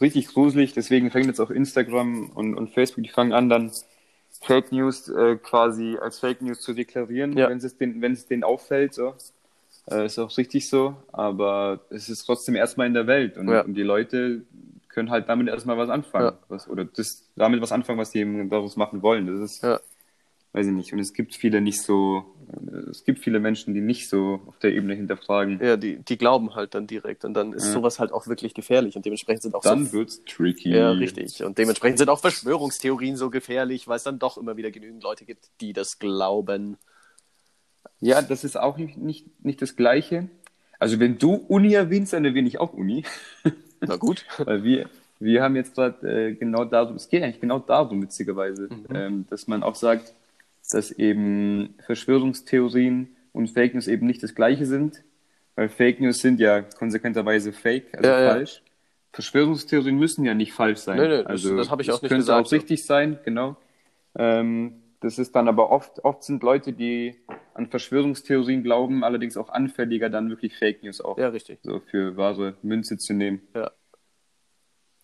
richtig 0.00 0.28
gruselig, 0.28 0.72
deswegen 0.72 1.10
fängt 1.10 1.26
jetzt 1.26 1.40
auch 1.40 1.50
Instagram 1.50 2.30
und, 2.30 2.54
und 2.54 2.70
Facebook, 2.72 3.04
die 3.04 3.10
fangen 3.10 3.32
an, 3.32 3.50
dann 3.50 3.70
Fake 4.40 4.72
News 4.72 5.08
äh, 5.08 5.36
quasi 5.36 5.98
als 6.00 6.18
Fake 6.18 6.42
News 6.42 6.60
zu 6.60 6.72
deklarieren, 6.72 7.36
ja. 7.36 7.48
wenn 7.48 7.58
es 7.58 7.76
den, 7.76 8.00
wenn 8.00 8.12
es 8.12 8.26
denen 8.26 8.44
auffällt, 8.44 8.94
so. 8.94 9.14
Äh, 9.90 10.06
ist 10.06 10.18
auch 10.18 10.36
richtig 10.36 10.68
so, 10.68 10.96
aber 11.12 11.80
es 11.90 12.08
ist 12.08 12.24
trotzdem 12.24 12.56
erstmal 12.56 12.86
in 12.86 12.94
der 12.94 13.06
Welt 13.06 13.36
und, 13.38 13.48
ja. 13.48 13.62
und 13.62 13.74
die 13.74 13.82
Leute 13.82 14.42
können 14.88 15.10
halt 15.10 15.28
damit 15.28 15.48
erstmal 15.48 15.78
was 15.78 15.90
anfangen. 15.90 16.26
Ja. 16.26 16.38
Was, 16.48 16.68
oder 16.68 16.84
das, 16.84 17.28
damit 17.36 17.60
was 17.60 17.72
anfangen, 17.72 17.98
was 17.98 18.10
sie 18.10 18.20
eben 18.20 18.48
daraus 18.50 18.76
machen 18.76 19.02
wollen. 19.02 19.26
Das 19.26 19.50
ist, 19.50 19.62
ja 19.62 19.78
weiß 20.56 20.66
ich 20.66 20.72
nicht. 20.72 20.92
Und 20.92 20.98
es 20.98 21.12
gibt 21.12 21.34
viele 21.34 21.60
nicht 21.60 21.82
so, 21.82 22.24
äh, 22.50 22.90
es 22.90 23.04
gibt 23.04 23.18
viele 23.18 23.38
Menschen, 23.40 23.74
die 23.74 23.82
nicht 23.82 24.08
so 24.08 24.40
auf 24.46 24.58
der 24.58 24.72
Ebene 24.72 24.94
hinterfragen. 24.94 25.60
Ja, 25.62 25.76
die, 25.76 25.98
die 25.98 26.16
glauben 26.16 26.54
halt 26.54 26.74
dann 26.74 26.86
direkt 26.86 27.24
und 27.24 27.34
dann 27.34 27.52
ist 27.52 27.66
ja. 27.66 27.72
sowas 27.72 27.98
halt 27.98 28.10
auch 28.10 28.26
wirklich 28.26 28.54
gefährlich 28.54 28.96
und 28.96 29.04
dementsprechend 29.04 29.42
sind 29.42 29.54
auch 29.54 29.62
dann 29.62 29.86
so, 29.86 29.92
wird's 29.92 30.22
tricky. 30.24 30.70
Ja, 30.70 30.92
richtig. 30.92 31.44
Und 31.44 31.58
dementsprechend 31.58 31.98
sind 31.98 32.08
auch 32.08 32.20
Verschwörungstheorien 32.20 33.16
so 33.16 33.28
gefährlich, 33.28 33.86
weil 33.86 33.98
es 33.98 34.04
dann 34.04 34.18
doch 34.18 34.38
immer 34.38 34.56
wieder 34.56 34.70
genügend 34.70 35.02
Leute 35.02 35.26
gibt, 35.26 35.50
die 35.60 35.74
das 35.74 35.98
glauben. 35.98 36.78
Ja, 38.00 38.22
das 38.22 38.44
ist 38.44 38.56
auch 38.56 38.76
nicht, 38.76 38.96
nicht, 38.96 39.44
nicht 39.44 39.62
das 39.62 39.76
Gleiche. 39.76 40.28
Also 40.78 41.00
wenn 41.00 41.18
du 41.18 41.34
Uni 41.34 41.72
erwähnst, 41.72 42.12
dann 42.12 42.24
erwähne 42.24 42.48
ich 42.48 42.58
auch 42.58 42.72
Uni. 42.74 43.04
Na 43.80 43.96
gut. 43.96 44.24
weil 44.38 44.62
wir, 44.62 44.90
wir 45.18 45.42
haben 45.42 45.56
jetzt 45.56 45.74
gerade 45.74 46.28
äh, 46.28 46.34
genau 46.34 46.64
darum, 46.64 46.96
es 46.96 47.08
geht 47.08 47.22
eigentlich 47.22 47.40
genau 47.40 47.58
darum, 47.58 48.02
witzigerweise, 48.02 48.68
mhm. 48.70 48.86
ähm, 48.94 49.26
dass 49.30 49.46
man 49.46 49.62
auch 49.62 49.74
sagt, 49.74 50.12
dass 50.70 50.90
eben 50.90 51.74
Verschwörungstheorien 51.86 53.08
und 53.32 53.48
Fake 53.50 53.74
News 53.74 53.88
eben 53.88 54.06
nicht 54.06 54.22
das 54.22 54.34
gleiche 54.34 54.66
sind, 54.66 55.02
weil 55.54 55.68
Fake 55.68 56.00
News 56.00 56.18
sind 56.18 56.40
ja 56.40 56.62
konsequenterweise 56.62 57.52
fake, 57.52 57.94
also 57.96 58.08
ja, 58.08 58.30
falsch. 58.30 58.56
Ja. 58.56 58.62
Verschwörungstheorien 59.12 59.96
müssen 59.96 60.24
ja 60.26 60.34
nicht 60.34 60.52
falsch 60.52 60.80
sein. 60.80 60.98
Nee, 60.98 61.08
nee, 61.08 61.22
also 61.22 61.56
das, 61.56 61.66
das 61.66 61.70
habe 61.70 61.82
ich 61.82 61.90
auch 61.90 62.02
nicht 62.02 62.10
könnte 62.10 62.16
gesagt. 62.16 62.36
könnte 62.36 62.48
auch 62.48 62.52
richtig 62.52 62.84
sein, 62.84 63.18
genau. 63.24 63.56
Ähm, 64.18 64.82
das 65.00 65.18
ist 65.18 65.34
dann 65.34 65.48
aber 65.48 65.70
oft, 65.70 66.04
oft 66.04 66.22
sind 66.22 66.42
Leute, 66.42 66.72
die 66.72 67.14
an 67.56 67.68
Verschwörungstheorien 67.68 68.62
glauben, 68.62 69.02
allerdings 69.02 69.36
auch 69.36 69.48
anfälliger, 69.48 70.10
dann 70.10 70.28
wirklich 70.28 70.56
Fake 70.56 70.82
News 70.82 71.00
auch 71.00 71.18
ja, 71.18 71.28
richtig. 71.28 71.58
so 71.62 71.80
für 71.80 72.16
wahre 72.16 72.56
Münze 72.62 72.98
zu 72.98 73.14
nehmen. 73.14 73.42
Ja. 73.54 73.70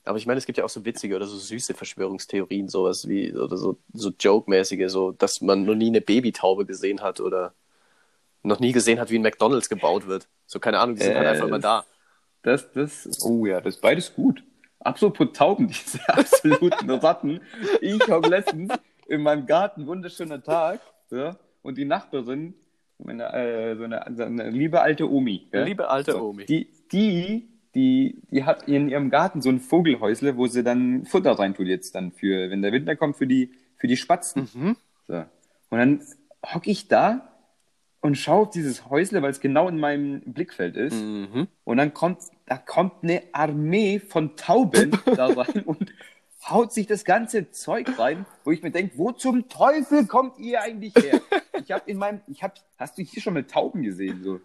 Aber 0.04 0.18
ich 0.18 0.26
meine, 0.26 0.38
es 0.38 0.46
gibt 0.46 0.58
ja 0.58 0.64
auch 0.64 0.68
so 0.68 0.84
witzige 0.84 1.16
oder 1.16 1.26
so 1.26 1.36
süße 1.36 1.74
Verschwörungstheorien, 1.74 2.68
sowas 2.68 3.08
wie, 3.08 3.32
oder 3.32 3.56
so, 3.56 3.78
so 3.92 4.10
Joke-mäßige, 4.18 4.90
so, 4.90 5.12
dass 5.12 5.40
man 5.40 5.64
noch 5.64 5.76
nie 5.76 5.86
eine 5.86 6.00
Babytaube 6.00 6.66
gesehen 6.66 7.00
hat 7.00 7.20
oder 7.20 7.54
noch 8.42 8.58
nie 8.58 8.72
gesehen 8.72 8.98
hat, 8.98 9.10
wie 9.10 9.18
ein 9.18 9.22
McDonalds 9.22 9.68
gebaut 9.68 10.06
wird. 10.08 10.28
So, 10.46 10.58
keine 10.58 10.80
Ahnung, 10.80 10.96
die 10.96 11.02
sind 11.02 11.14
halt 11.14 11.24
äh, 11.24 11.26
halt 11.28 11.36
einfach 11.36 11.48
immer 11.48 11.60
da. 11.60 11.84
Das, 12.42 12.72
das, 12.72 13.08
oh 13.22 13.46
ja, 13.46 13.60
das 13.60 13.76
ist 13.76 13.80
beides 13.80 14.12
gut. 14.12 14.42
Apropos 14.80 15.28
Tauben, 15.32 15.68
diese 15.68 16.06
absoluten 16.08 16.90
Ratten. 16.90 17.40
Ich 17.80 18.00
habe 18.08 18.28
letztens 18.28 18.72
in 19.06 19.22
meinem 19.22 19.46
Garten, 19.46 19.86
wunderschöner 19.86 20.42
Tag, 20.42 20.80
ja, 21.10 21.36
und 21.62 21.78
die 21.78 21.84
Nachbarin, 21.84 22.54
meine, 22.98 23.32
äh, 23.32 23.76
so, 23.76 23.84
eine, 23.84 24.04
so 24.14 24.22
eine 24.22 24.50
liebe 24.50 24.80
alte 24.80 25.10
Omi. 25.10 25.48
Ja, 25.52 25.64
liebe 25.64 25.88
alte 25.88 26.12
so, 26.12 26.28
Omi. 26.28 26.46
Die, 26.46 26.68
die 26.92 27.48
die, 27.74 28.22
die 28.30 28.44
hat 28.44 28.68
in 28.68 28.88
ihrem 28.88 29.10
Garten 29.10 29.40
so 29.40 29.48
ein 29.48 29.60
Vogelhäusle, 29.60 30.36
wo 30.36 30.46
sie 30.46 30.62
dann 30.62 31.06
Futter 31.06 31.38
reintut 31.38 31.66
jetzt 31.66 31.94
dann 31.94 32.12
für, 32.12 32.50
wenn 32.50 32.62
der 32.62 32.72
Winter 32.72 32.96
kommt, 32.96 33.16
für 33.16 33.26
die, 33.26 33.52
für 33.76 33.86
die 33.86 33.96
Spatzen. 33.96 34.48
Mhm. 34.52 34.76
So. 35.06 35.24
Und 35.70 35.78
dann 35.78 36.02
hocke 36.44 36.70
ich 36.70 36.88
da 36.88 37.28
und 38.00 38.16
schaue 38.16 38.42
auf 38.42 38.50
dieses 38.50 38.90
Häusle, 38.90 39.22
weil 39.22 39.30
es 39.30 39.40
genau 39.40 39.68
in 39.68 39.78
meinem 39.78 40.20
Blickfeld 40.20 40.76
ist. 40.76 40.94
Mhm. 40.94 41.48
Und 41.64 41.76
dann 41.78 41.94
kommt, 41.94 42.18
da 42.46 42.58
kommt 42.58 43.02
eine 43.02 43.22
Armee 43.32 44.00
von 44.00 44.36
Tauben 44.36 44.90
da 45.16 45.28
rein 45.28 45.62
und 45.64 45.92
haut 46.48 46.72
sich 46.72 46.86
das 46.86 47.04
ganze 47.04 47.50
Zeug 47.50 47.98
rein, 47.98 48.26
wo 48.44 48.50
ich 48.50 48.62
mir 48.62 48.70
denke, 48.70 48.98
wo 48.98 49.12
zum 49.12 49.48
Teufel 49.48 50.06
kommt 50.06 50.38
ihr 50.38 50.60
eigentlich 50.60 50.94
her? 50.96 51.20
ich 51.64 51.70
habe 51.70 51.90
in 51.90 51.98
meinem, 51.98 52.20
ich 52.26 52.42
habe, 52.42 52.54
hast 52.76 52.98
du 52.98 53.02
hier 53.02 53.22
schon 53.22 53.34
mal 53.34 53.44
Tauben 53.44 53.82
gesehen? 53.82 54.22
So, 54.22 54.40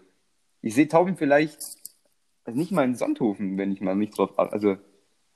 ich 0.61 0.75
sehe 0.75 0.87
Tauben 0.87 1.17
vielleicht 1.17 1.57
also 2.47 2.57
nicht 2.57 2.71
mal 2.71 2.85
in 2.85 2.95
Sonthofen, 2.95 3.57
wenn 3.57 3.73
ich 3.73 3.81
mal 3.81 3.95
nicht 3.95 4.17
drauf, 4.17 4.31
also 4.39 4.77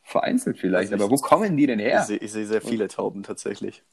vereinzelt 0.01 0.57
vielleicht, 0.57 0.93
also 0.93 1.03
aber 1.03 1.11
wo 1.11 1.17
kommen 1.17 1.57
die 1.57 1.67
denn 1.67 1.79
her? 1.79 2.07
Ich 2.21 2.31
sehe, 2.31 2.45
sehr 2.45 2.61
viele 2.61 2.87
Tauben 2.87 3.23
tatsächlich. 3.23 3.83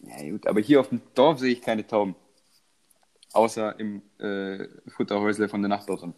Ja 0.00 0.30
gut, 0.30 0.46
aber 0.46 0.60
hier 0.60 0.80
auf 0.80 0.90
dem 0.90 1.00
Dorf 1.14 1.38
sehe 1.38 1.52
ich 1.52 1.62
keine 1.62 1.86
Tauben. 1.86 2.14
Außer 3.32 3.80
im 3.80 4.02
äh, 4.18 4.68
Futterhäusle 4.88 5.48
von 5.48 5.62
der 5.62 5.70
Nachbarin. 5.70 6.12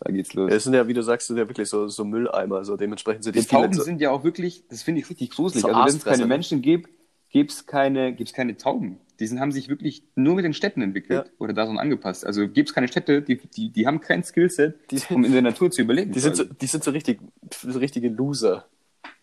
Da 0.00 0.12
geht's 0.12 0.32
los. 0.32 0.50
Es 0.50 0.64
sind 0.64 0.72
ja, 0.72 0.88
wie 0.88 0.94
du 0.94 1.02
sagst, 1.02 1.26
sind 1.26 1.36
ja 1.36 1.46
wirklich 1.46 1.68
so, 1.68 1.88
so 1.88 2.04
Mülleimer, 2.04 2.64
so 2.64 2.76
dementsprechend 2.76 3.24
sind 3.24 3.36
die, 3.36 3.40
die 3.40 3.46
Tauben 3.46 3.74
so, 3.74 3.82
sind 3.82 4.00
ja 4.00 4.10
auch 4.10 4.24
wirklich, 4.24 4.64
das 4.68 4.82
finde 4.82 5.02
ich 5.02 5.10
richtig 5.10 5.30
gruselig. 5.30 5.64
Also 5.64 5.78
wenn 5.78 5.96
es 5.96 6.04
keine 6.04 6.26
Menschen 6.26 6.62
gibt, 6.62 6.88
gibt 7.28 7.52
es 7.52 7.66
keine, 7.66 8.14
gibt's 8.14 8.32
keine 8.32 8.56
Tauben. 8.56 8.98
Die 9.20 9.26
sind, 9.26 9.40
haben 9.40 9.52
sich 9.52 9.68
wirklich 9.68 10.02
nur 10.14 10.34
mit 10.34 10.46
den 10.46 10.54
Städten 10.54 10.80
entwickelt 10.80 11.26
ja. 11.26 11.32
oder 11.38 11.52
daran 11.52 11.78
angepasst. 11.78 12.24
Also 12.24 12.48
gibt 12.48 12.70
es 12.70 12.74
keine 12.74 12.88
Städte, 12.88 13.20
die, 13.20 13.36
die, 13.36 13.70
die 13.70 13.86
haben 13.86 14.00
kein 14.00 14.24
Skillset, 14.24 14.76
um 15.10 15.24
in 15.24 15.32
der 15.32 15.42
Natur 15.42 15.70
zu 15.70 15.82
überleben. 15.82 16.12
Die 16.12 16.20
sind, 16.20 16.36
so, 16.36 16.44
die 16.44 16.66
sind 16.66 16.82
so 16.82 16.90
richtig, 16.90 17.20
so 17.52 17.78
richtige 17.78 18.08
Loser. 18.08 18.66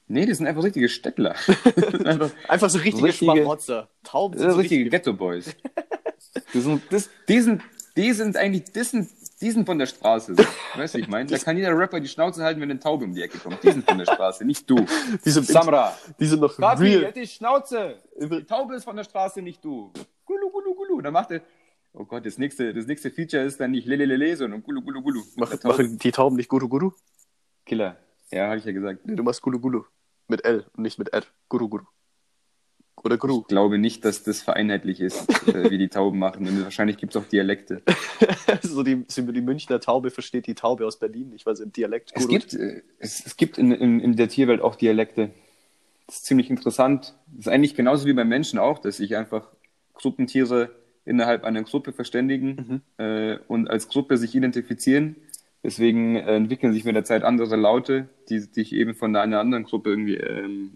Nee, 0.08 0.28
die 0.28 0.34
sind 0.36 0.46
einfach 0.46 0.64
richtige 0.64 0.88
Städtler. 0.88 1.36
einfach, 2.06 2.30
einfach, 2.48 2.70
so 2.70 2.78
richtige, 2.78 3.08
richtige 3.08 3.32
Schmarotzer. 3.32 3.90
Tauben 4.04 4.38
sind 4.38 4.52
so 4.52 4.58
richtige, 4.58 4.86
richtige 4.86 4.90
Ghetto-Boys. 4.92 5.56
die, 6.54 6.60
sind, 6.60 6.84
die, 7.28 7.42
sind, 7.42 7.62
die 7.98 8.14
sind 8.14 8.38
eigentlich, 8.38 8.66
das 8.72 8.92
sind 8.92 9.10
die 9.40 9.52
sind 9.52 9.66
von 9.66 9.78
der 9.78 9.86
Straße. 9.86 10.36
Weißt 10.76 10.96
du, 10.96 11.00
ich 11.00 11.08
meine? 11.08 11.30
Da 11.30 11.38
kann 11.38 11.56
jeder 11.58 11.78
Rapper 11.78 12.00
die 12.00 12.08
Schnauze 12.08 12.44
halten, 12.44 12.60
wenn 12.60 12.72
eine 12.72 12.80
Taube 12.80 13.06
um 13.06 13.14
die 13.14 13.22
Ecke 13.22 13.38
kommt. 13.38 13.64
Die 13.64 13.72
sind 13.72 13.86
von 13.86 13.98
der 13.98 14.06
Straße, 14.06 14.44
nicht 14.46 14.70
du. 14.70 14.76
Die 15.26 15.30
sind, 15.30 15.46
Samra. 15.46 15.96
Die 16.20 16.26
sind 16.26 16.42
noch 16.42 16.58
Gabi, 16.58 16.96
real. 16.96 17.06
Halt 17.06 17.16
die 17.16 17.28
Schnauze. 17.28 18.02
Die 18.20 18.44
Taube 18.44 18.76
ist 18.76 18.84
von 18.84 18.96
der 18.96 19.04
Straße, 19.04 19.42
nicht 19.42 19.64
du. 19.64 19.92
Gulu, 20.26 20.50
gulu, 20.50 20.76
gulu. 20.76 21.02
Dann 21.02 21.14
macht 21.14 21.32
er, 21.32 21.42
oh 21.94 22.04
Gott, 22.06 22.26
das 22.26 22.38
nächste, 22.38 22.74
das 22.74 22.88
nächste 22.88 23.12
Feature 23.12 23.44
ist 23.44 23.60
dann 23.60 23.72
nicht 23.72 23.88
lelelele, 23.88 24.36
sondern 24.36 24.64
gulu, 24.64 24.82
gulu, 24.82 25.02
gulu. 25.02 25.24
Mach, 25.36 25.52
machen 25.64 25.98
die 26.00 26.12
Tauben 26.12 26.36
nicht 26.36 26.50
guru, 26.50 26.68
guru? 26.68 26.92
Killer. 27.66 27.98
Ja, 28.32 28.48
habe 28.48 28.58
ich 28.58 28.66
ja 28.66 28.72
gesagt. 28.72 29.06
Nee, 29.06 29.16
du 29.16 29.24
machst 29.24 29.42
gulu, 29.42 29.60
gulu. 29.60 29.84
Mit 30.28 30.44
L 30.46 30.66
und 30.76 30.84
nicht 30.84 30.98
mit 30.98 31.14
Ed. 31.14 31.32
Guru, 31.48 31.70
guru. 31.70 31.86
Oder 33.04 33.18
Gru. 33.18 33.42
Ich 33.42 33.48
glaube 33.48 33.78
nicht, 33.78 34.04
dass 34.06 34.24
das 34.24 34.42
vereinheitlich 34.42 35.00
ist, 35.00 35.30
äh, 35.48 35.70
wie 35.70 35.78
die 35.78 35.88
Tauben 35.88 36.20
machen. 36.20 36.48
Und 36.48 36.64
wahrscheinlich 36.64 36.98
gibt 36.98 37.16
es 37.16 37.22
auch 37.22 37.28
Dialekte. 37.28 37.82
so 38.62 38.84
die, 38.84 39.06
die 39.06 39.42
Münchner 39.42 39.80
Taube 39.80 40.10
versteht 40.10 40.48
die 40.48 40.56
Taube 40.56 40.86
aus 40.86 40.98
Berlin 40.98 41.30
nicht, 41.30 41.46
weil 41.46 41.56
sie 41.56 41.64
im 41.64 41.72
Dialekt 41.72 42.12
Es 42.16 42.28
gibt, 42.28 42.54
äh, 42.54 42.82
es, 43.00 43.26
es 43.26 43.38
gibt 43.38 43.58
in, 43.58 43.72
in, 43.72 44.00
in 44.00 44.16
der 44.16 44.30
Tierwelt 44.30 44.62
auch 44.62 44.76
Dialekte. 44.76 45.32
Das 46.08 46.18
ist 46.18 46.26
ziemlich 46.26 46.50
interessant. 46.50 47.16
Das 47.28 47.46
ist 47.46 47.48
eigentlich 47.48 47.76
genauso 47.76 48.06
wie 48.08 48.14
beim 48.14 48.30
Menschen 48.30 48.60
auch, 48.60 48.80
dass 48.80 48.98
sich 48.98 49.16
einfach 49.16 49.48
Gruppentiere 49.94 50.72
innerhalb 51.06 51.44
einer 51.44 51.64
Gruppe 51.64 51.94
verständigen 51.94 52.82
mhm. 52.98 53.04
äh, 53.04 53.38
und 53.48 53.70
als 53.70 53.88
Gruppe 53.88 54.18
sich 54.18 54.36
identifizieren. 54.36 55.16
Deswegen 55.64 56.16
äh, 56.16 56.36
entwickeln 56.36 56.74
sich 56.74 56.84
mit 56.84 56.96
der 56.96 57.04
Zeit 57.04 57.24
andere 57.24 57.56
Laute, 57.56 58.10
die 58.30 58.40
sich 58.40 58.74
eben 58.74 58.94
von 58.94 59.16
einer 59.16 59.40
anderen 59.40 59.64
Gruppe 59.64 59.90
irgendwie 59.90 60.16
ähm, 60.16 60.76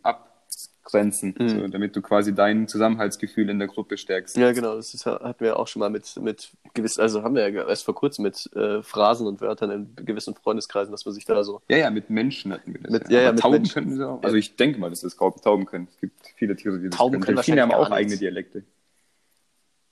abgrenzen, 0.83 1.35
mhm. 1.37 1.49
so, 1.49 1.67
damit 1.67 1.95
du 1.95 2.01
quasi 2.01 2.33
dein 2.33 2.67
Zusammenhaltsgefühl 2.67 3.49
in 3.49 3.59
der 3.59 3.67
Gruppe 3.67 3.97
stärkst. 3.97 4.35
Ja, 4.37 4.51
genau. 4.51 4.75
Das 4.75 4.93
ist, 4.93 5.05
hatten 5.05 5.43
wir 5.43 5.57
auch 5.57 5.67
schon 5.67 5.79
mal 5.79 5.89
mit, 5.89 6.15
mit 6.19 6.51
gewiss, 6.73 6.97
also 6.97 7.23
haben 7.23 7.35
wir 7.35 7.47
ja 7.47 7.67
erst 7.67 7.85
vor 7.85 7.95
kurzem 7.95 8.23
mit 8.23 8.49
äh, 8.55 8.81
Phrasen 8.81 9.27
und 9.27 9.41
Wörtern 9.41 9.71
in 9.71 9.95
gewissen 10.05 10.35
Freundeskreisen, 10.35 10.91
dass 10.91 11.05
man 11.05 11.13
sich 11.13 11.25
da 11.25 11.43
so. 11.43 11.61
Ja, 11.69 11.77
ja, 11.77 11.89
mit 11.91 12.09
Menschen 12.09 12.53
hatten 12.53 12.73
wir 12.73 12.81
das. 12.81 12.91
Mit, 12.91 13.09
ja, 13.09 13.19
ja, 13.19 13.25
ja 13.25 13.31
mit 13.31 13.41
Tauben 13.41 13.57
Menschen. 13.57 13.73
könnten 13.73 13.95
sie 13.95 14.07
auch. 14.07 14.23
Also 14.23 14.35
ich 14.37 14.55
denke 14.55 14.79
mal, 14.79 14.89
dass 14.89 15.01
das 15.01 15.15
Tauben 15.15 15.65
können. 15.65 15.87
Es 15.91 15.99
gibt 15.99 16.15
viele 16.35 16.55
Tiere, 16.55 16.79
die 16.79 16.89
das 16.89 16.97
Tauben 16.97 17.19
können. 17.19 17.37
Delfine 17.37 17.61
haben 17.61 17.71
auch 17.71 17.91
eigene. 17.91 18.17
Dialekte. 18.17 18.63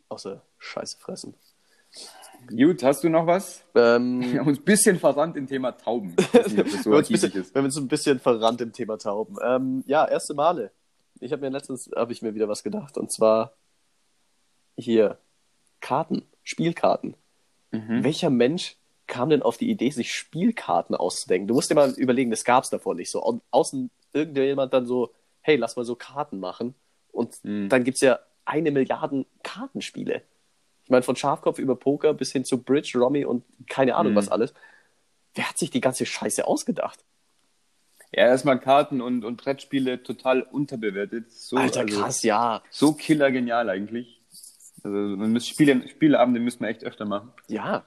Außer 0.10 0.42
Scheiße 0.58 0.98
fressen. 1.00 1.36
Gut, 2.48 2.84
hast 2.84 3.04
du 3.04 3.10
noch 3.10 3.28
was? 3.28 3.64
Ähm, 3.76 4.22
Wir 4.32 4.40
haben 4.40 4.48
uns 4.48 4.60
ein 4.60 4.64
bisschen 4.64 4.98
verrannt 4.98 5.38
im 5.38 5.48
Thema 5.48 5.72
Tauben. 5.72 6.16
Nicht, 6.16 6.32
so 6.32 6.56
wir 6.56 6.64
haben 6.64 6.66
uns 6.66 6.90
ein 6.90 7.04
hiesig 7.06 7.22
bisschen, 7.22 7.42
ist. 7.42 7.54
wir 7.54 7.60
haben 7.60 7.66
uns 7.66 7.78
ein 7.78 7.88
bisschen 7.88 8.20
verrannt 8.20 8.62
im 8.62 8.74
Thema 8.74 8.98
Tauben. 8.98 9.36
Ähm, 9.44 9.84
ja, 9.86 10.08
erste 10.08 10.34
Male. 10.34 10.72
Ich 11.20 11.32
habe 11.32 11.42
mir 11.42 11.50
letztens 11.50 11.90
habe 11.96 12.12
ich 12.14 12.22
mir 12.22 12.34
wieder 12.36 12.48
was 12.48 12.64
gedacht 12.64 12.98
und 12.98 13.12
zwar 13.12 13.54
hier 14.78 15.18
Karten, 15.82 16.24
Spielkarten. 16.44 17.16
Mhm. 17.72 18.04
Welcher 18.04 18.30
Mensch 18.30 18.78
kam 19.08 19.30
denn 19.30 19.42
auf 19.42 19.58
die 19.58 19.70
Idee, 19.70 19.90
sich 19.90 20.14
Spielkarten 20.14 20.96
auszudenken? 20.96 21.48
Du 21.48 21.54
musst 21.54 21.70
dir 21.70 21.76
mal 21.76 21.92
überlegen, 21.92 22.32
das 22.32 22.44
gab 22.46 22.64
es 22.64 22.70
davor 22.70 22.96
nicht 22.96 23.12
so. 23.12 23.22
Au 23.24 23.42
außen 23.52 23.90
irgendjemand 24.14 24.74
dann 24.74 24.86
so, 24.86 25.12
hey, 25.42 25.56
lass 25.56 25.76
mal 25.76 25.86
so 25.86 25.96
Karten 25.96 26.40
machen. 26.40 26.76
Und 27.12 27.44
Mhm. 27.44 27.70
dann 27.70 27.84
gibt 27.84 27.96
es 27.96 28.02
ja 28.02 28.20
eine 28.46 28.72
Milliarde 28.72 29.26
Kartenspiele. 29.44 30.22
Ich 30.84 30.90
meine, 30.90 31.04
von 31.04 31.16
Schafkopf 31.16 31.60
über 31.60 31.76
Poker 31.76 32.14
bis 32.14 32.32
hin 32.32 32.46
zu 32.46 32.62
Bridge, 32.64 32.98
Rummy 32.98 33.26
und 33.26 33.44
keine 33.68 33.96
Ahnung 33.96 34.14
Mhm. 34.14 34.18
was 34.18 34.30
alles. 34.30 34.54
Wer 35.36 35.50
hat 35.50 35.58
sich 35.58 35.70
die 35.70 35.82
ganze 35.82 36.06
Scheiße 36.06 36.48
ausgedacht? 36.48 37.04
Ja, 38.12 38.26
erstmal 38.26 38.60
Karten 38.60 39.02
und, 39.02 39.24
und 39.24 39.38
Brettspiele 39.38 40.02
total 40.02 40.42
unterbewertet. 40.42 41.32
So, 41.32 41.58
Alter, 41.58 41.82
also, 41.82 42.02
krass, 42.02 42.24
ja. 42.24 42.64
So 42.72 42.94
killergenial 42.94 43.70
eigentlich. 43.70 44.22
Also 44.84 44.98
man 44.98 45.34
muss 45.34 45.48
Spiele, 45.48 45.88
Spieleabende 45.88 46.40
müssen 46.40 46.62
wir 46.62 46.70
echt 46.70 46.84
öfter 46.84 47.06
machen. 47.06 47.32
Ja. 47.48 47.86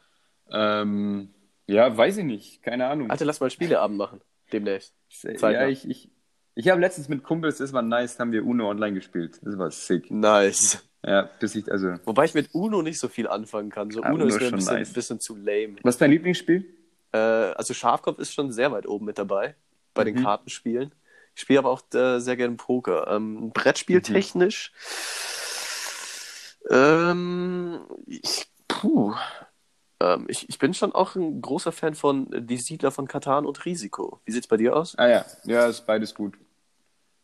Ähm, 0.50 1.30
ja, 1.66 1.96
weiß 1.96 2.18
ich 2.18 2.24
nicht. 2.24 2.62
Keine 2.62 2.86
Ahnung. 2.86 3.10
Alter, 3.10 3.24
lass 3.24 3.40
mal 3.40 3.50
Spieleabend 3.50 3.98
machen. 3.98 4.20
Demnächst. 4.52 4.94
ja, 5.22 5.34
zeitnah. 5.34 5.68
ich, 5.68 5.88
ich, 5.88 6.10
ich 6.54 6.68
habe 6.68 6.80
letztens 6.80 7.08
mit 7.08 7.24
Kumpels, 7.24 7.58
das 7.58 7.72
war 7.72 7.82
nice, 7.82 8.18
haben 8.20 8.30
wir 8.30 8.44
Uno 8.44 8.68
online 8.68 8.94
gespielt. 8.94 9.40
Das 9.42 9.58
war 9.58 9.70
sick. 9.70 10.10
Nice. 10.10 10.84
Ja, 11.04 11.28
bis 11.40 11.56
ich, 11.56 11.72
also. 11.72 11.94
Wobei 12.04 12.26
ich 12.26 12.34
mit 12.34 12.54
Uno 12.54 12.82
nicht 12.82 13.00
so 13.00 13.08
viel 13.08 13.26
anfangen 13.26 13.70
kann. 13.70 13.90
So 13.90 14.02
Uno 14.02 14.14
Uno 14.14 14.26
ist 14.26 14.38
mir 14.38 14.46
ein 14.46 14.54
bisschen, 14.54 14.74
nice. 14.74 14.92
bisschen 14.92 15.18
zu 15.18 15.34
lame. 15.34 15.76
Was 15.82 15.96
ist 15.96 16.00
dein 16.00 16.12
Lieblingsspiel? 16.12 16.64
Äh, 17.10 17.16
also 17.16 17.74
Schafkopf 17.74 18.20
ist 18.20 18.32
schon 18.34 18.52
sehr 18.52 18.70
weit 18.70 18.86
oben 18.86 19.06
mit 19.06 19.18
dabei 19.18 19.56
bei 19.94 20.04
den 20.04 20.16
Mhm. 20.16 20.22
Kartenspielen. 20.24 20.94
Ich 21.34 21.42
spiele 21.42 21.60
aber 21.60 21.70
auch 21.70 21.82
äh, 21.94 22.18
sehr 22.20 22.36
gerne 22.36 22.56
Poker. 22.56 23.06
Ähm, 23.08 23.50
Brettspiel 23.52 23.98
Mhm. 23.98 24.02
technisch. 24.02 24.72
Ähm, 26.70 27.80
ich, 28.06 28.46
puh. 28.68 29.14
Ähm, 30.00 30.26
ich, 30.28 30.48
ich 30.48 30.58
bin 30.58 30.74
schon 30.74 30.92
auch 30.92 31.14
ein 31.14 31.40
großer 31.40 31.72
Fan 31.72 31.94
von 31.94 32.28
Die 32.46 32.56
Siedler 32.56 32.90
von 32.90 33.08
Katan 33.08 33.46
und 33.46 33.64
Risiko. 33.64 34.20
Wie 34.24 34.32
sieht's 34.32 34.46
bei 34.46 34.56
dir 34.56 34.76
aus? 34.76 34.96
Ah 34.98 35.08
ja, 35.08 35.24
ja, 35.44 35.66
ist 35.66 35.86
beides 35.86 36.14
gut. 36.14 36.34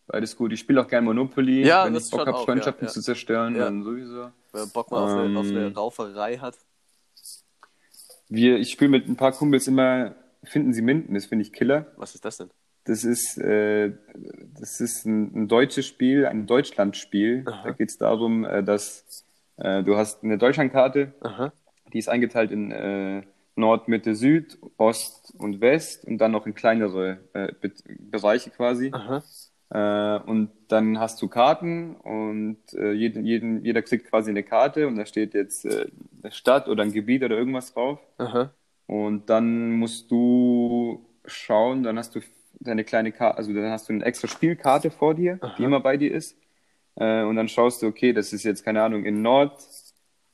Beides 0.07 0.37
gut. 0.37 0.53
Ich 0.53 0.61
spiele 0.61 0.81
auch 0.81 0.89
gerne 0.89 1.05
Monopoly, 1.05 1.67
Ja, 1.67 1.85
wenn 1.85 1.95
ich 1.95 2.11
Bock 2.11 2.21
habe, 2.27 2.39
Freundschaften 2.39 2.85
ja, 2.87 2.89
ja. 2.89 2.93
zu 2.95 3.03
zerstören, 3.03 3.55
dann 3.55 3.83
sowieso. 3.83 4.31
Wer 4.53 4.67
Bock 4.67 4.91
mal 4.91 5.05
auf, 5.05 5.11
eine, 5.11 5.39
auf 5.39 5.47
eine 5.47 5.67
Ähm. 5.67 5.73
Rauferei 5.75 6.39
hat. 6.39 6.57
Wir, 8.31 8.57
ich 8.59 8.71
spiele 8.73 8.91
mit 8.91 9.09
ein 9.09 9.17
paar 9.17 9.33
Kumpels 9.33 9.67
immer 9.69 10.15
Finden 10.45 10.73
Sie 10.73 10.83
Minden, 10.83 11.15
das 11.15 11.27
finde 11.27 11.43
ich 11.43 11.53
Killer. 11.53 11.93
Was 11.97 12.15
ist 12.15 12.25
das 12.25 12.39
denn? 12.39 12.51
Das 12.85 13.05
ist, 13.05 13.37
äh, 13.39 13.93
das 14.59 14.81
ist 14.81 15.05
ein, 15.05 15.43
ein 15.43 15.49
deutsches 15.49 15.87
Spiel, 15.87 16.25
ein 16.25 16.47
Deutschlandspiel. 16.47 17.45
Aha. 17.47 17.65
Da 17.65 17.71
geht 17.73 17.91
es 17.91 17.99
darum, 17.99 18.45
äh, 18.45 18.63
dass 18.65 19.27
äh, 19.57 19.83
du 19.83 19.97
hast 19.97 20.25
eine 20.25 20.39
Deutschlandkarte, 20.39 21.13
Aha. 21.21 21.53
die 21.93 21.99
ist 21.99 22.09
eingeteilt 22.09 22.51
in 22.51 22.71
äh, 22.71 23.23
Nord, 23.57 23.89
Mitte, 23.89 24.15
Süd, 24.15 24.57
Ost 24.79 25.35
und 25.37 25.61
West 25.61 26.07
und 26.07 26.17
dann 26.19 26.31
noch 26.31 26.47
in 26.47 26.55
kleinere 26.55 27.19
äh, 27.35 27.53
Be 27.61 27.73
Bereiche 27.99 28.51
quasi. 28.51 28.91
Äh, 29.71 30.19
und 30.21 30.51
dann 30.69 30.99
hast 30.99 31.21
du 31.21 31.29
Karten 31.29 31.95
und 31.97 32.59
jeden, 32.73 33.27
jeden, 33.27 33.65
jeder 33.65 33.83
kriegt 33.83 34.09
quasi 34.09 34.31
eine 34.31 34.43
Karte 34.43 34.87
und 34.87 34.97
da 34.97 35.05
steht 35.05 35.35
jetzt 35.35 35.67
eine 35.67 36.31
Stadt 36.31 36.69
oder 36.69 36.85
ein 36.85 36.93
Gebiet 36.93 37.23
oder 37.23 37.37
irgendwas 37.37 37.75
drauf. 37.75 37.99
Aha. 38.17 38.51
Und 38.89 39.29
dann 39.31 39.73
musst 39.73 40.11
du 40.11 41.07
schauen, 41.27 41.83
dann 41.85 41.97
hast 41.99 42.15
du 42.17 42.21
deine 42.59 42.83
kleine 42.85 43.13
Karte, 43.13 43.39
also 43.39 43.53
dann 43.53 43.71
hast 43.71 43.89
du 43.89 43.93
eine 43.93 44.05
extra 44.05 44.27
Spielkarte 44.27 44.91
vor 44.91 45.15
dir, 45.15 45.39
die 45.59 45.63
immer 45.65 45.79
bei 45.81 45.97
dir 45.97 46.11
ist. 46.13 46.37
Äh, 46.97 47.23
und 47.23 47.37
dann 47.37 47.49
schaust 47.49 47.83
du, 47.83 47.87
okay, 47.87 48.13
das 48.13 48.33
ist 48.33 48.43
jetzt, 48.45 48.65
keine 48.65 48.83
Ahnung, 48.83 49.05
in 49.05 49.23
Nord, 49.23 49.63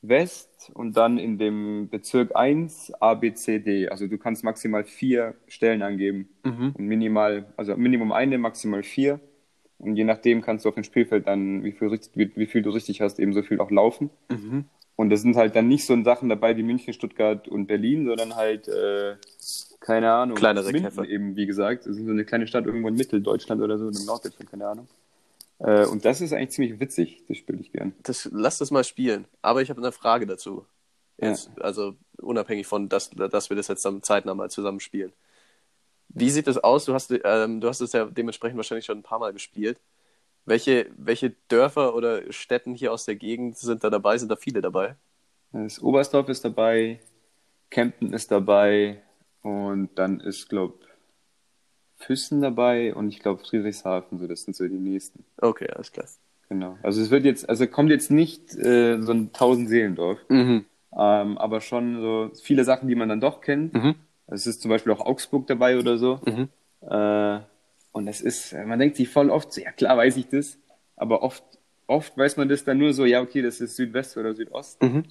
West 0.01 0.71
und 0.73 0.95
dann 0.97 1.17
in 1.17 1.37
dem 1.37 1.89
Bezirk 1.89 2.35
1 2.35 2.93
A, 3.01 3.13
B, 3.15 3.33
C, 3.33 3.59
D. 3.59 3.89
Also 3.89 4.07
du 4.07 4.17
kannst 4.17 4.43
maximal 4.43 4.83
vier 4.83 5.35
Stellen 5.47 5.81
angeben. 5.81 6.29
Mhm. 6.43 6.73
Und 6.77 6.85
minimal, 6.85 7.45
also 7.57 7.75
Minimum 7.75 8.11
eine, 8.11 8.37
maximal 8.37 8.83
vier. 8.83 9.19
Und 9.77 9.97
je 9.97 10.05
nachdem 10.05 10.41
kannst 10.41 10.63
du 10.63 10.69
auf 10.69 10.75
dem 10.75 10.83
Spielfeld 10.83 11.27
dann, 11.27 11.63
wie 11.63 11.73
viel, 11.73 11.89
richtig- 11.89 12.15
wie, 12.15 12.31
wie 12.35 12.45
viel 12.45 12.61
du 12.61 12.69
richtig 12.69 13.01
hast, 13.01 13.19
eben 13.19 13.33
so 13.33 13.43
viel 13.43 13.59
auch 13.59 13.71
laufen. 13.71 14.09
Mhm. 14.29 14.65
Und 14.95 15.09
das 15.09 15.21
sind 15.21 15.35
halt 15.35 15.55
dann 15.55 15.67
nicht 15.67 15.85
so 15.85 16.01
Sachen 16.03 16.29
dabei 16.29 16.55
wie 16.55 16.63
München, 16.63 16.93
Stuttgart 16.93 17.47
und 17.47 17.67
Berlin, 17.67 18.05
sondern 18.05 18.35
halt, 18.35 18.67
äh, 18.67 19.15
keine 19.81 20.11
Ahnung, 20.11 20.37
Kleinere 20.37 20.71
Minden 20.71 20.85
Käfer. 20.85 21.05
eben, 21.05 21.35
wie 21.35 21.45
gesagt. 21.45 21.85
Das 21.85 21.97
ist 21.97 22.05
so 22.05 22.11
eine 22.11 22.25
kleine 22.25 22.47
Stadt 22.47 22.65
irgendwo 22.65 22.87
in 22.87 22.95
Mitteldeutschland 22.95 23.61
oder 23.61 23.77
so, 23.77 23.89
in 23.89 24.05
Norddeutschland, 24.05 24.49
keine 24.49 24.67
Ahnung. 24.67 24.87
Äh, 25.59 25.85
und 25.85 26.05
das 26.05 26.21
ist 26.21 26.33
eigentlich 26.33 26.51
ziemlich 26.51 26.79
witzig, 26.79 27.23
das 27.27 27.37
spiele 27.37 27.59
ich 27.59 27.71
gern. 27.71 27.93
Das, 28.03 28.29
lass 28.31 28.57
das 28.57 28.71
mal 28.71 28.83
spielen. 28.83 29.25
Aber 29.41 29.61
ich 29.61 29.69
habe 29.69 29.81
eine 29.81 29.91
Frage 29.91 30.25
dazu. 30.25 30.65
Ja. 31.19 31.29
Jetzt, 31.29 31.49
Also 31.59 31.95
unabhängig 32.17 32.67
von, 32.67 32.89
dass, 32.89 33.09
dass 33.09 33.49
wir 33.49 33.57
das 33.57 33.67
jetzt 33.67 33.85
dann 33.85 34.01
zeitnah 34.01 34.33
mal 34.33 34.49
zusammen 34.49 34.79
spielen. 34.79 35.13
Wie 36.09 36.29
sieht 36.29 36.47
das 36.47 36.57
aus? 36.57 36.85
Du 36.85 36.93
hast, 36.93 37.13
ähm, 37.23 37.61
du 37.61 37.67
hast 37.67 37.81
es 37.81 37.93
ja 37.93 38.05
dementsprechend 38.05 38.57
wahrscheinlich 38.57 38.85
schon 38.85 38.99
ein 38.99 39.03
paar 39.03 39.19
Mal 39.19 39.33
gespielt. 39.33 39.79
Welche, 40.45 40.87
welche 40.97 41.31
Dörfer 41.47 41.95
oder 41.95 42.31
Städten 42.31 42.75
hier 42.75 42.93
aus 42.93 43.05
der 43.05 43.15
Gegend 43.15 43.57
sind 43.57 43.83
da 43.83 43.89
dabei? 43.89 44.17
Sind 44.17 44.29
da 44.29 44.35
viele 44.35 44.61
dabei? 44.61 44.95
Das 45.51 45.81
Oberstdorf 45.81 46.29
ist 46.29 46.45
dabei, 46.45 46.99
Kempten 47.71 48.13
ist 48.13 48.29
dabei 48.31 49.01
und 49.41 49.89
dann 49.95 50.19
ist, 50.19 50.49
glaub, 50.49 50.79
Füssen 51.97 52.41
dabei 52.41 52.93
und 52.93 53.07
ich 53.09 53.19
glaube 53.21 53.43
Friedrichshafen, 53.43 54.19
so 54.19 54.27
das 54.27 54.43
sind 54.43 54.55
so 54.55 54.67
die 54.67 54.77
nächsten. 54.77 55.23
Okay, 55.37 55.67
alles 55.73 55.91
klar. 55.91 56.05
Genau. 56.49 56.77
Also 56.83 57.01
es 57.01 57.09
wird 57.09 57.25
jetzt, 57.25 57.49
also 57.49 57.65
kommt 57.67 57.89
jetzt 57.89 58.11
nicht 58.11 58.53
äh, 58.55 59.01
so 59.01 59.13
ein 59.13 59.31
Tausend-Seelendorf, 59.33 60.19
Mhm. 60.29 60.65
ähm, 60.95 61.37
aber 61.37 61.61
schon 61.61 62.01
so 62.01 62.31
viele 62.43 62.63
Sachen, 62.65 62.87
die 62.87 62.95
man 62.95 63.09
dann 63.09 63.21
doch 63.21 63.41
kennt. 63.41 63.73
Mhm. 63.73 63.95
Es 64.27 64.45
ist 64.45 64.61
zum 64.61 64.69
Beispiel 64.69 64.91
auch 64.91 64.99
Augsburg 65.05 65.47
dabei 65.47 65.79
oder 65.79 65.97
so. 65.97 66.19
Mhm. 66.25 66.49
Äh, 66.81 67.39
und 67.95 68.07
das 68.07 68.19
ist, 68.19 68.51
man 68.51 68.77
denkt 68.77 68.97
sich 68.97 69.07
voll 69.07 69.29
oft 69.29 69.53
so, 69.53 69.61
ja 69.61 69.71
klar 69.71 69.95
weiß 69.95 70.17
ich 70.17 70.27
das, 70.27 70.57
aber 70.97 71.23
oft, 71.23 71.45
oft 71.87 72.17
weiß 72.17 72.35
man 72.35 72.49
das 72.49 72.65
dann 72.65 72.77
nur 72.77 72.91
so, 72.91 73.05
ja 73.05 73.21
okay, 73.21 73.41
das 73.41 73.61
ist 73.61 73.77
Südwest 73.77 74.17
oder 74.17 74.35
Südost. 74.35 74.83
Mhm. 74.83 75.05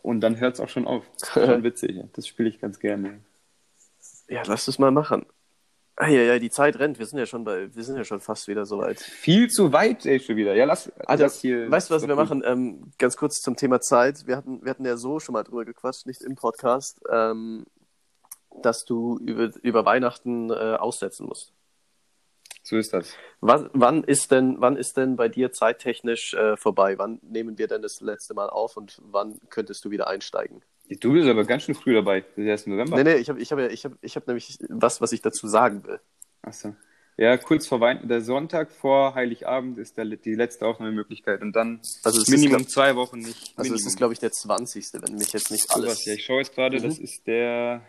Und 0.00 0.20
dann 0.20 0.38
hört 0.38 0.54
es 0.54 0.60
auch 0.60 0.68
schon 0.68 0.86
auf. 0.86 1.02
Das 1.18 1.28
ist 1.36 1.46
schon 1.46 1.64
witzig. 1.64 1.96
Ja. 1.96 2.04
Das 2.12 2.28
spiele 2.28 2.48
ich 2.48 2.60
ganz 2.60 2.78
gerne. 2.78 3.18
Ja, 4.28 4.42
lass 4.46 4.66
das 4.66 4.78
mal 4.78 4.92
machen. 4.92 5.26
Ah, 5.96 6.06
ja, 6.06 6.22
ja, 6.22 6.38
die 6.38 6.50
Zeit 6.50 6.78
rennt. 6.78 7.00
Wir 7.00 7.06
sind 7.06 7.18
ja 7.18 7.26
schon 7.26 7.42
bei, 7.42 7.74
wir 7.74 7.82
sind 7.82 7.96
ja 7.96 8.04
schon 8.04 8.20
fast 8.20 8.46
wieder 8.46 8.64
soweit. 8.64 9.00
Viel 9.00 9.48
zu 9.50 9.72
weit, 9.72 10.06
ey, 10.06 10.20
schon 10.20 10.36
wieder. 10.36 10.54
Ja, 10.54 10.66
lass, 10.66 10.92
Alter, 11.00 11.24
lass 11.24 11.40
hier. 11.40 11.68
weißt 11.68 11.90
du, 11.90 11.94
was 11.94 12.02
wir 12.06 12.14
gut. 12.14 12.16
machen? 12.16 12.44
Ähm, 12.46 12.92
ganz 12.96 13.16
kurz 13.16 13.42
zum 13.42 13.56
Thema 13.56 13.80
Zeit. 13.80 14.28
Wir 14.28 14.36
hatten, 14.36 14.62
wir 14.62 14.70
hatten 14.70 14.84
ja 14.84 14.96
so 14.96 15.18
schon 15.18 15.32
mal 15.32 15.42
drüber 15.42 15.64
gequatscht, 15.64 16.06
nicht 16.06 16.22
im 16.22 16.36
Podcast, 16.36 17.02
ähm, 17.10 17.66
dass 18.62 18.84
du 18.84 19.18
über, 19.18 19.50
über 19.62 19.84
Weihnachten 19.84 20.50
äh, 20.50 20.76
aussetzen 20.78 21.26
musst. 21.26 21.53
So 22.66 22.76
ist 22.78 22.94
das. 22.94 23.14
Wann, 23.40 23.68
wann, 23.74 24.02
ist 24.04 24.30
denn, 24.32 24.56
wann 24.58 24.76
ist 24.76 24.96
denn 24.96 25.16
bei 25.16 25.28
dir 25.28 25.52
zeittechnisch 25.52 26.32
äh, 26.32 26.56
vorbei? 26.56 26.96
Wann 26.98 27.18
nehmen 27.22 27.58
wir 27.58 27.68
denn 27.68 27.82
das 27.82 28.00
letzte 28.00 28.32
Mal 28.32 28.48
auf 28.48 28.76
und 28.78 29.00
wann 29.04 29.38
könntest 29.50 29.84
du 29.84 29.90
wieder 29.90 30.08
einsteigen? 30.08 30.62
Du 31.00 31.12
bist 31.12 31.28
aber 31.28 31.44
ganz 31.44 31.64
schön 31.64 31.74
früh 31.74 31.92
dabei. 31.92 32.22
Das 32.22 32.38
ist 32.38 32.44
erst 32.46 32.66
November. 32.66 32.96
Nee, 32.96 33.04
nee, 33.04 33.14
ich 33.16 33.28
habe 33.28 33.38
ich 33.40 33.52
hab, 33.52 33.58
ja- 33.58 33.68
ich 33.68 33.84
hab, 33.84 33.92
ich 34.00 34.16
hab 34.16 34.26
nämlich 34.26 34.58
was, 34.70 35.00
was 35.02 35.12
ich 35.12 35.20
dazu 35.20 35.46
sagen 35.46 35.84
will. 35.84 36.00
Achso. 36.42 36.74
Ja, 37.16 37.36
kurz 37.36 37.66
vor 37.68 37.80
Weihnachten, 37.80 38.08
der 38.08 38.22
Sonntag 38.22 38.72
vor 38.72 39.14
Heiligabend 39.14 39.78
ist 39.78 39.96
der, 39.98 40.04
die 40.06 40.34
letzte 40.34 40.66
Aufnahmemöglichkeit 40.66 41.42
und 41.42 41.54
dann 41.54 41.80
Also 42.02 42.18
es 42.20 42.28
ist, 42.28 42.30
Minimum 42.30 42.56
glaub- 42.58 42.70
zwei 42.70 42.96
Wochen 42.96 43.18
nicht. 43.18 43.52
Also 43.56 43.74
es 43.74 43.80
Minimum. 43.82 43.86
ist, 43.88 43.96
glaube 43.98 44.12
ich, 44.14 44.18
der 44.20 44.32
20., 44.32 44.86
wenn 44.94 45.14
mich 45.14 45.32
jetzt 45.32 45.50
nicht 45.52 45.70
alles... 45.70 46.04
Ja, 46.06 46.14
ich 46.14 46.24
schaue 46.24 46.38
jetzt 46.38 46.54
gerade, 46.54 46.78
Mhm. 46.78 46.82
das 46.82 46.98
ist 46.98 47.26
der. 47.26 47.82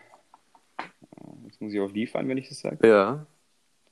Jetzt 1.45 1.61
muss 1.61 1.73
ich 1.73 1.79
auf 1.79 1.91
liefern, 1.93 2.27
wenn 2.27 2.37
ich 2.37 2.49
das 2.49 2.59
sage. 2.59 2.85
Ja. 2.87 3.25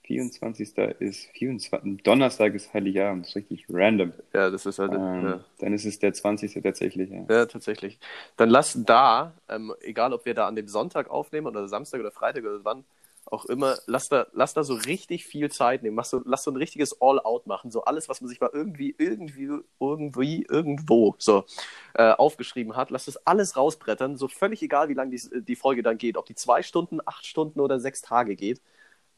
24. 0.04 0.78
ist 1.00 1.30
24. 1.34 2.04
Donnerstag 2.04 2.54
ist 2.54 2.74
Heiligabend. 2.74 3.26
Das 3.26 3.30
ist 3.30 3.36
richtig 3.36 3.66
random. 3.70 4.14
Ja, 4.34 4.50
das 4.50 4.66
ist 4.66 4.80
halt. 4.80 4.94
Ähm, 4.94 5.26
ja. 5.26 5.40
Dann 5.60 5.74
ist 5.74 5.86
es 5.86 6.00
der 6.00 6.14
20. 6.14 6.62
tatsächlich. 6.62 7.10
Ja. 7.10 7.26
Ja, 7.30 7.46
tatsächlich. 7.46 8.00
Dann 8.36 8.50
lass 8.50 8.78
da, 8.86 9.34
ähm, 9.50 9.74
egal 9.82 10.14
ob 10.14 10.26
wir 10.26 10.34
da 10.34 10.48
an 10.48 10.56
dem 10.56 10.68
Sonntag 10.68 11.10
aufnehmen 11.10 11.48
oder 11.48 11.68
Samstag 11.68 12.02
oder 12.02 12.12
Freitag 12.12 12.44
oder 12.44 12.64
wann 12.64 12.84
auch 13.26 13.46
immer, 13.46 13.78
lass 13.88 14.10
da, 14.10 14.28
lass 14.34 14.54
da 14.54 14.64
so 14.64 14.76
richtig 14.76 15.26
viel 15.26 15.50
Zeit 15.50 15.84
nehmen. 15.84 15.96
Mach 15.96 16.06
so, 16.06 16.22
lass 16.26 16.44
so 16.44 16.52
ein 16.52 16.58
richtiges 16.58 17.02
All-Out 17.02 17.48
machen. 17.48 17.72
So 17.72 17.84
alles, 17.84 18.10
was 18.10 18.22
man 18.22 18.28
sich 18.28 18.40
mal 18.40 18.50
irgendwie, 18.54 18.94
irgendwie, 18.98 19.50
irgendwie, 19.80 20.46
irgendwo 20.50 21.16
so 21.18 21.46
äh, 21.94 22.12
aufgeschrieben 22.12 22.76
hat. 22.76 22.92
Lass 22.92 23.06
das 23.06 23.26
alles 23.26 23.56
rausbrettern. 23.56 24.18
So 24.18 24.28
völlig 24.28 24.62
egal, 24.62 24.90
wie 24.90 24.94
lange 24.94 25.12
die, 25.16 25.44
die 25.44 25.56
Folge 25.56 25.84
dann 25.84 25.98
geht. 25.98 26.18
Ob 26.18 26.26
die 26.26 26.36
zwei 26.36 26.62
Stunden, 26.62 27.00
acht 27.06 27.26
Stunden 27.26 27.60
oder 27.60 27.80
sechs 27.80 28.02
Tage 28.02 28.36
geht. 28.36 28.62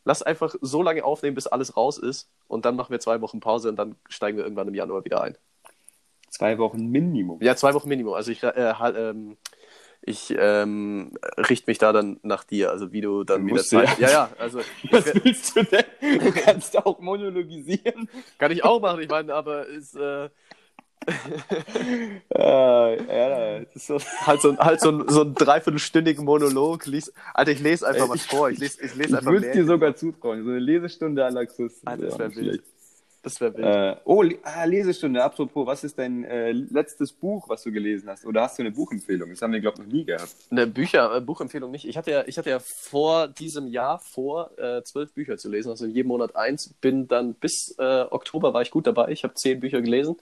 Lass 0.06 0.22
einfach 0.24 0.56
so 0.62 0.82
lange 0.84 1.04
aufnehmen, 1.04 1.36
bis 1.36 1.48
alles 1.48 1.76
raus 1.76 1.98
ist. 1.98 2.30
Und 2.48 2.64
dann 2.66 2.76
machen 2.76 2.92
wir 2.92 3.00
zwei 3.00 3.20
Wochen 3.22 3.40
Pause 3.40 3.70
und 3.70 3.76
dann 3.76 3.96
steigen 4.08 4.38
wir 4.38 4.44
irgendwann 4.46 4.68
im 4.68 4.76
Januar 4.76 5.04
wieder 5.04 5.22
ein. 5.22 5.36
Zwei 6.30 6.58
Wochen 6.58 6.88
Minimum. 6.88 7.42
Ja, 7.42 7.56
zwei 7.56 7.74
Wochen 7.74 7.90
Minimum. 7.90 8.14
Also 8.14 8.32
ich, 8.32 8.44
äh, 8.44 8.74
halt, 8.78 8.96
ähm, 8.98 9.38
ich 10.02 10.36
ähm, 10.38 11.18
richte 11.50 11.70
mich 11.70 11.80
da 11.80 11.92
dann 11.92 12.20
nach 12.22 12.44
dir, 12.44 12.70
also 12.72 12.92
wie 12.92 13.02
du 13.02 13.24
dann 13.24 13.48
wieder 13.48 13.64
Zeit. 13.64 13.98
ja- 13.98 14.10
Ja, 14.10 14.12
ja, 14.12 14.30
also 14.38 14.60
ich, 14.84 14.92
Was 14.92 15.06
willst 15.24 15.56
du 15.56 15.64
denn? 15.64 15.86
Du 16.20 16.32
kannst 16.32 16.78
auch 16.78 17.00
monologisieren. 17.00 18.08
kann 18.38 18.52
ich 18.52 18.64
auch 18.64 18.80
machen, 18.82 19.02
ich 19.02 19.10
meine, 19.10 19.34
aber 19.34 19.66
ist 19.66 19.96
äh, 19.96 20.30
Äh, 22.30 23.04
ja, 23.18 23.60
das 23.74 23.88
so. 23.88 24.00
halt 24.00 24.42
so, 24.42 24.50
ein- 24.52 24.58
halt 24.58 24.82
so, 24.82 24.92
ein, 24.92 25.08
so 25.08 25.22
ein 25.22 25.34
dreiviertelstündigen 25.34 26.26
Monolog. 26.26 26.86
Lies, 26.86 27.14
Alter, 27.34 27.52
ich 27.52 27.60
lese 27.60 27.88
einfach 27.88 28.06
Ey, 28.06 28.10
was 28.10 28.26
vor. 28.26 28.50
Ich 28.50 28.60
lese, 28.60 28.82
ich 28.84 28.96
lese 28.96 29.10
Ich 29.10 29.16
einfach 29.16 29.32
würde 29.32 29.52
dir 29.52 29.66
sogar 29.66 29.96
zutrauen. 29.96 30.44
So 30.44 30.50
eine 30.50 30.60
Lesestunde 30.60 31.26
an 31.26 31.34
Laxus. 31.34 31.74
Alter, 31.86 32.04
das 32.06 32.14
Ja, 32.14 32.20
wäre 32.20 32.36
wild. 32.36 32.64
Das 33.26 33.42
wäre 33.42 33.58
wild. 33.58 33.66
Äh, 33.66 33.96
oh, 34.06 34.24
ah, 34.44 34.66
Lesestunde. 34.66 35.24
Apropos, 35.24 35.66
was 35.66 35.84
ist 35.84 35.98
dein 35.98 36.24
äh, 36.26 36.52
letztes 36.52 37.12
Buch, 37.12 37.50
was 37.50 37.64
du 37.64 37.72
gelesen 37.72 38.08
hast? 38.08 38.24
Oder 38.24 38.44
hast 38.44 38.60
du 38.60 38.62
eine 38.62 38.70
Buchempfehlung? 38.72 39.32
Das 39.32 39.42
haben 39.42 39.52
wir, 39.52 39.62
glaube 39.62 39.78
ich, 39.80 39.86
noch 39.88 39.92
nie 39.92 40.06
gehabt. 40.06 40.30
Eine 40.52 40.68
Bücher, 40.68 41.16
äh, 41.16 41.22
Buchempfehlung 41.22 41.72
nicht. 41.72 41.88
Ich 41.88 41.98
hatte 41.98 42.12
ja, 42.12 42.24
ich 42.28 42.38
hatte 42.38 42.52
ja 42.52 42.60
vor 42.60 43.28
diesem 43.28 43.66
Jahr 43.68 43.98
vor, 44.00 44.52
äh, 44.60 44.84
zwölf 44.84 45.12
Bücher 45.14 45.38
zu 45.38 45.50
lesen, 45.50 45.70
also 45.72 45.86
in 45.86 45.92
jedem 45.92 46.10
Monat 46.10 46.36
eins. 46.36 46.76
Bin 46.82 47.08
dann 47.08 47.34
bis 47.34 47.74
äh, 47.80 48.06
Oktober 48.12 48.54
war 48.54 48.62
ich 48.62 48.70
gut 48.70 48.86
dabei. 48.86 49.10
Ich 49.10 49.24
habe 49.24 49.34
zehn 49.34 49.60
Bücher 49.60 49.82
gelesen. 49.82 50.18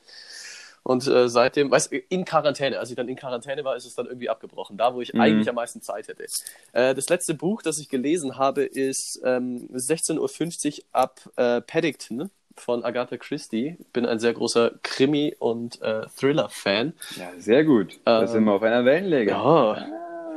Und 0.84 1.08
äh, 1.08 1.30
seitdem, 1.30 1.72
weißt 1.72 1.92
du, 1.92 1.98
in 1.98 2.26
Quarantäne, 2.26 2.78
als 2.78 2.90
ich 2.90 2.96
dann 2.98 3.08
in 3.08 3.16
Quarantäne 3.16 3.64
war, 3.64 3.76
ist 3.76 3.86
es 3.86 3.96
dann 3.96 4.06
irgendwie 4.06 4.30
abgebrochen, 4.30 4.78
da 4.78 4.94
wo 4.94 5.00
ich 5.02 5.14
Mhm. 5.14 5.22
eigentlich 5.22 5.50
am 5.50 5.56
meisten 5.56 5.82
Zeit 5.82 6.10
hätte. 6.10 6.26
Äh, 6.74 6.94
das 6.94 7.08
letzte 7.10 7.34
Buch, 7.34 7.62
das 7.62 7.80
ich 7.80 7.88
gelesen 7.90 8.38
habe, 8.38 8.64
ist 8.64 9.22
ähm, 9.24 9.70
16.50 9.74 10.80
Uhr 10.80 10.84
ab 10.92 11.22
äh, 11.38 11.62
Paddington 11.62 12.30
von 12.58 12.84
Agatha 12.84 13.16
Christie. 13.18 13.78
Bin 13.94 14.06
ein 14.06 14.20
sehr 14.20 14.34
großer 14.34 14.72
Krimi- 14.84 15.36
und 15.40 15.82
äh, 15.82 16.06
Thriller-Fan. 16.20 16.94
Ja, 17.18 17.32
sehr 17.40 17.64
gut. 17.64 18.00
Da 18.06 18.22
Ähm, 18.22 18.28
sind 18.28 18.44
wir 18.44 18.52
auf 18.52 18.62
einer 18.64 18.84
Wellenlänge. 18.86 19.32
Ja, 19.32 19.88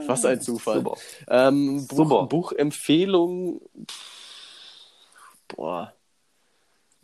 was 0.06 0.24
ein 0.24 0.40
Zufall. 0.40 0.76
Super. 0.78 0.96
Ähm, 1.28 1.86
Buch, 1.88 1.96
Super. 1.96 2.26
Buchempfehlung. 2.26 3.60
Boah. 5.48 5.92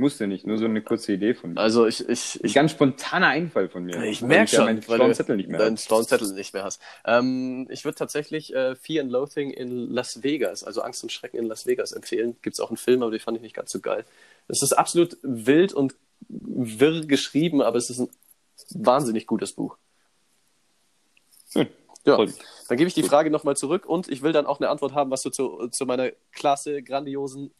Musste 0.02 0.26
nicht, 0.26 0.44
nur 0.48 0.58
so 0.58 0.64
eine 0.64 0.82
kurze 0.82 1.12
Idee 1.12 1.32
von 1.32 1.52
mir. 1.52 1.60
Also 1.60 1.86
ich, 1.86 2.08
ich, 2.08 2.42
ich, 2.42 2.54
ganz 2.54 2.72
spontaner 2.72 3.28
Einfall 3.28 3.68
von 3.68 3.84
mir. 3.84 4.02
ich 4.02 4.20
merke 4.20 4.50
ja 4.50 4.56
schon, 4.56 4.64
meinen 4.64 4.88
weil 4.88 4.98
du 4.98 5.14
Zettel 5.14 5.36
nicht 5.36 5.48
mehr. 5.48 5.60
deinen 5.60 5.76
schlauen 5.76 6.04
Zettel 6.04 6.32
nicht 6.32 6.52
mehr 6.52 6.64
hast. 6.64 6.82
Ähm, 7.04 7.68
ich 7.70 7.84
würde 7.84 7.94
tatsächlich 7.94 8.52
äh, 8.52 8.74
Fear 8.74 9.04
and 9.04 9.12
Loathing 9.12 9.50
in 9.50 9.92
Las 9.92 10.24
Vegas, 10.24 10.64
also 10.64 10.82
Angst 10.82 11.04
und 11.04 11.12
Schrecken 11.12 11.38
in 11.38 11.46
Las 11.46 11.66
Vegas 11.66 11.92
empfehlen. 11.92 12.36
Gibt 12.42 12.54
es 12.54 12.60
auch 12.60 12.70
einen 12.70 12.78
Film, 12.78 13.02
aber 13.02 13.12
den 13.12 13.20
fand 13.20 13.36
ich 13.36 13.42
nicht 13.42 13.54
ganz 13.54 13.70
so 13.70 13.78
geil. 13.78 14.04
Es 14.48 14.60
ist 14.60 14.72
absolut 14.72 15.16
wild 15.22 15.72
und 15.72 15.94
wirr 16.28 17.06
geschrieben, 17.06 17.62
aber 17.62 17.78
es 17.78 17.88
ist 17.88 18.00
ein 18.00 18.08
wahnsinnig 18.70 19.28
gutes 19.28 19.52
Buch. 19.52 19.78
Schön. 21.52 21.68
Ja, 22.04 22.16
Freut 22.16 22.30
mich. 22.30 22.38
dann 22.68 22.76
gebe 22.76 22.88
ich 22.88 22.94
die 22.94 23.04
Frage 23.04 23.30
nochmal 23.30 23.56
zurück 23.56 23.86
und 23.86 24.08
ich 24.08 24.22
will 24.22 24.32
dann 24.32 24.46
auch 24.46 24.58
eine 24.58 24.68
Antwort 24.68 24.94
haben, 24.94 25.12
was 25.12 25.22
du 25.22 25.30
zu, 25.30 25.68
zu 25.68 25.86
meiner 25.86 26.10
klasse, 26.32 26.82
grandiosen, 26.82 27.52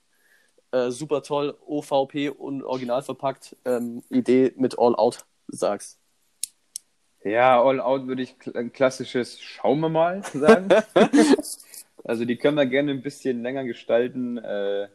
äh, 0.73 0.91
super 0.91 1.23
toll, 1.23 1.57
OVP 1.67 2.31
und 2.31 2.65
original 2.65 3.03
verpackt 3.03 3.57
ähm, 3.65 4.03
Idee 4.09 4.53
mit 4.57 4.79
All 4.79 4.97
Out 4.97 5.27
sagst. 5.49 5.99
Ja, 7.25 7.63
All 7.63 7.81
Out 7.81 8.07
würde 8.07 8.23
ich 8.23 8.35
ein 8.55 8.73
klassisches 8.73 9.41
Schauen 9.41 9.81
wir 9.81 9.89
mal 9.89 10.23
sagen. 10.33 10.69
also 12.05 12.25
die 12.25 12.37
können 12.37 12.57
wir 12.57 12.67
gerne 12.67 12.91
ein 12.93 13.03
bisschen 13.03 13.43
länger 13.43 13.65
gestalten. 13.65 14.39
Äh, 14.39 14.89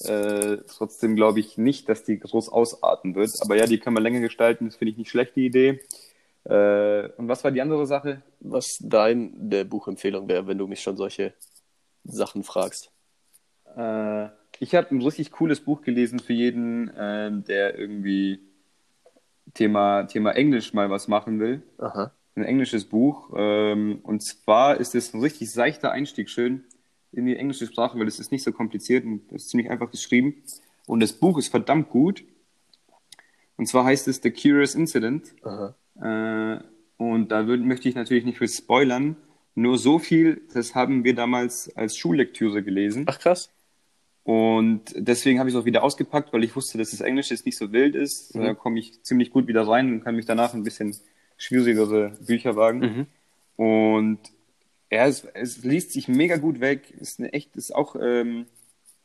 äh, 0.00 0.58
trotzdem 0.68 1.16
glaube 1.16 1.40
ich 1.40 1.56
nicht, 1.56 1.88
dass 1.88 2.04
die 2.04 2.18
groß 2.18 2.50
ausarten 2.50 3.14
wird. 3.14 3.30
Aber 3.40 3.56
ja, 3.56 3.66
die 3.66 3.78
können 3.78 3.96
wir 3.96 4.02
länger 4.02 4.20
gestalten. 4.20 4.66
Das 4.66 4.76
finde 4.76 4.92
ich 4.92 4.98
nicht 4.98 5.10
schlechte 5.10 5.40
Idee. 5.40 5.80
Äh, 6.44 7.08
und 7.16 7.28
was 7.28 7.42
war 7.42 7.50
die 7.50 7.62
andere 7.62 7.86
Sache? 7.86 8.22
Was 8.40 8.78
deine 8.80 9.64
Buchempfehlung 9.64 10.28
wäre, 10.28 10.46
wenn 10.46 10.58
du 10.58 10.66
mich 10.66 10.82
schon 10.82 10.96
solche 10.96 11.32
Sachen 12.04 12.44
fragst. 12.44 12.92
Ich 14.60 14.74
habe 14.74 14.90
ein 14.90 15.02
richtig 15.02 15.32
cooles 15.32 15.60
Buch 15.60 15.82
gelesen 15.82 16.18
für 16.18 16.32
jeden, 16.32 16.88
äh, 16.88 17.30
der 17.32 17.78
irgendwie 17.78 18.40
Thema, 19.54 20.04
Thema 20.04 20.32
Englisch 20.32 20.72
mal 20.72 20.90
was 20.90 21.08
machen 21.08 21.40
will. 21.40 21.62
Aha. 21.78 22.12
ein 22.36 22.44
englisches 22.44 22.84
Buch. 22.84 23.30
Ähm, 23.34 24.00
und 24.02 24.22
zwar 24.22 24.78
ist 24.78 24.94
es 24.94 25.14
ein 25.14 25.20
richtig 25.20 25.50
seichter 25.50 25.90
Einstieg, 25.92 26.28
schön 26.28 26.64
in 27.12 27.24
die 27.24 27.36
englische 27.36 27.66
Sprache, 27.66 27.98
weil 27.98 28.08
es 28.08 28.20
ist 28.20 28.30
nicht 28.30 28.44
so 28.44 28.52
kompliziert 28.52 29.04
und 29.04 29.22
es 29.32 29.44
ist 29.44 29.50
ziemlich 29.50 29.70
einfach 29.70 29.90
geschrieben. 29.90 30.42
Und 30.86 31.00
das 31.00 31.14
Buch 31.14 31.38
ist 31.38 31.48
verdammt 31.48 31.88
gut. 31.88 32.24
Und 33.56 33.66
zwar 33.66 33.84
heißt 33.84 34.06
es 34.08 34.20
The 34.22 34.30
Curious 34.30 34.74
Incident. 34.74 35.34
Aha. 35.42 35.74
Äh, 35.98 36.60
und 36.98 37.28
da 37.32 37.46
würd, 37.46 37.62
möchte 37.62 37.88
ich 37.88 37.94
natürlich 37.94 38.24
nicht 38.24 38.38
für 38.38 38.48
spoilern. 38.48 39.16
Nur 39.54 39.78
so 39.78 39.98
viel, 39.98 40.42
das 40.52 40.74
haben 40.74 41.04
wir 41.04 41.14
damals 41.14 41.74
als 41.74 41.96
Schullektüre 41.96 42.62
gelesen. 42.62 43.04
Ach 43.08 43.18
krass. 43.18 43.50
Und 44.26 44.82
deswegen 44.96 45.38
habe 45.38 45.48
ich 45.48 45.54
es 45.54 45.60
auch 45.60 45.66
wieder 45.66 45.84
ausgepackt, 45.84 46.32
weil 46.32 46.42
ich 46.42 46.56
wusste, 46.56 46.78
dass 46.78 46.90
das 46.90 47.00
Englisch 47.00 47.30
jetzt 47.30 47.46
nicht 47.46 47.56
so 47.56 47.70
wild 47.70 47.94
ist. 47.94 48.34
Mhm. 48.34 48.42
Da 48.42 48.54
komme 48.54 48.80
ich 48.80 49.00
ziemlich 49.04 49.30
gut 49.30 49.46
wieder 49.46 49.68
rein 49.68 49.92
und 49.92 50.02
kann 50.02 50.16
mich 50.16 50.26
danach 50.26 50.52
ein 50.52 50.64
bisschen 50.64 50.96
schwierigere 51.36 52.10
Bücher 52.26 52.56
wagen. 52.56 52.80
Mhm. 52.80 53.64
Und 53.64 54.18
ja, 54.90 55.06
es, 55.06 55.24
es 55.34 55.62
liest 55.62 55.92
sich 55.92 56.08
mega 56.08 56.38
gut 56.38 56.58
weg. 56.58 56.90
Ist 56.98 57.20
eine 57.20 57.32
echt, 57.34 57.54
ist 57.54 57.72
auch 57.72 57.94
ähm, 58.02 58.46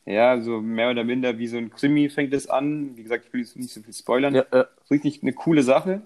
ja 0.06 0.40
so 0.40 0.60
mehr 0.60 0.90
oder 0.90 1.04
minder 1.04 1.38
wie 1.38 1.46
so 1.46 1.56
ein 1.56 1.70
Krimi 1.70 2.08
fängt 2.08 2.34
es 2.34 2.48
an. 2.48 2.96
Wie 2.96 3.04
gesagt, 3.04 3.26
ich 3.26 3.32
will 3.32 3.42
jetzt 3.42 3.56
nicht 3.56 3.72
so 3.72 3.80
viel 3.80 3.94
spoilern. 3.94 4.34
Ja, 4.34 4.42
äh, 4.50 4.64
Richtig 4.90 5.22
eine 5.22 5.34
coole 5.34 5.62
Sache. 5.62 6.02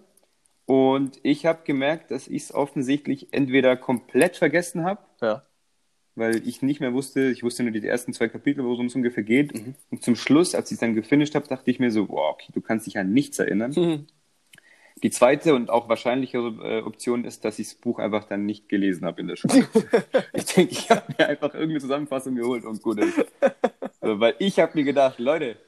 Und 0.66 1.20
ich 1.22 1.46
habe 1.46 1.60
gemerkt, 1.64 2.10
dass 2.10 2.28
ich 2.28 2.42
es 2.42 2.54
offensichtlich 2.54 3.28
entweder 3.32 3.78
komplett 3.78 4.36
vergessen 4.36 4.84
habe, 4.84 5.00
ja. 5.22 5.42
Weil 6.16 6.46
ich 6.48 6.62
nicht 6.62 6.80
mehr 6.80 6.94
wusste, 6.94 7.30
ich 7.30 7.42
wusste 7.42 7.62
nur 7.62 7.72
die 7.72 7.86
ersten 7.86 8.12
zwei 8.12 8.28
Kapitel, 8.28 8.64
worum 8.64 8.86
es 8.86 8.94
ungefähr 8.94 9.22
geht. 9.22 9.54
Mhm. 9.54 9.74
Und 9.90 10.02
zum 10.02 10.16
Schluss, 10.16 10.54
als 10.54 10.70
ich 10.70 10.76
es 10.76 10.80
dann 10.80 10.94
gefinisht 10.94 11.34
habe, 11.34 11.46
dachte 11.46 11.70
ich 11.70 11.78
mir 11.78 11.90
so, 11.90 12.08
wow, 12.08 12.32
okay, 12.32 12.50
du 12.52 12.60
kannst 12.60 12.86
dich 12.86 12.98
an 12.98 13.12
nichts 13.12 13.38
erinnern. 13.38 13.72
Mhm. 13.76 14.06
Die 15.02 15.10
zweite 15.10 15.54
und 15.54 15.68
auch 15.68 15.90
wahrscheinlichere 15.90 16.78
äh, 16.78 16.82
Option 16.82 17.26
ist, 17.26 17.44
dass 17.44 17.58
ich 17.58 17.68
das 17.68 17.74
Buch 17.76 17.98
einfach 17.98 18.24
dann 18.24 18.46
nicht 18.46 18.70
gelesen 18.70 19.04
habe 19.04 19.20
in 19.20 19.28
der 19.28 19.36
Schule. 19.36 19.68
ich 20.32 20.46
denke, 20.46 20.72
ich 20.72 20.90
habe 20.90 21.14
mir 21.18 21.28
einfach 21.28 21.52
irgendeine 21.52 21.80
Zusammenfassung 21.80 22.34
geholt 22.34 22.64
und 22.64 22.82
gut 22.82 22.98
ist. 23.00 23.16
so, 24.00 24.18
weil 24.18 24.34
ich 24.38 24.58
habe 24.58 24.72
mir 24.74 24.84
gedacht, 24.84 25.18
Leute, 25.18 25.58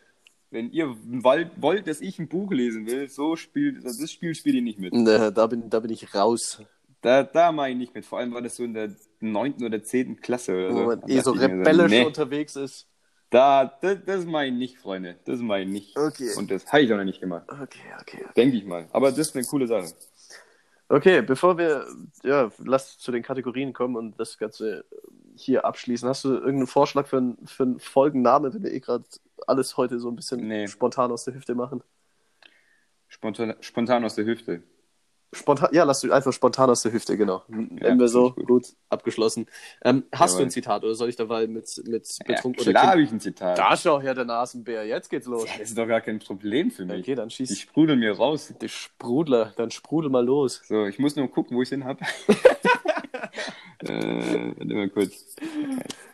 wenn 0.51 0.73
ihr 0.73 0.97
wollt, 1.05 1.87
dass 1.87 2.01
ich 2.01 2.19
ein 2.19 2.29
Buch 2.29 2.51
lesen 2.53 2.87
will, 2.87 3.11
so 3.11 3.37
spielt 3.37 3.85
das 3.85 4.11
Spiel 4.11 4.35
spiele 4.35 4.59
ich 4.59 4.65
nicht 4.65 4.79
mit. 4.79 4.95
Ne, 4.95 5.31
da, 5.31 5.47
bin, 5.47 5.69
da 5.69 5.81
bin 5.81 5.91
ich 5.91 6.15
raus. 6.15 6.63
Da, 7.01 7.23
da 7.23 7.53
mache 7.53 7.71
ich 7.71 7.77
nicht 7.77 7.95
mit. 7.95 8.05
Vor 8.05 8.19
allem 8.19 8.35
war 8.35 8.43
das 8.43 8.57
so 8.57 8.65
in 8.65 8.75
der 8.75 8.91
neunten 9.21 9.65
oder 9.65 9.83
zehnten 9.83 10.21
Klasse 10.21 10.53
oder 10.55 10.71
Wo 10.73 10.77
so. 10.79 10.85
man 10.87 11.01
Da 11.01 11.07
eh 11.09 11.21
so 11.21 11.31
rebellisch 11.33 11.91
nee, 11.91 12.05
unterwegs 12.05 12.57
ist. 12.57 12.89
da, 13.31 13.65
das, 13.81 13.99
das 14.05 14.25
mache 14.25 14.47
ich 14.47 14.53
nicht, 14.53 14.79
Freunde. 14.79 15.17
Das 15.25 15.39
mache 15.41 15.61
ich 15.61 15.69
nicht. 15.69 15.97
Okay. 15.97 16.31
Und 16.37 16.51
das 16.51 16.67
habe 16.73 16.83
ich 16.83 16.93
auch 16.93 16.97
noch 16.97 17.05
nicht 17.05 17.21
gemacht. 17.21 17.45
Okay, 17.49 17.81
okay. 18.01 18.25
Denke 18.37 18.57
ich 18.57 18.65
mal. 18.65 18.89
Aber 18.93 19.11
das 19.11 19.19
ist 19.19 19.37
eine 19.37 19.45
coole 19.45 19.67
Sache. 19.67 19.93
Okay, 20.89 21.21
bevor 21.23 21.59
wir, 21.59 21.87
ja, 22.25 22.51
lass 22.65 22.99
zu 22.99 23.13
den 23.13 23.23
Kategorien 23.23 23.73
kommen 23.75 23.95
und 23.95 24.19
das 24.19 24.39
Ganze 24.39 24.85
hier 25.37 25.65
abschließen. 25.67 26.09
Hast 26.09 26.25
du 26.25 26.31
irgendeinen 26.31 26.67
Vorschlag 26.67 27.07
für, 27.07 27.19
einen- 27.19 27.47
für 27.47 27.63
einen 27.65 27.79
Folgennamen, 27.79 28.55
wenn 28.55 28.63
wir 28.65 28.73
eh 28.73 28.81
gerade 28.81 29.05
alles 29.47 29.77
heute 29.77 30.01
so 30.01 30.09
ein 30.11 30.17
bisschen 30.17 30.49
Nee. 30.49 30.67
spontan 30.67 31.13
aus 31.13 31.25
der 31.25 31.35
Hüfte 31.35 31.55
machen? 31.55 31.83
Spontan, 33.07 33.55
spontan 33.61 34.05
aus 34.05 34.15
der 34.15 34.25
Hüfte. 34.25 34.63
Spontan, 35.33 35.69
ja, 35.73 35.85
lass 35.85 36.01
du 36.01 36.11
einfach 36.11 36.33
spontan 36.33 36.71
aus 36.71 36.83
der 36.83 36.93
Hüfte, 36.93 37.17
genau. 37.19 37.43
Nennen 37.49 38.01
wir 38.01 38.09
so, 38.09 38.35
ich 38.37 38.47
gut. 38.47 38.67
abgeschlossen. 38.89 39.47
Ähm, 39.85 40.05
hast 40.11 40.35
du 40.35 40.39
Jawohl. 40.39 40.47
ein 40.47 40.51
Zitat 40.51 40.85
oder 40.85 40.95
soll 40.95 41.11
ich 41.11 41.17
dabei 41.17 41.47
mit, 41.47 41.69
mit 41.87 42.09
Ja, 42.09 42.35
Betrunk 42.35 42.57
klar 42.57 42.71
oder 42.71 42.91
habe 42.93 43.03
ich 43.03 43.13
ein 43.13 43.21
Zitat. 43.21 43.59
Da 43.59 43.77
schau 43.77 44.01
her, 44.01 44.15
der 44.15 44.25
Nasenbär, 44.25 44.87
jetzt 44.87 45.11
geht's 45.11 45.27
los. 45.27 45.45
Ja, 45.45 45.59
das 45.59 45.69
ist 45.69 45.79
doch 45.79 45.87
gar 45.87 46.01
kein 46.01 46.19
Problem 46.19 46.71
für 46.71 46.87
mich. 46.87 47.01
Okay, 47.01 47.15
dann 47.15 47.29
schieß 47.29 47.59
sprudeln 47.59 47.99
mir 47.99 48.17
raus. 48.17 48.55
die 48.61 48.69
Sprudler, 48.69 49.53
dann 49.57 49.71
sprudel 49.71 50.11
mal 50.11 50.25
los. 50.25 50.63
So, 50.67 50.87
ich 50.87 50.99
muss 50.99 51.15
nur 51.17 51.31
gucken, 51.31 51.57
wo 51.57 51.63
ich 51.63 51.69
den 51.69 51.85
habe. 51.85 52.01
äh, 53.81 54.53
warte 54.57 54.75
mal 54.75 54.89
kurz. 54.89 55.37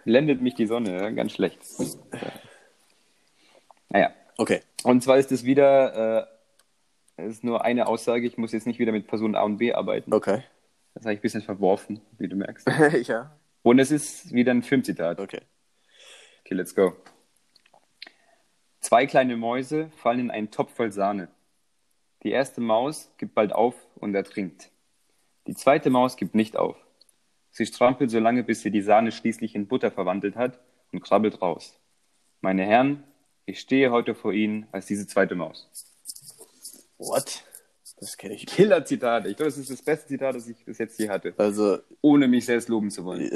Blendet 0.05 0.43
mich 0.43 0.55
die 0.55 0.67
Sonne, 0.67 1.01
ja? 1.01 1.11
ganz 1.11 1.33
schlecht. 1.33 1.61
Okay. 4.37 4.61
Und 4.83 5.03
zwar 5.03 5.19
ist 5.19 5.33
es 5.33 5.45
wieder, 5.45 6.19
äh, 6.23 6.27
es 7.17 7.37
ist 7.37 7.45
nur 7.45 7.65
eine 7.65 7.87
Aussage, 7.87 8.27
ich 8.27 8.39
muss 8.39 8.53
jetzt 8.53 8.67
nicht 8.67 8.79
wieder 8.79 8.93
mit 8.93 9.07
Person 9.07 9.35
A 9.35 9.43
und 9.43 9.59
B 9.59 9.73
arbeiten. 9.73 10.13
Okay. 10.13 10.43
Das 10.95 11.05
habe 11.05 11.15
ich 11.15 11.21
ein 11.21 11.23
bisschen 11.23 11.43
verworfen, 11.43 12.01
wie 12.19 12.29
du 12.29 12.37
merkst. 12.37 12.69
ja. 13.09 13.37
Und 13.63 13.79
es 13.79 13.91
ist 13.91 14.33
wieder 14.33 14.53
ein 14.53 14.63
Filmzitat. 14.63 15.21
Okay. 15.21 15.41
Okay, 16.41 16.55
let's 16.55 16.75
go. 16.75 16.95
Zwei 18.81 19.07
kleine 19.07 19.37
Mäuse 19.37 19.91
fallen 19.97 20.21
in 20.21 20.31
einen 20.31 20.51
Topf 20.51 20.75
voll 20.75 20.93
Sahne. 20.93 21.29
Die 22.23 22.31
erste 22.31 22.61
Maus 22.61 23.11
gibt 23.19 23.35
bald 23.35 23.53
auf 23.53 23.75
und 23.97 24.15
ertrinkt. 24.15 24.71
Die 25.47 25.55
zweite 25.55 25.91
Maus 25.91 26.17
gibt 26.17 26.35
nicht 26.35 26.57
auf. 26.57 26.77
Sie 27.51 27.67
strampelt 27.67 28.11
so 28.11 28.19
lange, 28.19 28.43
bis 28.43 28.63
sie 28.63 28.71
die 28.71 28.83
Sahne 28.83 29.13
schließlich 29.13 29.55
in 29.55 29.69
Butter 29.69 29.91
verwandelt 29.91 30.37
hat 30.37 30.59
und 30.93 31.01
krabbelt 31.01 31.41
raus. 31.41 31.79
Meine 32.41 32.65
Herren, 32.65 33.05
ich 33.47 33.61
stehe 33.61 33.91
heute 33.91 34.15
vor 34.15 34.33
Ihnen 34.33 34.67
als 34.73 34.87
diese 34.87 35.07
zweite 35.07 35.35
Maus. 35.35 35.71
What? 36.99 37.43
Das 38.01 38.17
kenne 38.17 38.35
ich. 38.35 38.47
Killer-Zitat. 38.47 39.27
Ich 39.27 39.37
glaube, 39.37 39.51
das 39.51 39.59
ist 39.59 39.71
das 39.71 39.83
beste 39.83 40.09
Zitat, 40.09 40.35
das 40.35 40.49
ich 40.49 40.65
bis 40.65 40.79
jetzt 40.79 40.97
hier 40.97 41.11
hatte. 41.11 41.33
Also, 41.37 41.79
Ohne 42.01 42.29
mich 42.29 42.45
selbst 42.45 42.69
loben 42.69 42.91
zu 42.91 43.05
wollen. 43.05 43.31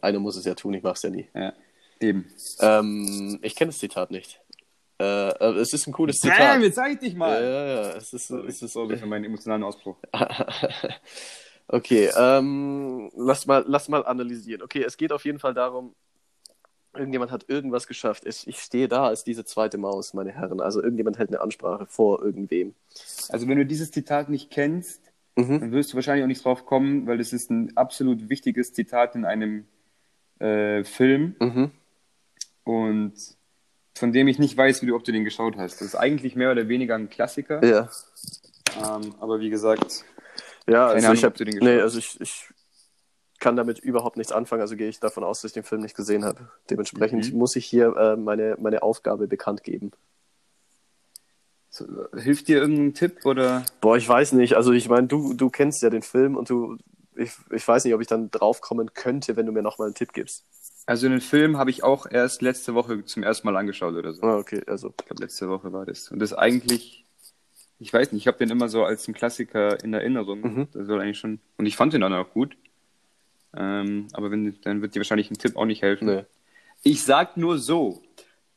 einer 0.00 0.18
muss 0.18 0.36
es 0.36 0.44
ja 0.44 0.54
tun, 0.54 0.74
ich 0.74 0.82
mach's 0.82 1.02
ja 1.02 1.10
nie. 1.10 1.28
Ja, 1.34 1.52
eben. 2.00 2.26
Ähm, 2.60 3.38
ich 3.42 3.54
kenne 3.54 3.70
das 3.70 3.78
Zitat 3.78 4.10
nicht. 4.10 4.40
Äh, 5.00 5.28
äh, 5.28 5.60
es 5.60 5.72
ist 5.72 5.86
ein 5.86 5.92
cooles 5.92 6.16
Zitat. 6.16 6.40
Damn, 6.40 6.62
jetzt 6.62 6.74
zeig 6.76 7.00
dich 7.00 7.12
ja, 7.12 7.18
mal. 7.18 7.42
ja, 7.42 7.66
ja. 7.66 7.96
Es 7.96 8.12
ist, 8.12 8.30
es 8.30 8.62
ist 8.62 8.72
Sorry 8.72 8.96
für 8.96 9.06
meinen 9.06 9.24
emotionalen 9.24 9.62
Ausbruch. 9.62 9.96
okay, 11.68 12.10
ähm, 12.16 13.10
lass 13.14 13.46
mal, 13.46 13.64
lass 13.68 13.88
mal 13.88 14.04
analysieren. 14.04 14.62
Okay, 14.62 14.82
es 14.82 14.96
geht 14.96 15.12
auf 15.12 15.24
jeden 15.24 15.38
Fall 15.38 15.54
darum, 15.54 15.94
irgendjemand 16.94 17.30
hat 17.30 17.48
irgendwas 17.48 17.86
geschafft. 17.86 18.24
Ich, 18.26 18.46
ich 18.48 18.60
stehe 18.60 18.88
da 18.88 19.06
als 19.06 19.24
diese 19.24 19.44
zweite 19.44 19.78
Maus, 19.78 20.14
meine 20.14 20.32
Herren. 20.32 20.60
Also 20.60 20.82
irgendjemand 20.82 21.18
hält 21.18 21.30
eine 21.30 21.40
Ansprache 21.40 21.86
vor 21.86 22.22
irgendwem. 22.22 22.74
Also 23.28 23.46
wenn 23.48 23.58
du 23.58 23.66
dieses 23.66 23.90
Zitat 23.90 24.28
nicht 24.28 24.50
kennst, 24.50 25.02
Mhm. 25.36 25.60
dann 25.60 25.70
wirst 25.72 25.92
du 25.92 25.94
wahrscheinlich 25.94 26.24
auch 26.24 26.28
nicht 26.28 26.44
drauf 26.44 26.66
kommen, 26.66 27.06
weil 27.06 27.20
es 27.20 27.32
ist 27.32 27.48
ein 27.50 27.76
absolut 27.76 28.28
wichtiges 28.28 28.72
Zitat 28.72 29.14
in 29.14 29.24
einem 29.24 29.66
äh, 30.40 30.82
Film 30.82 31.36
Mhm. 31.38 31.70
und 32.64 33.12
von 33.96 34.12
dem 34.12 34.28
ich 34.28 34.38
nicht 34.38 34.56
weiß, 34.56 34.82
wie 34.82 34.86
du, 34.86 34.94
ob 34.96 35.04
du 35.04 35.12
den 35.12 35.24
geschaut 35.24 35.56
hast. 35.56 35.80
Das 35.80 35.88
ist 35.88 35.94
eigentlich 35.96 36.36
mehr 36.36 36.50
oder 36.52 36.68
weniger 36.68 36.94
ein 36.96 37.08
Klassiker, 37.08 37.64
Ja. 37.64 37.88
ähm, 38.76 39.14
aber 39.20 39.40
wie 39.40 39.50
gesagt, 39.50 40.04
Ja, 40.68 40.88
also 40.88 41.06
Ahnung, 41.06 41.16
ich 41.18 41.24
hab, 41.24 41.32
ob 41.32 41.36
du 41.38 41.44
den 41.44 41.54
nee, 41.58 41.60
geschaut 41.60 41.82
also 41.82 41.98
ich, 41.98 42.20
ich 42.20 42.44
kann 43.38 43.56
damit 43.56 43.78
überhaupt 43.78 44.16
nichts 44.16 44.32
anfangen, 44.32 44.62
also 44.62 44.76
gehe 44.76 44.88
ich 44.88 45.00
davon 45.00 45.24
aus, 45.24 45.40
dass 45.42 45.50
ich 45.50 45.54
den 45.54 45.62
Film 45.64 45.80
nicht 45.82 45.96
gesehen 45.96 46.24
habe. 46.24 46.50
Dementsprechend 46.70 47.32
Mhm. 47.32 47.38
muss 47.38 47.56
ich 47.56 47.66
hier 47.66 47.96
äh, 47.96 48.16
meine, 48.16 48.56
meine 48.60 48.82
Aufgabe 48.82 49.26
bekannt 49.28 49.62
geben. 49.64 49.92
so, 51.70 51.86
hilft 52.16 52.48
dir 52.48 52.58
irgendein 52.58 52.94
Tipp 52.94 53.24
oder? 53.24 53.64
Boah, 53.80 53.96
ich 53.96 54.08
weiß 54.08 54.32
nicht, 54.32 54.54
also 54.54 54.72
ich 54.72 54.88
meine, 54.88 55.06
du, 55.06 55.34
du 55.34 55.50
kennst 55.50 55.82
ja 55.82 55.90
den 55.90 56.02
Film 56.02 56.36
und 56.36 56.50
du, 56.50 56.76
ich, 57.14 57.32
ich 57.52 57.66
weiß 57.66 57.84
nicht, 57.84 57.94
ob 57.94 58.00
ich 58.00 58.06
dann 58.06 58.30
draufkommen 58.30 58.94
könnte, 58.94 59.36
wenn 59.36 59.46
du 59.46 59.52
mir 59.52 59.62
nochmal 59.62 59.86
einen 59.88 59.94
Tipp 59.94 60.12
gibst. 60.12 60.44
Also 60.86 61.08
den 61.08 61.20
Film 61.20 61.58
habe 61.58 61.70
ich 61.70 61.84
auch 61.84 62.06
erst 62.10 62.40
letzte 62.40 62.74
Woche 62.74 63.04
zum 63.04 63.22
ersten 63.22 63.46
Mal 63.46 63.56
angeschaut 63.56 63.94
oder 63.94 64.14
so. 64.14 64.22
Ah, 64.22 64.38
okay, 64.38 64.62
also. 64.66 64.88
Ich 64.98 65.06
glaube, 65.06 65.22
letzte 65.22 65.48
Woche 65.50 65.70
war 65.72 65.84
das. 65.84 66.10
Und 66.10 66.18
das 66.18 66.32
ist 66.32 66.38
eigentlich, 66.38 67.04
ich 67.78 67.92
weiß 67.92 68.12
nicht, 68.12 68.22
ich 68.22 68.26
habe 68.26 68.38
den 68.38 68.48
immer 68.48 68.70
so 68.70 68.84
als 68.84 69.06
einen 69.06 69.14
Klassiker 69.14 69.82
in 69.84 69.92
Erinnerung. 69.92 70.40
Mhm. 70.40 70.68
Das 70.72 70.86
soll 70.86 71.00
eigentlich 71.02 71.18
schon. 71.18 71.40
Und 71.58 71.66
ich 71.66 71.76
fand 71.76 71.92
den 71.92 72.00
dann 72.00 72.14
auch 72.14 72.30
gut. 72.30 72.56
Ähm, 73.60 74.06
aber 74.12 74.30
wenn, 74.30 74.58
dann 74.62 74.80
wird 74.82 74.94
dir 74.94 75.00
wahrscheinlich 75.00 75.30
ein 75.30 75.36
Tipp 75.38 75.56
auch 75.56 75.64
nicht 75.64 75.82
helfen. 75.82 76.06
Nee. 76.06 76.24
Ich 76.84 77.04
sag 77.04 77.36
nur 77.36 77.58
so. 77.58 78.02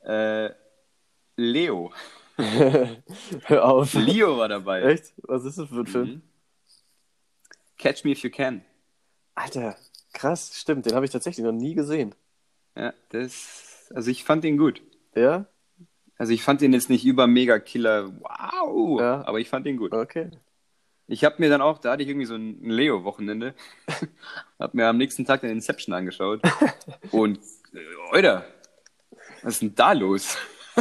Äh, 0.05 0.51
Leo. 1.37 1.91
Hör 2.37 3.65
auf. 3.65 3.93
Leo 3.95 4.37
war 4.37 4.47
dabei. 4.47 4.83
Echt? 4.83 5.13
Was 5.23 5.43
ist 5.43 5.57
das 5.57 5.69
für 5.69 5.79
ein 5.79 5.87
Film? 5.87 6.07
Mhm. 6.09 6.21
Catch 7.77 8.03
Me 8.05 8.11
If 8.11 8.19
You 8.23 8.29
Can. 8.29 8.61
Alter, 9.33 9.75
krass, 10.13 10.51
stimmt, 10.55 10.85
den 10.85 10.93
habe 10.93 11.05
ich 11.05 11.11
tatsächlich 11.11 11.43
noch 11.43 11.51
nie 11.51 11.73
gesehen. 11.73 12.13
Ja, 12.75 12.93
das, 13.09 13.89
also 13.95 14.11
ich 14.11 14.23
fand 14.23 14.43
den 14.43 14.57
gut. 14.57 14.81
Ja? 15.15 15.45
Also 16.17 16.33
ich 16.33 16.43
fand 16.43 16.61
den 16.61 16.73
jetzt 16.73 16.89
nicht 16.89 17.05
über 17.05 17.25
mega 17.25 17.57
Killer, 17.57 18.11
wow, 18.21 18.99
Ja. 18.99 19.25
aber 19.25 19.39
ich 19.39 19.49
fand 19.49 19.65
den 19.65 19.77
gut. 19.77 19.93
Okay. 19.93 20.29
Ich 21.11 21.25
habe 21.25 21.35
mir 21.39 21.49
dann 21.49 21.61
auch, 21.61 21.77
da 21.77 21.91
hatte 21.91 22.03
ich 22.03 22.09
irgendwie 22.09 22.25
so 22.25 22.35
ein 22.35 22.63
Leo-Wochenende, 22.63 23.53
habe 24.59 24.77
mir 24.77 24.87
am 24.87 24.97
nächsten 24.97 25.25
Tag 25.25 25.41
den 25.41 25.49
Inception 25.49 25.93
angeschaut 25.93 26.39
und, 27.11 27.37
äh, 27.73 27.79
Alter, 28.11 28.45
was 29.43 29.55
ist 29.55 29.61
denn 29.61 29.75
da 29.75 29.91
los? 29.91 30.37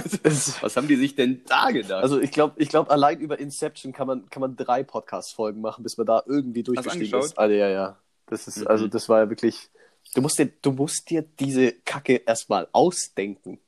Was 0.61 0.77
haben 0.77 0.87
die 0.87 0.95
sich 0.95 1.17
denn 1.17 1.43
da 1.49 1.73
gedacht? 1.73 2.01
Also 2.05 2.21
ich 2.21 2.31
glaube, 2.31 2.55
ich 2.63 2.69
glaub, 2.69 2.93
allein 2.93 3.19
über 3.19 3.41
Inception 3.41 3.93
kann 3.93 4.07
man, 4.07 4.31
kann 4.31 4.41
man 4.41 4.55
drei 4.55 4.85
Podcast-Folgen 4.85 5.61
machen, 5.61 5.83
bis 5.83 5.97
man 5.97 6.07
da 6.07 6.23
irgendwie 6.27 6.63
durchgestiegen 6.63 7.19
ist. 7.19 7.37
Also, 7.37 7.55
ja, 7.57 7.69
ja. 7.69 7.99
Das 8.27 8.47
ist, 8.47 8.59
Mhm. 8.59 8.67
also 8.69 8.87
das 8.87 9.09
war 9.09 9.19
ja 9.19 9.29
wirklich. 9.31 9.69
Du 10.15 10.23
musst 10.23 10.39
dir, 10.39 10.47
du 10.63 10.71
musst 10.71 11.11
dir 11.11 11.23
diese 11.41 11.73
Kacke 11.73 12.23
erstmal 12.25 12.69
ausdenken. 12.71 13.59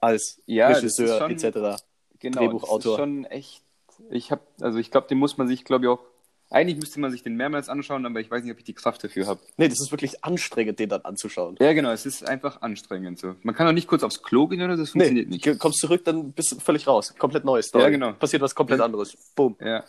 Als 0.00 0.42
Ja, 0.44 0.68
Regisseur 0.68 1.16
schon- 1.18 1.30
etc. 1.32 1.82
genau, 2.18 2.38
Drehbuchautor. 2.40 2.78
das 2.78 2.86
ist 2.92 2.96
schon 2.98 3.24
echt, 3.24 3.62
ich 4.10 4.30
habe, 4.30 4.42
also 4.60 4.78
ich 4.78 4.90
glaube, 4.90 5.08
den 5.08 5.18
muss 5.18 5.36
man 5.38 5.48
sich, 5.48 5.64
glaube 5.64 5.84
ich, 5.84 5.88
auch, 5.90 6.02
eigentlich 6.50 6.78
müsste 6.78 6.98
man 6.98 7.10
sich 7.10 7.22
den 7.22 7.36
mehrmals 7.36 7.68
anschauen, 7.68 8.06
aber 8.06 8.20
ich 8.20 8.30
weiß 8.30 8.42
nicht, 8.42 8.52
ob 8.52 8.58
ich 8.58 8.64
die 8.64 8.72
Kraft 8.74 9.04
dafür 9.04 9.26
habe. 9.26 9.38
Nee, 9.58 9.68
das 9.68 9.80
ist 9.80 9.90
wirklich 9.90 10.24
anstrengend, 10.24 10.78
den 10.78 10.88
dann 10.88 11.02
anzuschauen. 11.02 11.56
Ja, 11.60 11.74
genau, 11.74 11.90
es 11.90 12.06
ist 12.06 12.26
einfach 12.26 12.62
anstrengend 12.62 13.18
so. 13.18 13.34
Man 13.42 13.54
kann 13.54 13.66
auch 13.68 13.72
nicht 13.72 13.86
kurz 13.86 14.02
aufs 14.02 14.22
Klo 14.22 14.46
gehen 14.48 14.62
oder 14.62 14.76
so, 14.76 14.82
das 14.84 14.90
funktioniert 14.92 15.28
Nee, 15.28 15.36
nicht. 15.44 15.58
kommst 15.58 15.80
zurück, 15.80 16.04
dann 16.06 16.32
bist 16.32 16.52
du 16.52 16.60
völlig 16.60 16.86
raus. 16.86 17.14
Komplett 17.18 17.44
neues. 17.44 17.70
Ja, 17.74 17.90
genau. 17.90 18.12
Passiert 18.14 18.40
was 18.40 18.54
komplett 18.54 18.78
Ja. 18.78 18.86
anderes. 18.86 19.14
Boom. 19.36 19.56
Ja. 19.60 19.84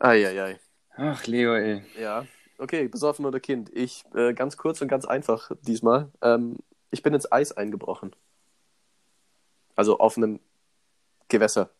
Eieiei. 0.00 0.58
Ach, 0.96 1.26
Leo, 1.26 1.54
ey. 1.54 1.82
Ja, 2.00 2.24
okay, 2.58 2.88
besoffen 2.88 3.26
oder 3.26 3.38
Kind. 3.38 3.70
Ich, 3.74 4.04
äh, 4.14 4.32
ganz 4.32 4.56
kurz 4.56 4.80
und 4.80 4.88
ganz 4.88 5.04
einfach 5.04 5.50
diesmal. 5.62 6.10
Ähm, 6.22 6.56
ich 6.90 7.02
bin 7.02 7.12
ins 7.12 7.30
Eis 7.30 7.52
eingebrochen. 7.52 8.16
Also 9.76 9.98
auf 9.98 10.16
einem 10.16 10.40
Gewässer. 11.28 11.70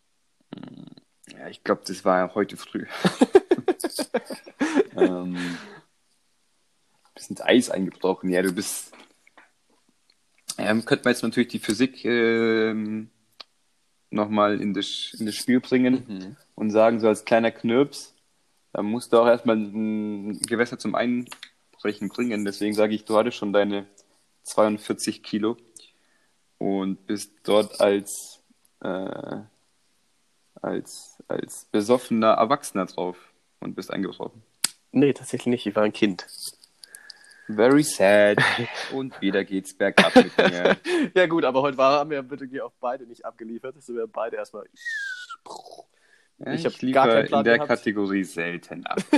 Ja, 1.31 1.47
ich 1.47 1.63
glaube, 1.63 1.81
das 1.85 2.03
war 2.05 2.33
heute 2.35 2.57
früh. 2.57 2.85
ähm, 4.97 5.57
bist 7.13 7.29
ins 7.29 7.41
Eis 7.41 7.69
eingebrochen. 7.69 8.29
Ja, 8.29 8.41
du 8.41 8.53
bist. 8.53 8.91
Ähm, 10.57 10.83
könnte 10.85 11.05
man 11.05 11.13
jetzt 11.13 11.23
natürlich 11.23 11.49
die 11.49 11.59
Physik 11.59 12.03
ähm, 12.03 13.09
nochmal 14.09 14.61
in 14.61 14.73
das, 14.73 15.15
in 15.17 15.25
das 15.25 15.35
Spiel 15.35 15.59
bringen 15.59 16.35
und 16.55 16.71
sagen, 16.71 16.99
so 16.99 17.07
als 17.07 17.23
kleiner 17.23 17.51
Knirps, 17.51 18.15
da 18.73 18.83
musst 18.83 19.13
du 19.13 19.19
auch 19.19 19.27
erstmal 19.27 19.55
ein 19.55 20.39
Gewässer 20.41 20.77
zum 20.77 20.95
Einbrechen 20.95 22.09
bringen. 22.09 22.45
Deswegen 22.45 22.73
sage 22.73 22.93
ich, 22.93 23.05
du 23.05 23.17
hattest 23.17 23.37
schon 23.37 23.53
deine 23.53 23.87
42 24.43 25.23
Kilo 25.23 25.57
und 26.57 27.05
bist 27.05 27.31
dort 27.43 27.79
als 27.79 28.43
äh, 28.81 29.37
als, 30.61 31.17
als 31.27 31.65
besoffener 31.71 32.33
Erwachsener 32.33 32.85
drauf 32.85 33.17
und 33.59 33.75
bist 33.75 33.91
eingebrochen. 33.91 34.41
Nee, 34.91 35.13
tatsächlich 35.13 35.47
nicht. 35.47 35.65
Ich 35.65 35.75
war 35.75 35.83
ein 35.83 35.93
Kind. 35.93 36.25
Very 37.47 37.83
sad. 37.83 38.37
und 38.93 39.19
wieder 39.21 39.43
geht's 39.43 39.73
bergab 39.73 40.15
mit 40.15 40.37
mir. 40.37 40.77
Ja 41.15 41.25
gut, 41.27 41.45
aber 41.45 41.61
heute 41.61 41.77
war, 41.77 41.99
haben 41.99 42.09
wir 42.09 42.21
bitte 42.21 42.45
hier 42.45 42.65
auch 42.65 42.73
beide 42.79 43.05
nicht 43.05 43.25
abgeliefert. 43.25 43.75
Das 43.75 43.85
sind 43.85 43.95
wir 43.95 44.07
beide 44.07 44.35
erstmal... 44.37 44.65
Ja, 46.37 46.53
Ich 46.53 46.65
ich 46.65 46.65
hab 46.65 46.81
liefere 46.81 46.91
gar 46.91 47.07
keinen 47.07 47.27
Plan 47.27 47.39
in 47.39 47.43
der 47.45 47.53
gehabt. 47.55 47.69
Kategorie 47.69 48.23
selten 48.23 48.85
ab. 48.85 48.99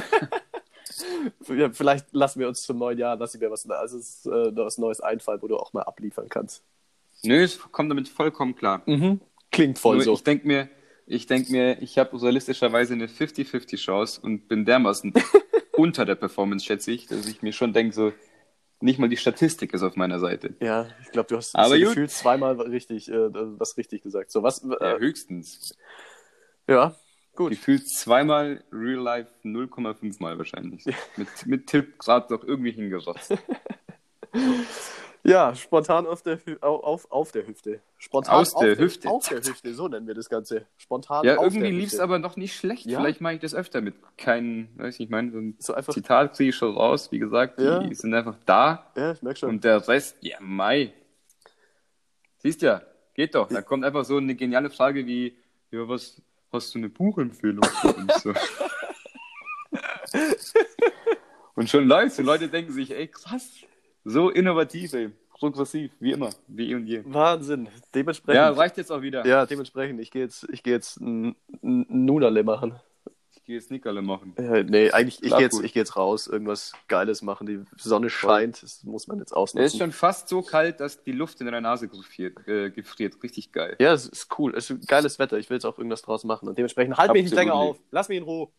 Ja, 1.48 1.72
vielleicht 1.72 2.14
lassen 2.14 2.40
wir 2.40 2.48
uns 2.48 2.64
zum 2.64 2.78
neuen 2.78 2.98
Jahr, 2.98 3.16
lassen 3.16 3.40
wir 3.42 3.50
was, 3.50 3.68
also 3.70 3.98
ist, 3.98 4.26
äh, 4.26 4.56
was 4.56 4.78
Neues 4.78 5.02
einfallen, 5.02 5.42
wo 5.42 5.48
du 5.48 5.58
auch 5.58 5.74
mal 5.74 5.84
abliefern 5.84 6.30
kannst. 6.30 6.64
Nö, 7.24 7.44
es 7.44 7.60
kommt 7.72 7.90
damit 7.90 8.08
vollkommen 8.08 8.56
klar. 8.56 8.84
Klingt 9.52 9.80
voll 9.80 9.98
Nur 9.98 10.06
so. 10.06 10.14
Ich 10.14 10.24
denke 10.24 10.48
mir, 10.48 10.70
ich 11.06 11.28
denke 11.28 11.52
mir, 11.52 11.82
ich 11.82 11.98
habe 11.98 12.22
realistischerweise 12.22 12.94
eine 12.94 13.08
50-50 13.08 13.78
Chance 13.78 14.22
und 14.22 14.48
bin 14.48 14.66
dermaßen 14.66 15.14
unter 15.78 16.06
der 16.06 16.16
Performance, 16.16 16.66
schätze 16.66 16.92
ich, 16.92 17.08
dass 17.08 17.28
ich 17.28 17.42
mir 17.42 17.54
schon 17.54 17.74
denke, 17.74 17.94
so, 17.94 18.14
nicht 18.80 18.98
mal 19.00 19.10
die 19.10 19.18
Statistik 19.18 19.74
ist 19.74 19.84
auf 19.84 19.96
meiner 19.96 20.20
Seite. 20.20 20.56
Ja, 20.60 20.88
ich 21.04 21.12
glaube, 21.12 21.28
du 21.30 21.38
hast 21.38 21.56
Aber 21.56 21.70
so 21.70 21.76
gut. 21.76 21.88
gefühlt 21.90 22.12
zweimal 22.12 22.60
richtig, 22.62 23.10
äh, 23.12 23.34
was 23.60 23.78
richtig 23.78 24.02
gesagt. 24.02 24.32
So, 24.32 24.42
was? 24.44 24.62
Ja, 24.64 24.96
Äh, 24.96 25.00
höchstens. 25.00 25.78
ja, 26.68 26.96
gut. 27.36 27.52
Gefühlt 27.52 27.88
zweimal 27.88 28.64
Real 28.72 29.00
Life 29.02 29.30
0,5 29.44 30.16
Mal 30.20 30.38
wahrscheinlich. 30.38 30.86
Mit, 31.18 31.28
mit 31.46 31.68
Tipp 31.68 32.00
gerade 32.00 32.34
noch 32.34 32.44
irgendwie 32.44 32.72
hingerotzt. 32.72 33.34
Ja, 35.24 35.54
spontan 35.54 36.08
auf 36.08 36.24
der, 36.24 36.38
Hü 36.44 36.58
auf, 36.62 37.12
auf, 37.12 37.32
der 37.32 37.46
Hüfte. 37.46 37.82
Spontan 37.98 38.36
Aus 38.36 38.56
auf 38.56 38.64
der 38.64 38.78
Hüfte. 38.78 39.08
Auf 39.08 39.28
der 39.28 39.38
Hüfte, 39.40 39.74
so 39.74 39.88
nennen 39.88 40.08
wir 40.08 40.16
das 40.16 40.30
Ganze. 40.30 40.66
Spontan 40.78 41.24
Ja, 41.24 41.38
auf 41.38 41.46
irgendwie 41.46 41.70
der 41.70 41.72
lief 41.72 41.94
es 41.94 42.00
aber 42.00 42.18
noch 42.18 42.38
nicht 42.38 42.56
schlecht. 42.56 42.86
Ja. 42.88 43.00
Vielleicht 43.00 43.22
mache 43.22 43.36
ich 43.36 43.40
das 43.40 43.54
öfter 43.54 43.82
mit 43.82 43.96
keinen, 44.18 44.70
weiß 44.78 44.96
ich, 44.96 45.02
ich 45.02 45.10
meine, 45.10 45.32
so 45.32 45.38
ein 45.38 45.56
So 45.60 45.74
einfach, 45.76 45.94
Zitat 45.94 46.36
kriege 46.36 46.50
ich 46.50 46.56
schon 46.56 46.76
raus. 46.76 47.12
Wie 47.12 47.20
gesagt, 47.20 47.60
die 47.60 47.64
Ja. 47.66 47.88
sind 47.94 48.14
einfach 48.14 48.38
da. 48.46 48.92
ja, 48.96 49.12
ich 49.12 49.22
merke 49.22 49.40
schon. 49.40 49.50
Und 49.50 49.64
der 49.64 49.88
Rest, 49.88 50.18
ja, 50.22 50.38
Mai. 50.40 50.94
Siehst 52.40 52.64
ja, 52.64 52.82
Geht 53.14 53.36
doch. 53.36 53.50
Da 53.50 53.62
kommt 53.62 53.84
einfach 53.84 54.06
so 54.06 54.18
eine 54.18 54.36
geniale 54.36 54.70
Frage 54.70 55.06
wie, 55.06 55.38
ja, 55.70 55.88
was 55.88 56.22
hast 56.52 56.74
du 56.74 56.80
eine 56.80 56.90
Buchempfehlung 56.90 57.64
für 57.64 57.94
uns? 57.94 58.24
So. 58.24 58.34
Und 61.56 61.70
schon 61.70 61.88
läuft's. 61.88 62.18
Und 62.20 62.26
Leute 62.26 62.48
denken 62.48 62.72
sich, 62.72 62.92
ey, 62.92 63.08
krass, 63.08 63.52
so 64.04 64.30
innovativ, 64.30 64.94
ey, 64.94 65.10
progressiv, 65.30 65.92
wie 66.00 66.12
immer, 66.12 66.30
wie 66.48 66.72
eh 66.72 66.76
und 66.76 66.86
je. 66.86 67.02
Wahnsinn. 67.06 67.68
Dementsprechend. 67.94 68.36
Ja, 68.36 68.50
reicht 68.50 68.78
jetzt 68.78 68.92
auch 68.92 69.02
wieder. 69.02 69.26
Ja, 69.26 69.46
dementsprechend. 69.46 70.00
Ich 70.00 70.12
gehe 70.12 70.24
jetzt, 70.24 70.48
ich 70.52 70.64
gehe 70.64 70.74
jetzt 70.74 71.00
ein 71.02 71.36
Nunale 71.62 72.44
machen. 72.44 72.80
Ich 73.34 73.44
gehe 73.46 73.56
jetzt 73.56 73.72
Nickerle 73.72 74.04
machen. 74.04 74.34
Äh, 74.38 74.64
nee, 74.64 74.92
eigentlich, 74.92 75.24
ich 75.24 75.32
gehe 75.32 75.42
jetzt, 75.42 75.60
ich 75.64 75.74
geh 75.74 75.80
jetzt 75.80 75.98
raus, 75.98 76.28
irgendwas 76.28 76.74
Geiles 76.88 77.24
machen. 77.24 77.48
Die 77.48 77.66
Sonne 77.76 78.12
scheint, 78.12 78.62
das 78.62 78.84
muss 78.84 79.08
man 79.08 79.18
jetzt 79.18 79.30
Es 79.30 79.32
ist 79.32 79.38
ausnutzen. 79.38 79.80
schon 79.80 79.92
fast 79.92 80.30
so 80.30 80.44
kalt, 80.44 80.80
dass 80.80 81.04
die 81.04 81.12
Luft 81.12 81.40
in 81.42 81.48
deiner 81.48 81.60
Nase 81.60 81.88
gefriert. 81.88 82.48
Äh, 82.48 82.70
gefriert. 82.70 83.16
Richtig 83.24 83.52
geil. 83.52 83.76
Ja, 83.80 83.94
es 83.94 84.08
ist 84.08 84.28
cool. 84.38 84.54
Es 84.56 84.70
ist 84.70 84.88
geiles 84.88 85.18
Wetter. 85.18 85.40
Ich 85.40 85.50
will 85.50 85.56
jetzt 85.56 85.66
auch 85.66 85.78
irgendwas 85.80 86.04
draus 86.04 86.24
machen. 86.24 86.48
Und 86.48 86.58
dementsprechend 86.60 86.98
halt 86.98 87.14
mich 87.14 87.24
nicht 87.24 87.34
länger 87.34 87.54
Absolut. 87.54 87.78
auf. 87.78 87.84
Lass 87.90 88.10
mich 88.10 88.20
in 88.20 88.24
Ruhe. 88.26 88.50